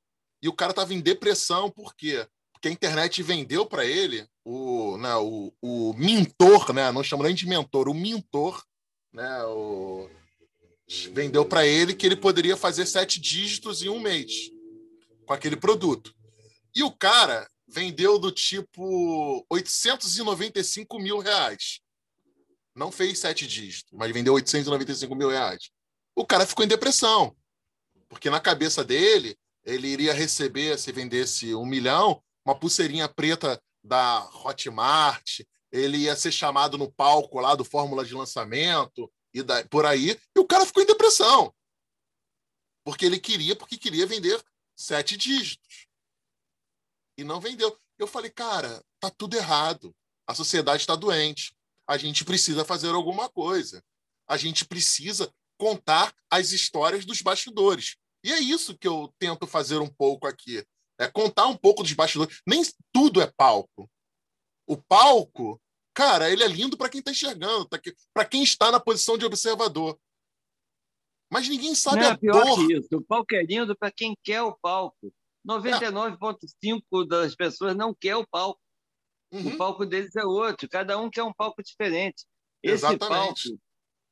e 0.44 0.48
o 0.48 0.52
cara 0.52 0.72
estava 0.72 0.92
em 0.92 1.00
depressão, 1.00 1.70
por 1.70 1.96
quê? 1.96 2.28
Porque 2.52 2.68
a 2.68 2.70
internet 2.70 3.22
vendeu 3.22 3.64
para 3.64 3.86
ele 3.86 4.28
o, 4.44 4.98
né, 4.98 5.16
o, 5.16 5.50
o 5.62 5.94
mentor, 5.94 6.70
né? 6.74 6.92
não 6.92 7.02
chamo 7.02 7.22
nem 7.22 7.34
de 7.34 7.46
mentor, 7.46 7.88
o 7.88 7.94
mentor, 7.94 8.62
né? 9.10 9.42
o, 9.44 10.06
vendeu 11.14 11.46
para 11.46 11.66
ele 11.66 11.94
que 11.94 12.04
ele 12.04 12.14
poderia 12.14 12.58
fazer 12.58 12.84
sete 12.84 13.18
dígitos 13.18 13.82
em 13.82 13.88
um 13.88 13.98
mês 13.98 14.50
com 15.24 15.32
aquele 15.32 15.56
produto. 15.56 16.14
E 16.74 16.82
o 16.82 16.92
cara 16.92 17.48
vendeu 17.66 18.18
do 18.18 18.30
tipo 18.30 19.46
895 19.48 20.98
mil 20.98 21.20
reais. 21.20 21.80
Não 22.74 22.92
fez 22.92 23.18
sete 23.18 23.46
dígitos, 23.46 23.94
mas 23.94 24.12
vendeu 24.12 24.34
895 24.34 25.14
mil 25.14 25.30
reais. 25.30 25.70
O 26.14 26.26
cara 26.26 26.44
ficou 26.44 26.66
em 26.66 26.68
depressão, 26.68 27.34
porque 28.10 28.28
na 28.28 28.40
cabeça 28.40 28.84
dele, 28.84 29.38
ele 29.64 29.88
iria 29.88 30.12
receber, 30.12 30.78
se 30.78 30.92
vendesse 30.92 31.54
um 31.54 31.66
milhão, 31.66 32.22
uma 32.44 32.58
pulseirinha 32.58 33.08
preta 33.08 33.60
da 33.82 34.28
Hotmart, 34.44 35.40
ele 35.72 35.98
ia 35.98 36.16
ser 36.16 36.32
chamado 36.32 36.78
no 36.78 36.90
palco 36.90 37.40
lá 37.40 37.54
do 37.54 37.64
Fórmula 37.64 38.04
de 38.04 38.14
Lançamento, 38.14 39.10
e 39.32 39.42
da, 39.42 39.66
por 39.66 39.84
aí, 39.84 40.18
e 40.34 40.38
o 40.38 40.46
cara 40.46 40.64
ficou 40.64 40.82
em 40.82 40.86
depressão. 40.86 41.52
Porque 42.84 43.04
ele 43.04 43.18
queria, 43.18 43.56
porque 43.56 43.76
queria 43.76 44.06
vender 44.06 44.40
sete 44.76 45.16
dígitos 45.16 45.88
e 47.18 47.24
não 47.24 47.40
vendeu. 47.40 47.76
Eu 47.98 48.06
falei, 48.06 48.30
cara, 48.30 48.84
tá 49.00 49.10
tudo 49.10 49.36
errado. 49.36 49.94
A 50.26 50.34
sociedade 50.34 50.82
está 50.82 50.94
doente. 50.94 51.56
A 51.86 51.96
gente 51.96 52.24
precisa 52.24 52.64
fazer 52.64 52.90
alguma 52.90 53.28
coisa. 53.28 53.82
A 54.26 54.36
gente 54.36 54.64
precisa 54.64 55.32
contar 55.58 56.14
as 56.30 56.52
histórias 56.52 57.04
dos 57.04 57.20
bastidores. 57.22 57.96
E 58.24 58.32
é 58.32 58.40
isso 58.40 58.76
que 58.76 58.88
eu 58.88 59.14
tento 59.18 59.46
fazer 59.46 59.78
um 59.78 59.88
pouco 59.88 60.26
aqui. 60.26 60.66
É 60.98 61.06
contar 61.06 61.46
um 61.46 61.56
pouco 61.56 61.82
dos 61.82 61.92
bastidores. 61.92 62.40
Nem 62.46 62.62
tudo 62.90 63.20
é 63.20 63.30
palco. 63.36 63.90
O 64.66 64.78
palco, 64.78 65.60
cara, 65.92 66.30
ele 66.30 66.42
é 66.42 66.48
lindo 66.48 66.74
para 66.74 66.88
quem 66.88 67.00
está 67.00 67.10
enxergando, 67.10 67.66
tá 67.66 67.78
para 68.14 68.24
quem 68.24 68.42
está 68.42 68.72
na 68.72 68.80
posição 68.80 69.18
de 69.18 69.26
observador. 69.26 70.00
Mas 71.30 71.48
ninguém 71.48 71.74
sabe 71.74 72.00
Não, 72.00 72.12
a 72.12 72.16
pior 72.16 72.44
dor. 72.44 72.66
Que 72.66 72.72
isso. 72.78 72.88
O 72.94 73.02
palco 73.02 73.34
é 73.34 73.42
lindo 73.42 73.76
para 73.76 73.92
quem 73.92 74.16
quer 74.22 74.40
o 74.40 74.56
palco. 74.56 75.12
99,5% 75.46 77.06
das 77.06 77.34
pessoas 77.34 77.76
não 77.76 77.94
quer 77.94 78.16
o 78.16 78.26
palco. 78.26 78.60
Uhum. 79.30 79.48
O 79.48 79.56
palco 79.58 79.84
deles 79.84 80.16
é 80.16 80.24
outro, 80.24 80.68
cada 80.68 80.98
um 80.98 81.10
quer 81.10 81.24
um 81.24 81.32
palco 81.32 81.62
diferente. 81.62 82.24
Esse 82.62 82.86
Exatamente. 82.86 83.50
palco 83.50 83.60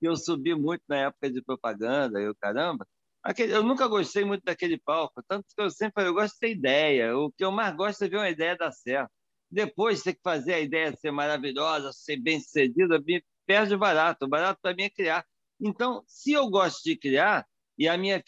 que 0.01 0.09
eu 0.09 0.17
subi 0.17 0.55
muito 0.55 0.83
na 0.87 0.97
época 0.97 1.31
de 1.31 1.41
propaganda, 1.41 2.21
eu 2.21 2.35
caramba, 2.35 2.87
aquele, 3.23 3.55
eu 3.55 3.63
nunca 3.63 3.87
gostei 3.87 4.25
muito 4.25 4.43
daquele 4.45 4.79
palco, 4.79 5.23
tanto 5.29 5.47
que 5.55 5.63
eu 5.63 5.71
sempre 5.71 5.95
falei, 5.95 6.11
eu 6.11 6.15
gosto 6.15 6.35
de 6.35 6.41
ter 6.41 6.51
ideia. 6.51 7.17
O 7.17 7.31
que 7.33 7.45
eu 7.45 7.53
mais 7.53 7.75
gosto 7.77 8.05
é 8.05 8.09
ver 8.09 8.17
uma 8.17 8.31
ideia 8.31 8.57
dar 8.57 8.73
certo. 8.73 9.11
Depois 9.51 10.03
ter 10.03 10.15
que 10.15 10.21
fazer 10.23 10.55
a 10.55 10.61
ideia 10.61 10.97
ser 10.97 11.11
maravilhosa, 11.11 11.93
ser 11.93 12.17
bem 12.17 12.41
sucedida, 12.41 13.01
me 13.01 13.23
perde 13.47 13.75
o 13.75 13.79
barato. 13.79 14.25
O 14.25 14.29
barato 14.29 14.59
para 14.63 14.75
mim 14.75 14.85
é 14.85 14.91
criar. 14.91 15.27
Então, 15.61 16.03
se 16.07 16.33
eu 16.33 16.49
gosto 16.49 16.83
de 16.85 16.97
criar 16.97 17.47
e 17.79 17.89
a 17.89 17.97
minha 17.97 18.23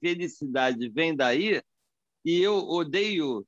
felicidade 0.00 0.88
vem 0.90 1.16
daí, 1.16 1.62
e 2.24 2.40
eu 2.42 2.56
odeio 2.56 3.46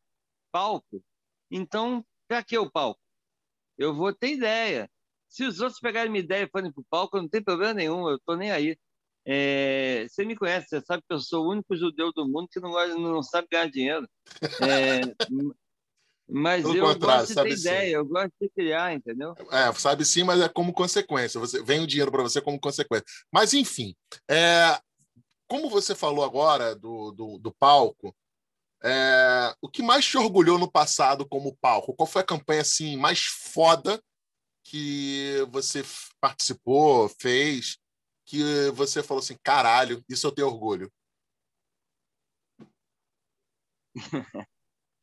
palco, 0.51 1.03
então 1.51 2.05
para 2.27 2.43
que 2.43 2.57
o 2.57 2.71
palco? 2.71 3.01
Eu 3.77 3.95
vou 3.95 4.15
ter 4.15 4.35
ideia. 4.35 4.91
Se 5.29 5.45
os 5.45 5.61
outros 5.61 5.81
pegarem 5.81 6.11
minha 6.11 6.25
ideia 6.25 6.45
e 6.45 6.51
forem 6.51 6.73
para 6.73 6.81
o 6.81 6.87
palco, 6.89 7.17
não 7.19 7.29
tem 7.29 7.43
problema 7.43 7.75
nenhum, 7.75 8.09
eu 8.09 8.17
estou 8.17 8.37
nem 8.37 8.51
aí. 8.51 8.79
É, 9.27 10.07
você 10.09 10.25
me 10.25 10.35
conhece, 10.35 10.69
você 10.69 10.81
sabe 10.81 11.03
que 11.07 11.15
eu 11.15 11.21
sou 11.21 11.45
o 11.45 11.51
único 11.51 11.77
judeu 11.77 12.13
do 12.13 12.27
mundo 12.27 12.49
que 12.51 12.61
não, 12.61 12.73
não 12.99 13.23
sabe 13.23 13.49
ganhar 13.51 13.71
dinheiro. 13.71 14.09
É, 14.61 15.01
mas 16.29 16.63
Pelo 16.63 16.77
eu 16.77 16.99
gosto 16.99 17.29
de 17.29 17.43
ter 17.43 17.51
ideia, 17.51 17.93
eu 17.97 18.05
gosto 18.07 18.33
de 18.41 18.49
criar, 18.51 18.95
entendeu? 18.95 19.35
É, 19.51 19.73
sabe 19.75 20.05
sim, 20.05 20.23
mas 20.23 20.41
é 20.41 20.49
como 20.49 20.73
consequência. 20.73 21.39
Você 21.39 21.63
vem 21.63 21.81
o 21.81 21.87
dinheiro 21.87 22.11
para 22.11 22.23
você 22.23 22.41
como 22.41 22.59
consequência. 22.59 23.05
Mas 23.33 23.53
enfim, 23.53 23.95
é, 24.31 24.81
como 25.49 25.69
você 25.69 25.95
falou 25.95 26.25
agora 26.25 26.75
do, 26.75 27.11
do, 27.13 27.39
do 27.39 27.53
palco, 27.53 28.15
É, 28.83 29.55
o 29.61 29.69
que 29.69 29.83
mais 29.83 30.07
te 30.07 30.17
orgulhou 30.17 30.59
no 30.59 30.71
passado 30.71 31.29
como 31.29 31.57
palco? 31.61 31.93
Qual 31.95 32.07
foi 32.07 32.23
a 32.23 32.25
campanha 32.27 32.63
assim 32.63 32.97
mais 32.97 33.25
foda 33.25 34.01
que 34.65 35.47
você 35.51 35.83
participou, 36.21 37.09
fez, 37.21 37.77
que 38.31 38.71
você 38.71 39.03
falou 39.03 39.21
assim, 39.21 39.37
caralho, 39.43 40.03
isso 40.09 40.27
eu 40.27 40.33
tenho 40.33 40.49
orgulho? 40.49 40.91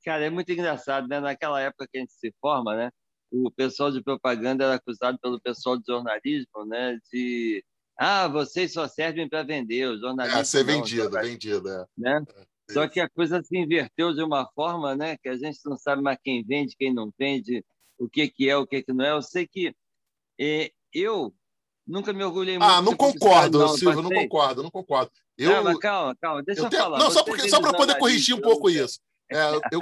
Cara, 0.06 0.26
é 0.26 0.30
muito 0.30 0.50
engraçado, 0.52 1.08
né? 1.08 1.20
Naquela 1.20 1.60
época 1.60 1.88
que 1.92 1.98
a 1.98 2.02
gente 2.02 2.14
se 2.14 2.34
forma, 2.40 2.76
né? 2.76 2.92
O 3.30 3.52
pessoal 3.52 3.92
de 3.92 4.02
propaganda 4.02 4.64
era 4.64 4.76
acusado 4.76 5.20
pelo 5.20 5.42
pessoal 5.42 5.78
de 5.78 5.84
jornalismo, 5.86 6.66
né? 6.66 6.98
De 7.12 7.64
ah, 7.98 8.28
vocês 8.28 8.72
só 8.72 8.88
servem 8.88 9.28
para 9.28 9.44
vender, 9.44 9.88
o 9.88 10.00
jornalismo. 10.00 10.40
É, 10.40 10.44
ser 10.46 10.64
vendido, 10.64 11.10
vendido, 11.10 11.68
é. 11.68 11.86
Né? 11.98 12.24
É, 12.70 12.74
só 12.74 12.88
que 12.88 13.02
a 13.02 13.10
coisa 13.10 13.42
se 13.44 13.58
inverteu 13.58 14.14
de 14.14 14.24
uma 14.24 14.50
forma, 14.54 14.96
né? 14.96 15.18
Que 15.18 15.28
a 15.28 15.38
gente 15.38 15.60
não 15.66 15.76
sabe 15.76 16.02
mais 16.02 16.18
quem 16.24 16.46
vende, 16.46 16.76
quem 16.78 16.94
não 16.94 17.12
vende, 17.20 17.66
o 17.98 18.08
que 18.08 18.30
que 18.30 18.50
é, 18.50 18.56
o 18.56 18.66
que 18.66 18.84
que 18.84 18.94
não 18.94 19.04
é. 19.04 19.12
Eu 19.12 19.22
sei 19.22 19.46
que 19.46 19.76
é, 20.40 20.72
eu 20.94 21.34
nunca 21.88 22.12
me 22.14 22.24
orgulhei 22.24 22.58
muito. 22.58 22.70
Ah, 22.70 22.82
não 22.82 22.96
concordo, 22.96 23.60
não, 23.60 23.70
Silvio, 23.70 24.02
não 24.02 24.10
concordo, 24.10 24.64
não 24.64 24.72
concordo. 24.72 25.12
Eu, 25.38 25.64
mas 25.64 25.78
calma, 25.80 26.16
calma, 26.20 26.44
deixa 26.44 26.62
eu, 26.62 26.66
eu 26.66 26.70
tenho... 26.70 26.84
falar. 26.84 27.00
Não, 27.00 27.12
só, 27.12 27.24
porque, 27.24 27.50
só 27.50 27.60
para 27.60 27.74
poder 27.74 27.98
corrigir 27.98 28.36
um 28.36 28.42
pouco 28.42 28.70
isso. 28.70 29.00
É, 29.32 29.56
eu, 29.72 29.82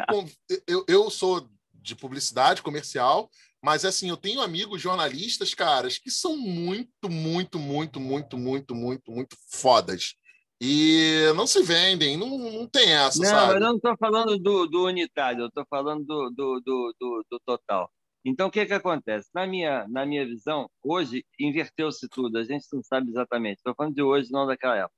eu, 0.68 0.86
eu 0.88 1.10
sou 1.10 1.48
de 1.74 1.96
publicidade 1.96 2.62
comercial, 2.62 3.30
mas 3.64 3.86
assim, 3.86 4.10
eu 4.10 4.18
tenho 4.18 4.42
amigos 4.42 4.82
jornalistas, 4.82 5.54
caras, 5.54 5.98
que 5.98 6.12
são 6.12 6.38
muito, 6.38 7.10
muito, 7.10 7.60
muito, 7.60 8.00
muito, 8.00 8.38
muito, 8.38 8.76
muito, 8.76 9.12
muito 9.12 9.38
fodas. 9.50 10.16
E 10.62 11.32
não 11.36 11.46
se 11.46 11.62
vendem, 11.62 12.18
não, 12.18 12.38
não 12.38 12.68
tem 12.68 12.94
essa, 12.94 13.20
não, 13.20 13.30
sabe? 13.30 13.48
Não, 13.48 13.54
eu 13.54 13.60
não 13.60 13.76
estou 13.76 13.98
falando 13.98 14.38
do, 14.38 14.68
do 14.68 14.86
unitário, 14.86 15.42
eu 15.42 15.48
estou 15.48 15.66
falando 15.70 16.06
do, 16.06 16.30
do, 16.30 16.62
do, 16.62 16.96
do, 17.00 17.26
do 17.30 17.40
total. 17.46 17.92
Então, 18.26 18.48
o 18.48 18.52
que, 18.52 18.66
que 18.66 18.74
acontece? 18.74 19.30
Na 19.36 19.46
minha, 19.46 19.88
na 19.88 20.04
minha 20.04 20.26
visão, 20.26 20.68
hoje 20.84 21.24
inverteu-se 21.40 22.10
tudo, 22.10 22.40
a 22.40 22.44
gente 22.44 22.66
não 22.74 22.82
sabe 22.82 23.12
exatamente. 23.12 23.58
Estou 23.58 23.76
falando 23.76 23.94
de 23.94 24.02
hoje, 24.02 24.32
não 24.32 24.48
daquela 24.48 24.78
época. 24.78 24.96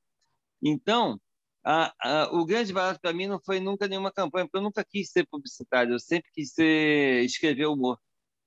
Então, 0.64 1.20
a, 1.64 1.94
a, 2.02 2.32
o 2.32 2.46
grande 2.46 2.72
barato 2.72 3.02
para 3.02 3.12
mim 3.12 3.28
não 3.28 3.42
foi 3.44 3.60
nunca 3.60 3.86
nenhuma 3.86 4.14
campanha, 4.14 4.46
porque 4.46 4.58
eu 4.58 4.62
nunca 4.62 4.86
quis 4.86 5.12
ser 5.12 5.28
publicitário, 5.28 5.94
eu 5.94 6.00
sempre 6.00 6.32
quis 6.34 6.54
ser, 6.54 7.26
escrever 7.26 7.66
humor. 7.66 8.00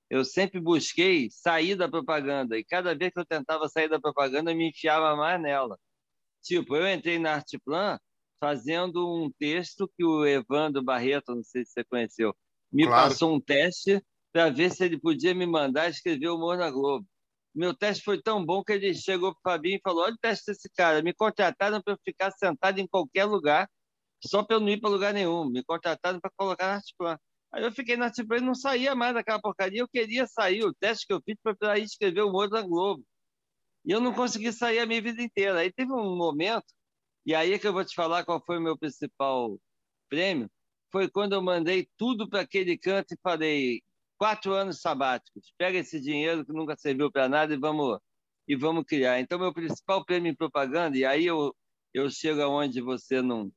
Eu 0.09 0.25
sempre 0.25 0.59
busquei 0.59 1.29
sair 1.31 1.77
da 1.77 1.89
propaganda, 1.89 2.59
e 2.59 2.65
cada 2.65 2.95
vez 2.95 3.13
que 3.13 3.21
eu 3.21 3.27
tentava 3.27 3.69
sair 3.69 3.89
da 3.89 4.01
propaganda, 4.01 4.51
eu 4.51 4.57
me 4.57 4.71
enfiava 4.71 5.15
mais 5.15 5.41
nela. 5.41 5.79
Tipo, 6.43 6.77
eu 6.77 6.91
entrei 6.91 7.19
na 7.19 7.35
Arteplan 7.35 7.99
fazendo 8.41 9.07
um 9.07 9.31
texto 9.39 9.91
que 9.95 10.05
o 10.05 10.25
Evandro 10.27 10.83
Barreto, 10.83 11.35
não 11.35 11.45
sei 11.45 11.67
se 11.67 11.73
você 11.73 11.85
conheceu, 11.85 12.35
me 12.73 12.87
claro. 12.87 13.11
passou 13.11 13.35
um 13.35 13.41
teste 13.41 14.03
para 14.33 14.51
ver 14.51 14.71
se 14.71 14.85
ele 14.85 14.99
podia 14.99 15.35
me 15.35 15.47
mandar 15.47 15.89
escrever 15.89 16.29
Humor 16.29 16.57
na 16.59 16.71
Globo. 16.71 17.07
Meu 17.55 17.75
teste 17.75 18.05
foi 18.05 18.23
tão 18.23 18.45
bom 18.45 18.63
que 18.63 18.73
ele 18.73 18.95
chegou 18.95 19.33
para 19.33 19.53
o 19.53 19.55
Fabinho 19.55 19.77
e 19.77 19.81
falou: 19.83 20.05
Olha 20.05 20.15
o 20.15 20.19
teste 20.19 20.47
desse 20.47 20.71
cara. 20.71 21.03
Me 21.03 21.13
contrataram 21.13 21.83
para 21.83 21.95
eu 21.95 21.99
ficar 22.05 22.31
sentado 22.33 22.79
em 22.79 22.87
qualquer 22.87 23.25
lugar, 23.25 23.69
só 24.25 24.43
para 24.45 24.57
eu 24.57 24.61
não 24.61 24.69
ir 24.69 24.81
para 24.81 24.91
lugar 24.91 25.13
nenhum. 25.13 25.51
Me 25.51 25.65
contrataram 25.65 26.21
para 26.21 26.31
colocar 26.37 26.67
na 26.69 26.75
Artplan. 26.77 27.19
Aí 27.53 27.65
eu 27.65 27.73
fiquei 27.73 27.97
na 27.97 28.07
Artplan 28.07 28.39
e 28.39 28.41
não 28.41 28.55
saía 28.55 28.95
mais 28.95 29.15
daquela 29.15 29.41
porcaria. 29.41 29.81
Eu 29.81 29.89
queria 29.89 30.27
sair. 30.27 30.65
O 30.65 30.75
teste 30.75 31.07
que 31.07 31.13
eu 31.13 31.21
fiz 31.25 31.37
foi 31.43 31.55
para 31.57 31.79
ir 31.79 31.85
escrever 31.85 32.23
Humor 32.23 32.49
na 32.51 32.63
Globo. 32.63 33.05
E 33.85 33.93
eu 33.93 34.01
não 34.01 34.13
consegui 34.15 34.53
sair 34.53 34.79
a 34.81 34.87
minha 34.87 35.03
vida 35.03 35.23
inteira. 35.23 35.59
Aí 35.61 35.73
teve 35.73 35.93
um 35.93 36.17
momento, 36.17 36.67
e 37.27 37.35
aí 37.35 37.53
é 37.53 37.59
que 37.59 37.67
eu 37.67 37.73
vou 37.73 37.85
te 37.85 37.95
falar 37.95 38.25
qual 38.25 38.43
foi 38.45 38.59
o 38.59 38.63
meu 38.63 38.79
principal 38.79 39.59
prêmio. 40.09 40.51
Foi 40.93 41.09
quando 41.11 41.35
eu 41.35 41.43
mandei 41.43 41.89
tudo 41.97 42.29
para 42.29 42.41
aquele 42.43 42.77
canto 42.79 43.15
e 43.15 43.19
falei: 43.23 43.83
quatro 44.21 44.53
anos 44.53 44.83
sabáticos. 44.83 45.55
Pega 45.57 45.79
esse 45.79 45.99
dinheiro 45.99 46.45
que 46.45 46.53
nunca 46.53 46.77
serviu 46.77 47.11
para 47.11 47.27
nada 47.27 47.55
e 47.55 47.59
vamos 47.59 47.99
e 48.47 48.55
vamos 48.55 48.85
criar. 48.85 49.19
Então 49.19 49.39
meu 49.39 49.55
principal 49.55 50.05
prêmio 50.05 50.31
em 50.31 50.37
propaganda 50.37 50.97
e 50.99 51.05
aí 51.07 51.25
eu 51.25 51.57
eu 51.95 52.09
chego 52.11 52.43
aonde 52.43 52.83
você 52.83 53.23
não 53.23 53.51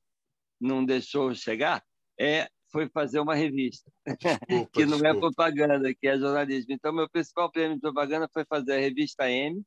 não 0.60 0.86
deixou 0.86 1.36
chegar 1.36 1.84
é 2.18 2.48
foi 2.72 2.88
fazer 2.90 3.20
uma 3.20 3.36
revista 3.36 3.92
desculpa, 4.08 4.70
que 4.74 4.86
não 4.86 4.98
é 4.98 5.02
desculpa. 5.02 5.08
é 5.08 5.20
propaganda, 5.20 5.94
que 5.94 6.08
é 6.08 6.18
jornalismo. 6.18 6.74
Então 6.74 6.94
meu 6.94 7.10
principal 7.10 7.52
prêmio 7.52 7.76
em 7.76 7.80
propaganda 7.80 8.30
foi 8.32 8.46
fazer 8.46 8.74
a 8.74 8.80
revista 8.80 9.30
M, 9.30 9.62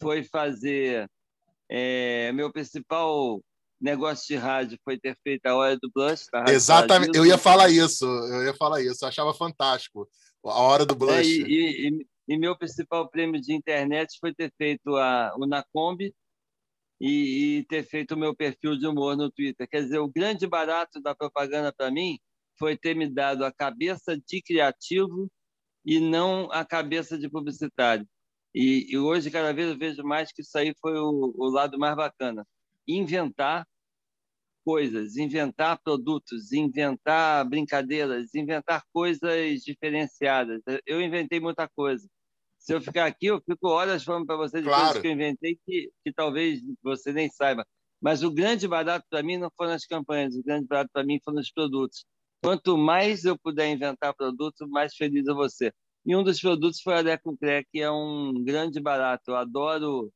foi 0.00 0.24
fazer 0.24 1.10
é, 1.68 2.32
meu 2.32 2.50
principal 2.50 3.42
negócio 3.80 4.26
de 4.26 4.36
rádio 4.36 4.78
foi 4.84 4.98
ter 4.98 5.16
feito 5.22 5.46
a 5.46 5.54
hora 5.54 5.76
do 5.76 5.90
blush. 5.94 6.26
Tá? 6.30 6.44
Exatamente, 6.48 7.16
eu 7.16 7.26
ia 7.26 7.38
falar 7.38 7.68
isso, 7.68 8.04
eu 8.04 8.44
ia 8.44 8.54
falar 8.54 8.82
isso, 8.82 9.04
eu 9.04 9.08
achava 9.08 9.34
fantástico 9.34 10.08
a 10.44 10.60
hora 10.60 10.86
do 10.86 10.94
é, 10.94 10.96
blush. 10.96 11.42
É, 11.42 11.48
e, 11.48 11.88
e, 11.88 12.06
e, 12.28 12.38
meu 12.38 12.56
principal 12.56 13.08
prêmio 13.08 13.40
de 13.40 13.54
internet 13.54 14.16
foi 14.20 14.34
ter 14.34 14.52
feito 14.56 14.96
a, 14.96 15.34
o 15.36 15.46
Nacombi 15.46 16.14
e, 17.00 17.58
e 17.58 17.64
ter 17.64 17.84
feito 17.84 18.14
o 18.14 18.18
meu 18.18 18.34
perfil 18.34 18.78
de 18.78 18.86
humor 18.86 19.16
no 19.16 19.30
Twitter. 19.30 19.68
Quer 19.68 19.82
dizer, 19.82 19.98
o 19.98 20.08
grande 20.08 20.46
barato 20.46 21.00
da 21.00 21.14
propaganda 21.14 21.72
para 21.72 21.90
mim 21.90 22.18
foi 22.58 22.76
ter 22.76 22.94
me 22.94 23.08
dado 23.08 23.44
a 23.44 23.52
cabeça 23.52 24.16
de 24.16 24.42
criativo 24.42 25.30
e 25.84 26.00
não 26.00 26.50
a 26.50 26.64
cabeça 26.64 27.18
de 27.18 27.28
publicitário. 27.28 28.06
E, 28.54 28.86
e 28.90 28.96
hoje, 28.96 29.30
cada 29.30 29.52
vez 29.52 29.68
eu 29.68 29.78
vejo 29.78 30.02
mais 30.02 30.32
que 30.32 30.40
isso 30.40 30.56
aí 30.56 30.74
foi 30.80 30.98
o, 30.98 31.34
o 31.36 31.50
lado 31.50 31.78
mais 31.78 31.94
bacana 31.94 32.46
inventar 32.86 33.66
coisas, 34.64 35.16
inventar 35.16 35.80
produtos, 35.82 36.52
inventar 36.52 37.48
brincadeiras, 37.48 38.34
inventar 38.34 38.82
coisas 38.92 39.60
diferenciadas. 39.60 40.60
Eu 40.84 41.00
inventei 41.00 41.38
muita 41.38 41.68
coisa. 41.68 42.06
Se 42.58 42.74
eu 42.74 42.80
ficar 42.80 43.06
aqui, 43.06 43.26
eu 43.26 43.40
fico 43.40 43.68
horas 43.68 44.02
falando 44.02 44.26
para 44.26 44.36
você 44.36 44.58
de 44.60 44.66
claro. 44.66 44.82
coisas 44.82 45.00
que 45.00 45.06
eu 45.06 45.12
inventei 45.12 45.56
que, 45.64 45.90
que 46.04 46.12
talvez 46.12 46.60
você 46.82 47.12
nem 47.12 47.30
saiba. 47.30 47.64
Mas 48.00 48.24
o 48.24 48.30
grande 48.30 48.66
barato 48.66 49.06
para 49.08 49.22
mim 49.22 49.36
não 49.36 49.50
foram 49.56 49.72
as 49.72 49.86
campanhas, 49.86 50.34
o 50.34 50.42
grande 50.42 50.66
barato 50.66 50.90
para 50.92 51.04
mim 51.04 51.20
foram 51.24 51.38
os 51.38 51.50
produtos. 51.52 52.04
Quanto 52.42 52.76
mais 52.76 53.24
eu 53.24 53.38
puder 53.38 53.68
inventar 53.70 54.14
produto, 54.14 54.68
mais 54.68 54.96
feliz 54.96 55.26
eu 55.26 55.34
vou 55.34 55.48
ser. 55.48 55.72
E 56.04 56.14
um 56.14 56.22
dos 56.22 56.40
produtos 56.40 56.80
foi 56.80 56.94
a 56.94 57.00
Leco 57.00 57.36
Crack, 57.36 57.68
que 57.72 57.80
é 57.80 57.90
um 57.90 58.32
grande 58.44 58.80
barato. 58.80 59.30
Eu 59.30 59.36
adoro 59.36 60.12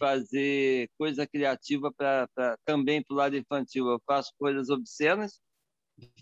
fazer 0.00 0.88
coisa 0.98 1.26
criativa 1.26 1.92
para 1.92 2.26
também 2.64 3.02
para 3.02 3.14
o 3.14 3.16
lado 3.18 3.36
infantil. 3.36 3.86
Eu 3.88 4.00
faço 4.06 4.32
coisas 4.38 4.70
obscenas, 4.70 5.38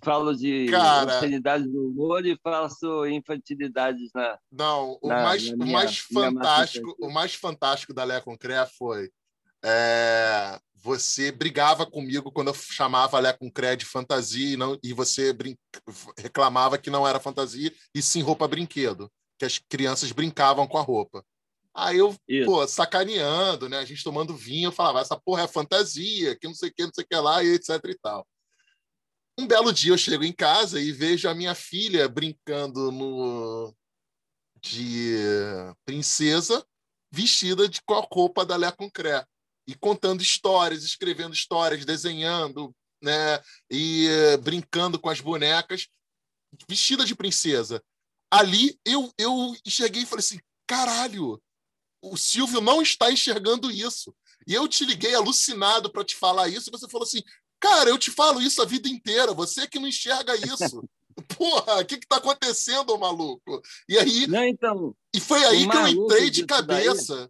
falo 0.02 0.34
de 0.34 0.66
Cara, 0.66 1.04
obscenidade 1.04 1.64
do 1.68 1.88
humor 1.88 2.26
e 2.26 2.36
faço 2.42 3.06
infantilidades 3.06 4.10
na. 4.12 4.36
Não, 4.50 4.98
o, 5.00 5.08
na, 5.08 5.22
mais, 5.22 5.50
na 5.50 5.64
minha, 5.64 5.78
mais 5.78 5.98
fantástico, 5.98 6.96
o 7.00 7.08
mais 7.08 7.34
fantástico 7.34 7.94
da 7.94 8.02
Lé 8.02 8.20
Concré 8.20 8.66
foi 8.66 9.10
é, 9.64 10.58
você 10.74 11.32
brigava 11.32 11.84
comigo 11.84 12.30
quando 12.30 12.48
eu 12.48 12.54
chamava 12.54 13.18
Lé 13.18 13.32
Concré 13.32 13.76
de 13.76 13.84
fantasia 13.84 14.54
e, 14.54 14.56
não, 14.56 14.78
e 14.82 14.92
você 14.92 15.32
brin... 15.32 15.56
reclamava 16.16 16.78
que 16.78 16.90
não 16.90 17.06
era 17.06 17.20
fantasia 17.20 17.72
e 17.94 18.02
sim 18.02 18.22
roupa 18.22 18.46
brinquedo, 18.48 19.10
que 19.38 19.44
as 19.44 19.58
crianças 19.58 20.12
brincavam 20.12 20.66
com 20.66 20.78
a 20.78 20.82
roupa. 20.82 21.24
Aí 21.78 21.98
eu, 21.98 22.16
Isso. 22.28 22.46
pô, 22.46 22.66
sacaneando, 22.66 23.68
né? 23.68 23.78
A 23.78 23.84
gente 23.84 24.02
tomando 24.02 24.36
vinho, 24.36 24.66
eu 24.66 24.72
falava, 24.72 25.00
essa 25.00 25.16
porra 25.16 25.44
é 25.44 25.48
fantasia, 25.48 26.36
que 26.36 26.48
não 26.48 26.54
sei 26.54 26.70
o 26.70 26.74
que, 26.74 26.82
não 26.84 26.92
sei 26.92 27.04
o 27.04 27.06
que 27.06 27.16
lá, 27.16 27.44
e 27.44 27.54
etc 27.54 27.70
e 27.84 27.98
tal. 27.98 28.26
Um 29.38 29.46
belo 29.46 29.72
dia 29.72 29.92
eu 29.92 29.98
chego 29.98 30.24
em 30.24 30.32
casa 30.32 30.80
e 30.80 30.90
vejo 30.90 31.28
a 31.28 31.34
minha 31.34 31.54
filha 31.54 32.08
brincando 32.08 32.90
no 32.90 33.72
de 34.60 35.14
princesa 35.84 36.66
vestida 37.12 37.68
de 37.68 37.80
com 37.82 37.94
a 37.94 38.06
roupa 38.12 38.44
da 38.44 38.56
Léa 38.56 38.72
Concré 38.72 39.24
e 39.64 39.76
contando 39.76 40.20
histórias, 40.20 40.82
escrevendo 40.82 41.32
histórias, 41.32 41.84
desenhando, 41.84 42.74
né, 43.00 43.40
e 43.70 44.08
brincando 44.42 44.98
com 44.98 45.08
as 45.08 45.20
bonecas, 45.20 45.86
vestida 46.68 47.04
de 47.04 47.14
princesa. 47.14 47.80
Ali 48.28 48.76
eu 48.84 49.12
eu 49.16 49.54
cheguei 49.68 50.02
e 50.02 50.06
falei 50.06 50.24
assim, 50.24 50.40
caralho, 50.66 51.40
o 52.02 52.16
Silvio 52.16 52.60
não 52.60 52.82
está 52.82 53.10
enxergando 53.12 53.70
isso. 53.70 54.14
E 54.46 54.54
eu 54.54 54.66
te 54.66 54.84
liguei 54.84 55.14
alucinado 55.14 55.90
para 55.90 56.04
te 56.04 56.14
falar 56.16 56.48
isso, 56.48 56.68
e 56.68 56.72
você 56.72 56.88
falou 56.88 57.06
assim: 57.06 57.22
cara, 57.60 57.90
eu 57.90 57.98
te 57.98 58.10
falo 58.10 58.40
isso 58.40 58.62
a 58.62 58.64
vida 58.64 58.88
inteira, 58.88 59.34
você 59.34 59.66
que 59.66 59.78
não 59.78 59.88
enxerga 59.88 60.34
isso. 60.36 60.82
Porra, 61.36 61.80
o 61.80 61.84
que 61.84 61.96
está 61.96 62.16
acontecendo, 62.16 62.96
maluco? 62.96 63.60
E 63.88 63.98
aí. 63.98 64.26
Não, 64.26 64.44
então. 64.44 64.94
E 65.14 65.20
foi 65.20 65.44
aí 65.44 65.68
que 65.68 65.76
eu 65.76 65.88
entrei 65.88 66.30
de 66.30 66.46
cabeça. 66.46 67.16
Daí. 67.16 67.28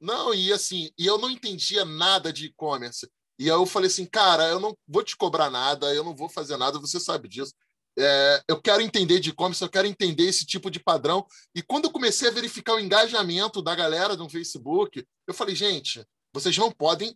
Não, 0.00 0.34
e 0.34 0.52
assim, 0.52 0.90
e 0.98 1.06
eu 1.06 1.18
não 1.18 1.30
entendia 1.30 1.84
nada 1.84 2.32
de 2.32 2.46
e-commerce. 2.46 3.08
E 3.38 3.44
aí 3.44 3.56
eu 3.56 3.66
falei 3.66 3.88
assim, 3.88 4.04
cara, 4.04 4.48
eu 4.48 4.58
não 4.58 4.76
vou 4.86 5.02
te 5.02 5.16
cobrar 5.16 5.48
nada, 5.48 5.94
eu 5.94 6.02
não 6.02 6.14
vou 6.14 6.28
fazer 6.28 6.56
nada, 6.56 6.78
você 6.78 6.98
sabe 6.98 7.28
disso. 7.28 7.54
É, 7.98 8.42
eu 8.48 8.60
quero 8.60 8.82
entender 8.82 9.20
de 9.20 9.30
e-commerce, 9.30 9.62
eu 9.62 9.68
quero 9.68 9.86
entender 9.86 10.24
esse 10.24 10.46
tipo 10.46 10.70
de 10.70 10.80
padrão. 10.80 11.26
E 11.54 11.62
quando 11.62 11.86
eu 11.86 11.90
comecei 11.90 12.28
a 12.28 12.32
verificar 12.32 12.74
o 12.74 12.80
engajamento 12.80 13.60
da 13.60 13.74
galera 13.74 14.16
no 14.16 14.28
Facebook, 14.28 15.04
eu 15.26 15.34
falei, 15.34 15.54
gente, 15.54 16.04
vocês 16.32 16.56
não 16.56 16.70
podem. 16.70 17.14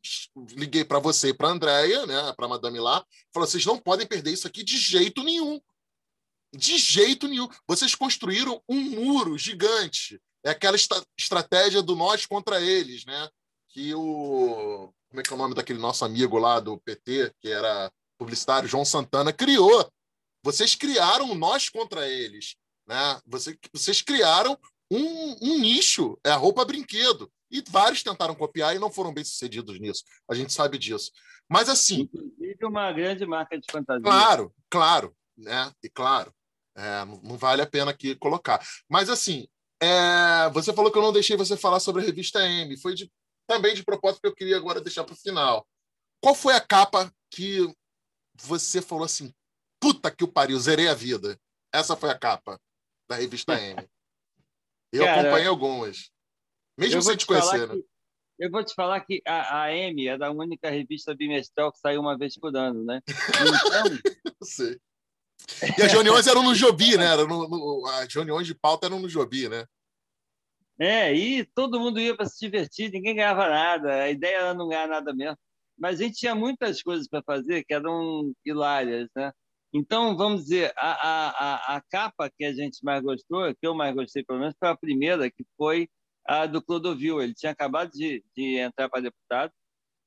Liguei 0.50 0.84
para 0.84 0.98
você 0.98 1.28
e 1.28 1.34
para 1.34 1.48
a 1.48 1.52
Andrea, 1.52 2.06
né, 2.06 2.32
para 2.32 2.46
a 2.46 2.48
Madame 2.48 2.80
lá, 2.80 3.04
falou: 3.32 3.48
vocês 3.48 3.64
não 3.64 3.78
podem 3.78 4.06
perder 4.06 4.32
isso 4.32 4.46
aqui 4.46 4.64
de 4.64 4.76
jeito 4.76 5.22
nenhum. 5.22 5.60
De 6.52 6.78
jeito 6.78 7.28
nenhum. 7.28 7.48
Vocês 7.66 7.94
construíram 7.94 8.62
um 8.68 8.80
muro 8.80 9.38
gigante. 9.38 10.20
É 10.44 10.50
aquela 10.50 10.76
estratégia 11.18 11.82
do 11.82 11.96
nós 11.96 12.26
contra 12.26 12.60
eles, 12.60 13.04
né? 13.04 13.28
Que 13.68 13.94
o. 13.94 14.92
Como 15.08 15.20
é 15.20 15.22
que 15.22 15.32
é 15.32 15.36
o 15.36 15.38
nome 15.38 15.54
daquele 15.54 15.78
nosso 15.78 16.04
amigo 16.04 16.38
lá 16.38 16.58
do 16.58 16.78
PT, 16.78 17.32
que 17.40 17.48
era 17.48 17.90
publicitário, 18.18 18.68
João 18.68 18.84
Santana, 18.84 19.32
criou. 19.32 19.88
Vocês 20.44 20.74
criaram 20.74 21.34
nós 21.34 21.70
contra 21.70 22.06
eles. 22.06 22.54
Né? 22.86 23.20
Vocês, 23.26 23.56
vocês 23.72 24.02
criaram 24.02 24.58
um, 24.90 25.36
um 25.40 25.58
nicho, 25.58 26.18
é 26.22 26.30
a 26.30 26.36
roupa 26.36 26.64
brinquedo. 26.66 27.32
E 27.50 27.64
vários 27.68 28.02
tentaram 28.02 28.34
copiar 28.34 28.76
e 28.76 28.78
não 28.78 28.90
foram 28.90 29.12
bem 29.12 29.24
sucedidos 29.24 29.80
nisso. 29.80 30.04
A 30.30 30.34
gente 30.34 30.52
sabe 30.52 30.76
disso. 30.76 31.10
Mas 31.48 31.68
assim. 31.68 32.02
Inclusive 32.02 32.66
uma 32.66 32.92
grande 32.92 33.24
marca 33.24 33.58
de 33.58 33.66
fantasia. 33.70 34.02
Claro, 34.02 34.52
claro, 34.68 35.16
né? 35.36 35.72
E 35.82 35.88
claro, 35.88 36.34
é, 36.76 37.04
não 37.22 37.38
vale 37.38 37.62
a 37.62 37.66
pena 37.66 37.90
aqui 37.90 38.14
colocar. 38.16 38.60
Mas 38.88 39.08
assim, 39.08 39.46
é, 39.80 40.50
você 40.52 40.72
falou 40.72 40.90
que 40.90 40.98
eu 40.98 41.02
não 41.02 41.12
deixei 41.12 41.36
você 41.36 41.56
falar 41.56 41.80
sobre 41.80 42.02
a 42.02 42.04
revista 42.04 42.46
M. 42.46 42.76
Foi 42.76 42.94
de, 42.94 43.10
também 43.46 43.74
de 43.74 43.84
propósito 43.84 44.20
que 44.20 44.28
eu 44.28 44.34
queria 44.34 44.56
agora 44.56 44.80
deixar 44.80 45.04
para 45.04 45.14
o 45.14 45.18
final. 45.18 45.66
Qual 46.20 46.34
foi 46.34 46.54
a 46.54 46.60
capa 46.60 47.10
que 47.30 47.72
você 48.34 48.82
falou 48.82 49.04
assim, 49.04 49.32
puta 49.84 50.10
que 50.10 50.24
o 50.24 50.28
pariu, 50.28 50.58
zerei 50.58 50.88
a 50.88 50.94
vida? 50.94 51.38
Essa 51.70 51.94
foi 51.94 52.08
a 52.08 52.18
capa 52.18 52.58
da 53.06 53.16
revista 53.16 53.60
M. 53.60 53.76
Eu 54.90 55.04
Cara, 55.04 55.20
acompanhei 55.20 55.46
algumas. 55.46 56.10
Mesmo 56.78 57.02
sem 57.02 57.16
te 57.16 57.26
conhecer, 57.26 57.68
né? 57.68 57.82
eu 58.38 58.50
vou 58.50 58.64
te 58.64 58.74
falar 58.74 59.00
que 59.00 59.20
a, 59.26 59.62
a 59.62 59.72
M 59.72 60.08
é 60.08 60.16
da 60.16 60.30
única 60.30 60.70
revista 60.70 61.14
bimestral 61.14 61.72
que 61.72 61.78
sai 61.78 61.98
uma 61.98 62.16
vez 62.16 62.38
por 62.38 62.56
ano, 62.56 62.84
né? 62.84 63.00
Então... 63.08 64.14
sei. 64.42 64.80
E 65.78 65.82
as 65.82 65.92
reuniões 65.92 66.26
eram 66.26 66.42
no 66.42 66.54
Jobi, 66.54 66.96
né? 66.96 67.06
Era 67.06 67.26
no, 67.26 67.48
no, 67.48 67.86
as 67.88 68.12
reuniões 68.12 68.46
de 68.46 68.54
pauta 68.54 68.86
eram 68.86 69.00
no 69.00 69.08
Jobi, 69.08 69.48
né? 69.48 69.66
É, 70.78 71.12
e 71.12 71.44
todo 71.44 71.78
mundo 71.78 72.00
ia 72.00 72.16
para 72.16 72.26
se 72.26 72.38
divertir, 72.40 72.90
ninguém 72.90 73.16
ganhava 73.16 73.48
nada. 73.48 74.02
A 74.02 74.10
ideia 74.10 74.38
era 74.38 74.54
não 74.54 74.68
ganhar 74.68 74.88
nada 74.88 75.12
mesmo. 75.12 75.38
Mas 75.76 76.00
a 76.00 76.04
gente 76.04 76.18
tinha 76.18 76.34
muitas 76.34 76.82
coisas 76.82 77.08
para 77.08 77.22
fazer 77.22 77.64
que 77.64 77.74
eram 77.74 78.32
hilárias, 78.44 79.08
né? 79.14 79.32
Então, 79.76 80.16
vamos 80.16 80.42
dizer, 80.44 80.72
a, 80.76 81.74
a, 81.74 81.76
a 81.76 81.80
capa 81.90 82.30
que 82.30 82.44
a 82.44 82.54
gente 82.54 82.78
mais 82.84 83.02
gostou, 83.02 83.52
que 83.56 83.66
eu 83.66 83.74
mais 83.74 83.92
gostei 83.92 84.22
pelo 84.24 84.38
menos, 84.38 84.54
foi 84.56 84.68
a 84.68 84.76
primeira, 84.76 85.28
que 85.28 85.44
foi 85.56 85.88
a 86.24 86.46
do 86.46 86.62
Clodovil. 86.62 87.20
Ele 87.20 87.34
tinha 87.34 87.50
acabado 87.50 87.90
de, 87.90 88.24
de 88.36 88.56
entrar 88.58 88.88
para 88.88 89.02
deputado, 89.02 89.52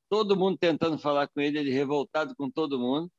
todo 0.08 0.36
mundo 0.36 0.56
tentando 0.58 0.98
falar 0.98 1.28
com 1.28 1.40
ele, 1.40 1.58
ele 1.58 1.70
revoltado 1.70 2.34
com 2.34 2.50
todo 2.50 2.78
mundo. 2.78 3.10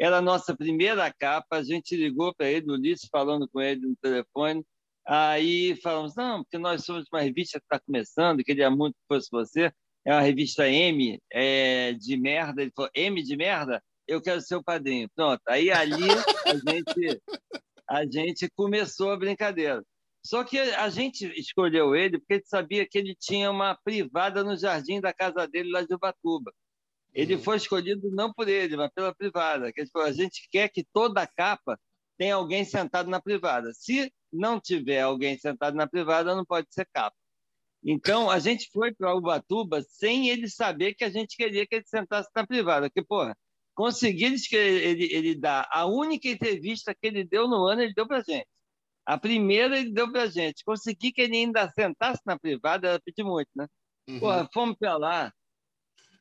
Era 0.00 0.18
a 0.18 0.22
nossa 0.22 0.56
primeira 0.56 1.12
capa, 1.12 1.56
a 1.58 1.62
gente 1.62 1.94
ligou 1.94 2.34
para 2.34 2.48
ele, 2.48 2.70
o 2.70 2.74
Ulisses 2.74 3.08
falando 3.12 3.46
com 3.48 3.60
ele 3.60 3.82
no 3.82 3.96
telefone, 3.96 4.64
aí 5.06 5.76
falamos, 5.82 6.14
não, 6.16 6.42
porque 6.42 6.56
nós 6.56 6.84
somos 6.84 7.04
uma 7.12 7.20
revista 7.20 7.58
que 7.58 7.66
está 7.66 7.80
começando, 7.80 8.44
queria 8.44 8.70
muito 8.70 8.94
que 8.94 9.06
fosse 9.08 9.28
você, 9.30 9.72
é 10.06 10.12
uma 10.12 10.20
revista 10.22 10.68
M 10.70 11.20
é, 11.32 11.92
de 11.94 12.16
merda, 12.16 12.62
ele 12.62 12.72
falou, 12.74 12.90
M 12.94 13.22
de 13.22 13.36
merda? 13.36 13.82
Eu 14.08 14.20
quero 14.22 14.40
ser 14.40 14.56
o 14.56 14.64
padrinho. 14.64 15.08
Pronto, 15.14 15.42
aí 15.46 15.70
ali 15.70 16.08
a 16.46 16.54
gente, 16.54 17.22
a 17.88 18.06
gente 18.06 18.50
começou 18.56 19.12
a 19.12 19.18
brincadeira. 19.18 19.84
Só 20.24 20.42
que 20.42 20.58
a 20.58 20.88
gente 20.88 21.26
escolheu 21.38 21.94
ele 21.94 22.18
porque 22.18 22.34
gente 22.34 22.48
sabia 22.48 22.86
que 22.88 22.98
ele 22.98 23.14
tinha 23.14 23.50
uma 23.50 23.76
privada 23.84 24.42
no 24.42 24.56
jardim 24.56 25.00
da 25.00 25.12
casa 25.12 25.46
dele 25.46 25.70
lá 25.70 25.82
de 25.82 25.94
Ubatuba. 25.94 26.52
Ele 27.14 27.36
uhum. 27.36 27.42
foi 27.42 27.56
escolhido 27.56 28.10
não 28.10 28.32
por 28.32 28.48
ele, 28.48 28.76
mas 28.76 28.90
pela 28.92 29.14
privada. 29.14 29.72
Que 29.72 29.84
a 29.94 30.12
gente 30.12 30.48
quer 30.50 30.68
que 30.68 30.84
toda 30.92 31.22
a 31.22 31.26
capa 31.26 31.78
tenha 32.16 32.34
alguém 32.34 32.64
sentado 32.64 33.08
na 33.08 33.20
privada. 33.20 33.72
Se 33.72 34.12
não 34.32 34.60
tiver 34.60 35.00
alguém 35.00 35.38
sentado 35.38 35.76
na 35.76 35.86
privada, 35.86 36.34
não 36.34 36.44
pode 36.44 36.66
ser 36.70 36.86
capa. 36.92 37.16
Então, 37.82 38.28
a 38.28 38.38
gente 38.38 38.68
foi 38.72 38.92
para 38.92 39.14
Ubatuba 39.14 39.82
sem 39.82 40.28
ele 40.28 40.48
saber 40.48 40.94
que 40.94 41.04
a 41.04 41.10
gente 41.10 41.36
queria 41.36 41.66
que 41.66 41.76
ele 41.76 41.86
sentasse 41.86 42.28
na 42.34 42.46
privada. 42.46 42.90
Porque, 42.90 43.04
porra, 43.04 43.36
conseguir 43.78 44.24
ele, 44.24 44.58
ele, 44.58 45.14
ele 45.14 45.34
dar 45.36 45.68
a 45.70 45.86
única 45.86 46.28
entrevista 46.28 46.92
que 46.92 47.06
ele 47.06 47.22
deu 47.22 47.46
no 47.46 47.64
ano, 47.64 47.80
ele 47.80 47.94
deu 47.94 48.08
para 48.08 48.24
gente. 48.24 48.48
A 49.06 49.16
primeira 49.16 49.78
ele 49.78 49.92
deu 49.92 50.10
para 50.10 50.22
a 50.22 50.26
gente. 50.26 50.64
Consegui 50.64 51.12
que 51.12 51.22
ele 51.22 51.36
ainda 51.36 51.70
sentasse 51.70 52.20
na 52.26 52.36
privada, 52.36 52.88
era 52.88 53.00
pedir 53.00 53.22
muito, 53.22 53.48
né? 53.54 53.68
Uhum. 54.08 54.18
Porra, 54.18 54.48
fomos 54.52 54.76
para 54.76 54.96
lá. 54.96 55.32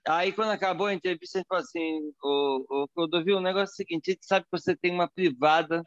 Aí, 0.07 0.31
quando 0.31 0.51
acabou 0.51 0.85
a 0.85 0.93
entrevista, 0.93 1.39
a 1.39 1.41
gente 1.41 1.47
falou 1.47 1.63
assim: 1.63 2.13
o, 2.23 2.83
o 2.83 2.87
Clodovil, 2.89 3.37
o 3.37 3.41
negócio 3.41 3.71
é 3.71 3.73
o 3.73 3.75
seguinte: 3.75 4.11
a 4.11 4.13
gente 4.13 4.27
sabe 4.27 4.45
que 4.45 4.51
você 4.51 4.77
tem 4.77 4.93
uma 4.93 5.09
privada 5.09 5.83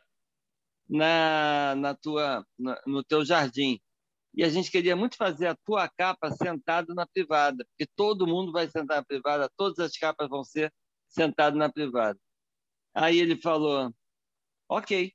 na, 0.88 1.76
na 1.76 1.94
tua, 1.94 2.44
na, 2.58 2.82
no 2.84 3.04
teu 3.04 3.24
jardim. 3.24 3.80
E 4.34 4.42
a 4.42 4.48
gente 4.48 4.72
queria 4.72 4.96
muito 4.96 5.16
fazer 5.16 5.46
a 5.46 5.56
tua 5.64 5.88
capa 5.88 6.32
sentado 6.32 6.96
na 6.96 7.06
privada, 7.06 7.64
porque 7.66 7.88
todo 7.94 8.26
mundo 8.26 8.50
vai 8.50 8.68
sentar 8.68 8.96
na 8.96 9.04
privada, 9.04 9.48
todas 9.56 9.78
as 9.78 9.96
capas 9.96 10.28
vão 10.28 10.42
ser 10.42 10.72
sentado 11.10 11.56
na 11.56 11.70
privada. 11.70 12.18
Aí 12.94 13.18
ele 13.18 13.36
falou: 13.40 13.92
Ok, 14.68 15.12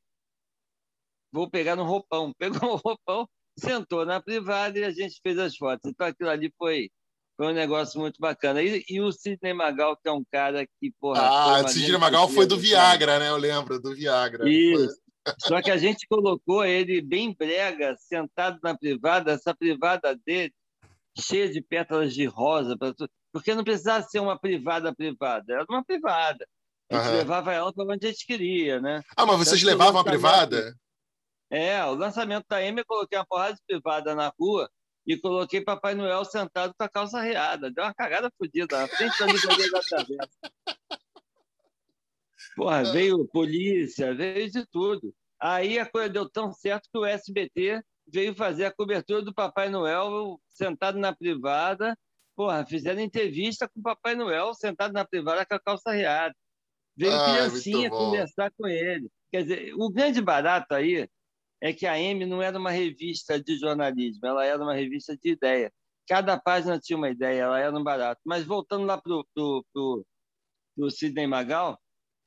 vou 1.32 1.50
pegar 1.50 1.76
no 1.76 1.84
roupão. 1.84 2.34
Pegou 2.38 2.74
o 2.74 2.76
roupão, 2.76 3.28
sentou 3.58 4.06
na 4.06 4.22
privada 4.22 4.78
e 4.78 4.84
a 4.84 4.92
gente 4.92 5.20
fez 5.24 5.40
as 5.40 5.56
fotos. 5.56 5.90
Então 5.90 6.08
aquilo 6.08 6.30
ali 6.30 6.54
foi, 6.58 6.90
foi 7.38 7.48
um 7.48 7.54
negócio 7.54 8.00
muito 8.00 8.20
bacana. 8.20 8.62
E, 8.62 8.84
e 8.90 9.02
o 9.02 9.12
Sidney 9.12 9.54
Magal, 9.54 9.98
que 9.98 10.08
é 10.08 10.12
um 10.12 10.24
cara 10.32 10.66
que, 10.66 10.92
porra. 11.00 11.22
Ah, 11.22 11.62
o 11.62 11.68
Sidney 11.68 11.98
Magal 11.98 12.30
foi 12.30 12.46
do 12.46 12.58
Viagra, 12.58 13.20
né? 13.20 13.30
Eu 13.30 13.38
lembro, 13.38 13.80
do 13.80 13.96
Viagra. 13.96 14.48
Isso. 14.48 15.04
Só 15.40 15.60
que 15.60 15.72
a 15.72 15.78
gente 15.78 16.06
colocou 16.08 16.64
ele 16.64 17.02
bem 17.02 17.34
brega, 17.34 17.96
sentado 17.98 18.60
na 18.62 18.78
privada, 18.78 19.32
essa 19.32 19.56
privada 19.56 20.16
dele, 20.24 20.54
cheia 21.18 21.50
de 21.50 21.62
pétalas 21.62 22.14
de 22.14 22.26
rosa, 22.26 22.78
porque 23.36 23.54
não 23.54 23.66
precisava 23.66 24.02
ser 24.08 24.22
uma 24.22 24.40
privada 24.40 24.96
privada, 24.96 25.56
era 25.56 25.66
uma 25.70 25.84
privada. 25.84 26.48
A 26.90 26.96
gente 26.96 27.10
uhum. 27.10 27.18
levava 27.18 27.52
ela 27.52 27.74
para 27.74 27.84
onde 27.84 28.08
a 28.08 28.10
gente 28.10 28.26
queria, 28.26 28.80
né? 28.80 29.02
Ah, 29.18 29.26
mas 29.26 29.40
vocês 29.40 29.62
então, 29.62 29.74
levavam 29.74 30.00
a 30.00 30.06
privada? 30.06 30.74
É, 31.50 31.84
o 31.84 31.96
lançamento 31.96 32.46
da 32.48 32.64
M 32.64 32.80
eu 32.80 32.86
coloquei 32.86 33.18
uma 33.18 33.26
porrada 33.26 33.56
de 33.56 33.62
privada 33.68 34.16
na 34.16 34.32
rua 34.40 34.70
e 35.06 35.18
coloquei 35.18 35.60
Papai 35.60 35.96
Noel 35.96 36.24
sentado 36.24 36.74
com 36.78 36.84
a 36.86 36.88
calça 36.88 37.20
reada. 37.20 37.70
Deu 37.70 37.84
uma 37.84 37.94
cagada 37.94 38.32
fodida 38.38 38.80
na 38.80 38.88
frente 38.88 39.20
da 39.20 39.26
livraria 39.26 39.70
da 39.70 39.82
travessa. 39.82 40.40
Porra, 42.56 42.84
veio 42.86 43.28
polícia, 43.28 44.16
veio 44.16 44.50
de 44.50 44.66
tudo. 44.68 45.14
Aí 45.42 45.78
a 45.78 45.86
coisa 45.86 46.08
deu 46.08 46.30
tão 46.30 46.54
certo 46.54 46.88
que 46.90 46.98
o 46.98 47.04
SBT 47.06 47.84
veio 48.08 48.34
fazer 48.34 48.64
a 48.64 48.74
cobertura 48.74 49.22
do 49.22 49.34
Papai 49.34 49.68
Noel 49.68 50.40
sentado 50.48 50.98
na 50.98 51.14
privada. 51.14 51.98
Porra, 52.36 52.66
fizeram 52.66 53.00
entrevista 53.00 53.68
com 53.70 53.80
o 53.80 53.84
Papai 53.84 54.16
Noel 54.16 54.54
sentado 54.54 54.92
na 54.94 55.06
privada 55.06 55.46
com 55.46 55.56
a 55.56 55.60
calça 55.60 55.92
reada. 55.92 56.36
Veio 56.98 57.14
ah, 57.14 57.26
criancinha 57.26 57.90
conversar 57.90 58.52
com 58.58 58.68
ele. 58.68 59.10
Quer 59.32 59.44
dizer, 59.44 59.74
o 59.76 59.90
grande 59.90 60.22
barato 60.22 60.74
aí 60.74 61.10
é 61.62 61.74
que 61.74 61.86
a 61.88 62.00
M 62.00 62.26
não 62.26 62.42
era 62.42 62.58
uma 62.58 62.72
revista 62.72 63.42
de 63.42 63.58
jornalismo, 63.58 64.26
ela 64.26 64.46
era 64.46 64.62
uma 64.62 64.74
revista 64.74 65.18
de 65.18 65.32
ideia. 65.32 65.72
Cada 66.08 66.40
página 66.40 66.80
tinha 66.80 66.98
uma 66.98 67.10
ideia, 67.10 67.44
ela 67.44 67.60
era 67.60 67.76
um 67.76 67.84
barato. 67.84 68.22
Mas 68.26 68.44
voltando 68.44 68.86
lá 68.86 69.02
para 69.02 69.14
o 69.14 70.92
Sidney 70.92 71.28
Magal, 71.28 71.80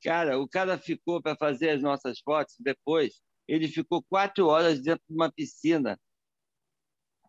cara, 0.03 0.39
o 0.39 0.47
cara 0.47 0.77
ficou 0.77 1.21
para 1.21 1.35
fazer 1.35 1.69
as 1.69 1.81
nossas 1.81 2.19
fotos 2.19 2.55
depois, 2.59 3.21
ele 3.47 3.67
ficou 3.67 4.03
quatro 4.09 4.47
horas 4.47 4.81
dentro 4.81 5.03
de 5.07 5.15
uma 5.15 5.31
piscina 5.31 5.99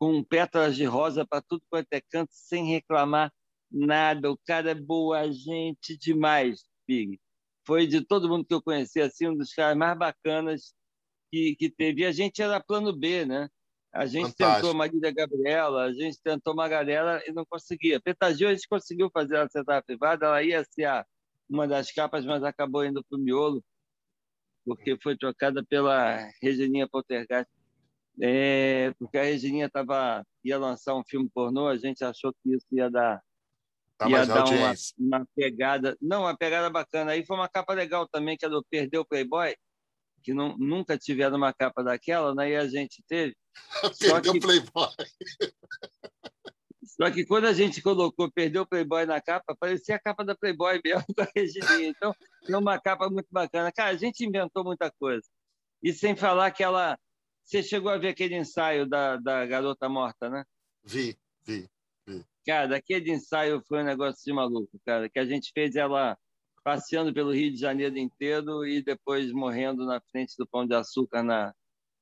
com 0.01 0.25
pétalas 0.25 0.75
de 0.77 0.85
rosa 0.87 1.27
para 1.27 1.43
tudo 1.43 1.63
quanto 1.69 1.93
é 1.93 2.01
canto, 2.01 2.31
sem 2.33 2.65
reclamar 2.67 3.31
nada. 3.71 4.33
O 4.33 4.39
cara 4.47 4.71
é 4.71 4.75
boa 4.75 5.31
gente 5.31 5.95
demais, 5.99 6.65
Pig. 6.87 7.21
Foi 7.67 7.87
de 7.87 8.03
todo 8.03 8.29
mundo 8.29 8.47
que 8.47 8.55
eu 8.55 8.63
conheci, 8.63 8.99
assim, 9.01 9.29
um 9.29 9.37
dos 9.37 9.53
caras 9.53 9.77
mais 9.77 9.99
bacanas 9.99 10.75
que, 11.31 11.55
que 11.55 11.71
teve. 11.71 12.01
E 12.03 12.07
a 12.07 12.13
gente 12.13 12.41
era 12.41 12.65
plano 12.65 12.97
B, 12.97 13.27
né? 13.27 13.49
A 13.93 14.07
gente 14.07 14.31
Fantástico. 14.31 14.55
tentou 14.55 14.75
Marília 14.75 15.13
Gabriela, 15.13 15.85
a 15.85 15.93
gente 15.93 16.19
tentou 16.23 16.55
uma 16.55 16.67
galera 16.69 17.23
e 17.27 17.33
não 17.33 17.45
conseguia. 17.45 18.01
Petagil 18.01 18.49
a 18.49 18.55
gente 18.55 18.69
conseguiu 18.69 19.11
fazer 19.13 19.37
ela 19.37 19.49
sentar 19.51 19.83
privada, 19.85 20.27
ela 20.27 20.43
ia 20.43 20.65
ser 20.65 20.85
a, 20.85 21.05
uma 21.49 21.69
das 21.69 21.93
capas, 21.93 22.25
mas 22.25 22.43
acabou 22.43 22.85
indo 22.85 23.05
para 23.05 23.19
o 23.19 23.21
miolo, 23.21 23.63
porque 24.65 24.97
foi 25.03 25.19
trocada 25.19 25.63
pela 25.65 26.31
Regininha 26.41 26.89
Poltergeist. 26.89 27.51
É, 28.21 28.93
porque 28.99 29.19
a 29.19 29.23
Regininha 29.23 29.69
tava, 29.69 30.25
ia 30.45 30.59
lançar 30.59 30.95
um 30.95 31.05
filme 31.05 31.29
pornô, 31.33 31.69
a 31.69 31.77
gente 31.77 32.03
achou 32.05 32.33
que 32.33 32.55
isso 32.55 32.67
ia 32.73 32.91
dar, 32.91 33.23
tá 33.99 34.09
ia 34.09 34.27
dar 34.27 34.45
uma, 34.45 34.75
uma, 34.99 35.27
pegada. 35.35 35.97
Não, 36.01 36.23
uma 36.23 36.37
pegada 36.37 36.71
bacana. 36.71 37.13
Aí 37.13 37.25
foi 37.25 37.37
uma 37.37 37.49
capa 37.49 37.73
legal 37.75 38.09
também, 38.09 38.37
que 38.37 38.45
é 38.45 38.49
do 38.49 38.65
Perdeu 38.71 39.05
Playboy 39.05 39.55
que 40.23 40.35
não, 40.35 40.57
nunca 40.57 40.99
tiveram 40.99 41.37
uma 41.37 41.53
capa 41.53 41.83
daquela, 41.83 42.35
né? 42.35 42.51
E 42.51 42.57
a 42.57 42.69
gente 42.69 43.03
teve. 43.09 43.37
Perdeu 43.99 44.33
o. 44.33 44.41
Playboy. 44.41 44.89
Só 46.85 47.11
que 47.11 47.25
quando 47.25 47.47
a 47.47 47.53
gente 47.53 47.81
colocou, 47.81 48.31
perdeu 48.31 48.63
o 48.63 48.67
Playboy 48.67 49.07
na 49.07 49.21
capa, 49.21 49.57
parecia 49.59 49.97
a 49.97 49.99
capa 49.99 50.25
da 50.25 50.35
Playboy 50.35 50.81
mesmo, 50.85 51.05
com 51.15 51.23
a 51.23 51.29
Regininha. 51.35 51.89
Então, 51.89 52.15
é 52.47 52.57
uma 52.57 52.79
capa 52.79 53.09
muito 53.09 53.29
bacana. 53.31 53.73
Cara, 53.73 53.91
a 53.91 53.97
gente 53.97 54.25
inventou 54.25 54.65
muita 54.65 54.91
coisa. 54.91 55.27
E 55.83 55.93
sem 55.93 56.15
falar 56.15 56.51
que 56.51 56.63
ela. 56.63 56.99
Você 57.51 57.65
chegou 57.65 57.91
a 57.91 57.99
ver 57.99 58.11
aquele 58.11 58.37
ensaio 58.37 58.89
da, 58.89 59.17
da 59.17 59.45
Garota 59.45 59.89
Morta, 59.89 60.31
né? 60.31 60.45
Vi, 60.85 61.19
vi, 61.45 61.69
vi. 62.07 62.25
Cara, 62.47 62.77
aquele 62.77 63.11
ensaio 63.11 63.61
foi 63.67 63.83
um 63.83 63.87
negócio 63.87 64.23
de 64.25 64.33
maluco, 64.33 64.81
cara. 64.87 65.11
Que 65.11 65.19
a 65.19 65.27
gente 65.27 65.51
fez 65.53 65.75
ela 65.75 66.17
passeando 66.63 67.13
pelo 67.13 67.33
Rio 67.33 67.51
de 67.51 67.59
Janeiro 67.59 67.99
inteiro 67.99 68.65
e 68.65 68.81
depois 68.81 69.33
morrendo 69.33 69.85
na 69.85 70.01
frente 70.13 70.37
do 70.39 70.47
Pão 70.47 70.65
de 70.65 70.77
Açúcar 70.77 71.25
na, 71.25 71.53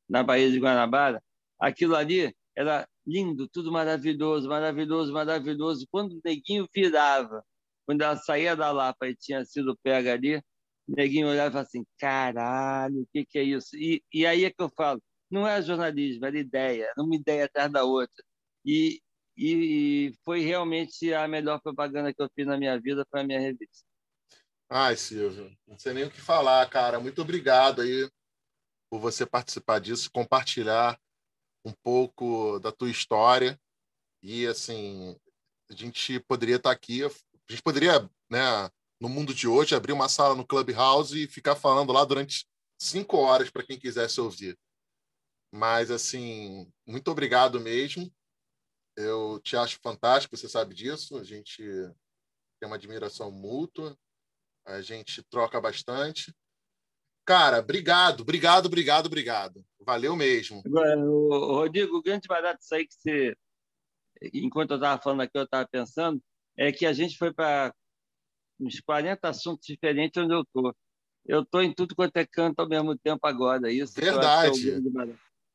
na 0.07 0.23
Baía 0.23 0.51
de 0.51 0.59
Guanabara. 0.61 1.23
Aquilo 1.59 1.97
ali 1.97 2.31
era 2.55 2.87
lindo, 3.07 3.49
tudo 3.49 3.73
maravilhoso, 3.73 4.51
maravilhoso, 4.51 5.15
maravilhoso. 5.15 5.87
Quando 5.91 6.13
o 6.13 6.21
neguinho 6.23 6.69
virava, 6.75 7.43
quando 7.87 8.03
ela 8.03 8.17
saía 8.17 8.55
da 8.55 8.71
Lapa 8.71 9.09
e 9.09 9.17
tinha 9.17 9.43
sido 9.47 9.79
pega 9.83 10.13
ali, 10.13 10.37
o 10.37 10.95
neguinho 10.95 11.27
olhava 11.27 11.61
assim: 11.61 11.87
caralho, 11.99 13.01
o 13.01 13.07
que, 13.11 13.25
que 13.25 13.39
é 13.39 13.43
isso? 13.45 13.75
E, 13.77 14.03
e 14.13 14.27
aí 14.27 14.45
é 14.45 14.51
que 14.51 14.63
eu 14.63 14.69
falo: 14.77 15.01
não 15.31 15.47
é 15.47 15.61
jornalismo, 15.63 16.25
era 16.25 16.39
ideia, 16.39 16.85
era 16.85 17.03
uma 17.03 17.15
ideia 17.15 17.45
atrás 17.45 17.71
da 17.71 17.85
outra. 17.85 18.25
E, 18.65 19.01
e 19.37 20.13
foi 20.25 20.41
realmente 20.41 21.13
a 21.13 21.29
melhor 21.29 21.61
propaganda 21.61 22.13
que 22.13 22.23
eu 22.23 22.31
fiz 22.35 22.47
na 22.47 22.57
minha 22.57 22.79
vida 22.81 23.07
para 23.11 23.21
a 23.21 23.25
minha 23.25 23.41
revista. 23.41 23.87
Ai, 24.71 24.97
Silvio, 24.97 25.51
não 25.67 25.79
sei 25.79 25.95
nem 25.95 26.05
o 26.05 26.11
que 26.11 26.21
falar, 26.21 26.69
cara. 26.69 27.01
Muito 27.01 27.23
obrigado 27.23 27.81
aí 27.81 28.11
por 28.91 29.01
você 29.01 29.25
participar 29.25 29.79
disso, 29.79 30.11
compartilhar 30.13 30.99
um 31.65 31.73
pouco 31.83 32.59
da 32.59 32.71
tua 32.73 32.91
história. 32.91 33.59
E, 34.23 34.47
assim, 34.47 35.17
a 35.71 35.75
gente 35.75 36.21
poderia 36.21 36.57
estar 36.57 36.71
aqui, 36.71 37.05
a 37.05 37.11
gente 37.49 37.63
poderia, 37.63 38.09
né, 38.31 38.71
no 39.01 39.09
mundo 39.09 39.33
de 39.33 39.47
hoje, 39.47 39.75
abrir 39.75 39.93
uma 39.93 40.09
sala 40.09 40.35
no 40.35 40.47
Clubhouse 40.47 41.23
e 41.23 41.29
ficar 41.29 41.55
falando 41.55 41.93
lá 41.93 42.05
durante 42.05 42.47
cinco 42.79 43.17
horas 43.17 43.51
para 43.51 43.63
quem 43.63 43.79
quisesse 43.79 44.21
ouvir. 44.21 44.59
Mas, 45.53 45.91
assim, 45.91 46.71
muito 46.87 47.11
obrigado 47.11 47.61
mesmo. 47.61 48.13
Eu 48.97 49.41
te 49.41 49.57
acho 49.57 49.79
fantástico, 49.83 50.37
você 50.37 50.49
sabe 50.49 50.75
disso. 50.75 51.17
A 51.17 51.25
gente 51.25 51.63
tem 52.59 52.67
uma 52.67 52.77
admiração 52.77 53.31
mútua, 53.31 53.97
a 54.67 54.81
gente 54.83 55.23
troca 55.25 55.61
bastante. 55.61 56.35
Cara, 57.25 57.59
obrigado, 57.59 58.23
obrigado, 58.23 58.67
obrigado, 58.67 59.07
obrigado. 59.07 59.65
Valeu 59.81 60.17
mesmo. 60.17 60.63
Rodrigo, 60.67 61.99
o 61.99 62.03
grande 62.03 62.27
barato 62.27 62.59
disso 62.59 62.75
aí 62.75 62.87
que 62.87 62.95
você, 62.95 63.37
enquanto 64.33 64.71
eu 64.71 64.77
estava 64.77 65.01
falando 65.01 65.21
aqui, 65.21 65.37
eu 65.39 65.45
estava 65.45 65.69
pensando, 65.69 66.23
é 66.57 66.73
que 66.73 66.87
a 66.87 66.93
gente 66.93 67.17
foi 67.17 67.33
para 67.33 67.75
uns 68.59 68.81
40 68.81 69.29
assuntos 69.29 69.67
diferentes 69.67 70.21
onde 70.23 70.35
eu 70.35 70.41
estou. 70.41 70.75
Eu 71.25 71.43
estou 71.43 71.63
em 71.63 71.75
tudo 71.75 71.95
quanto 71.95 72.17
é 72.17 72.27
canto 72.27 72.61
ao 72.61 72.69
mesmo 72.69 72.97
tempo 72.99 73.27
agora. 73.27 73.71
Isso 73.71 73.99
é 73.99 74.03
verdade. 74.03 74.71
É 74.71 74.81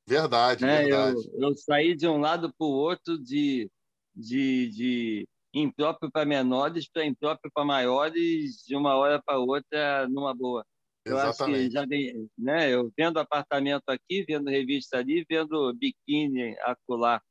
verdade, 0.08 0.64
né? 0.64 0.84
verdade. 0.84 1.18
Eu, 1.34 1.50
eu, 1.50 1.58
saí 1.58 1.96
de 1.96 2.08
um 2.08 2.20
lado 2.20 2.54
para 2.58 2.68
o 2.68 2.72
outro 2.72 3.18
de, 3.18 3.70
de, 4.16 4.70
de 4.70 5.28
impróprio 5.54 6.12
para 6.12 6.26
menores 6.26 6.90
para 6.90 7.06
impróprio 7.06 7.52
para 7.54 7.66
maiores, 7.66 8.64
de 8.66 8.76
uma 8.76 8.96
hora 8.96 9.22
para 9.24 9.40
outra, 9.40 10.08
numa 10.10 10.34
boa. 10.34 10.66
Eu 11.06 11.18
Exatamente. 11.18 11.78
acho 11.78 11.88
que 11.88 11.96
já 11.98 12.28
né? 12.38 12.74
Eu 12.74 12.92
vendo 12.98 13.20
apartamento 13.20 13.84
aqui, 13.90 14.24
vendo 14.26 14.50
revista 14.50 14.98
ali, 14.98 15.26
vendo 15.30 15.74
biquíni 15.74 16.56
acolá. 16.62 17.22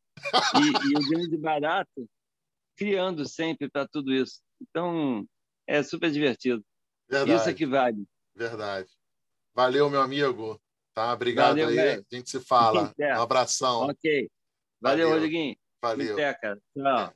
E, 0.55 0.91
e 0.91 0.99
o 0.99 1.09
grande 1.09 1.39
barato 1.39 2.07
criando 2.77 3.27
sempre 3.27 3.71
para 3.71 3.89
tudo 3.89 4.13
isso. 4.13 4.41
Então, 4.61 5.27
é 5.67 5.83
super 5.83 6.11
divertido. 6.11 6.63
Verdade. 7.09 7.41
Isso 7.41 7.49
é 7.49 7.55
que 7.55 7.67
vale. 7.67 8.07
Verdade. 8.35 8.89
Valeu, 9.55 9.89
meu 9.89 10.01
amigo. 10.01 10.61
Tá? 10.95 11.13
Obrigado 11.13 11.51
Valeu, 11.51 11.69
aí. 11.69 11.75
Velho. 11.75 12.07
A 12.11 12.15
gente 12.15 12.31
se 12.31 12.41
fala. 12.41 12.93
Um 12.99 13.23
abração. 13.23 13.89
Ok. 13.89 14.31
Valeu, 14.81 15.09
Valeu. 15.09 15.11
Rodriguinho. 15.11 15.57
Valeu. 15.83 16.15
Até, 16.15 16.35
cara. 16.35 16.61
Tchau. 16.77 17.15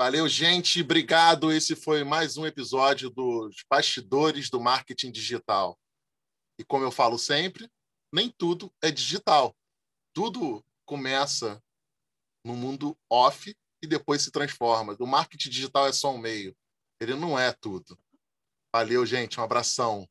Valeu, 0.00 0.28
gente. 0.28 0.80
Obrigado. 0.80 1.52
Esse 1.52 1.74
foi 1.74 2.04
mais 2.04 2.36
um 2.36 2.46
episódio 2.46 3.10
dos 3.10 3.64
Bastidores 3.68 4.48
do 4.48 4.60
Marketing 4.60 5.10
Digital. 5.10 5.78
E 6.58 6.64
como 6.64 6.84
eu 6.84 6.90
falo 6.90 7.18
sempre, 7.18 7.70
nem 8.12 8.30
tudo 8.30 8.72
é 8.82 8.90
digital. 8.90 9.54
Tudo 10.14 10.64
começa 10.86 11.62
no 12.44 12.54
mundo 12.54 12.96
off 13.10 13.54
e 13.82 13.86
depois 13.86 14.22
se 14.22 14.30
transforma. 14.30 14.96
O 14.98 15.06
marketing 15.06 15.50
digital 15.50 15.86
é 15.86 15.92
só 15.92 16.12
um 16.12 16.18
meio. 16.18 16.56
Ele 17.00 17.14
não 17.14 17.38
é 17.38 17.52
tudo. 17.52 17.98
Valeu, 18.74 19.04
gente. 19.06 19.38
Um 19.38 19.42
abração. 19.42 20.08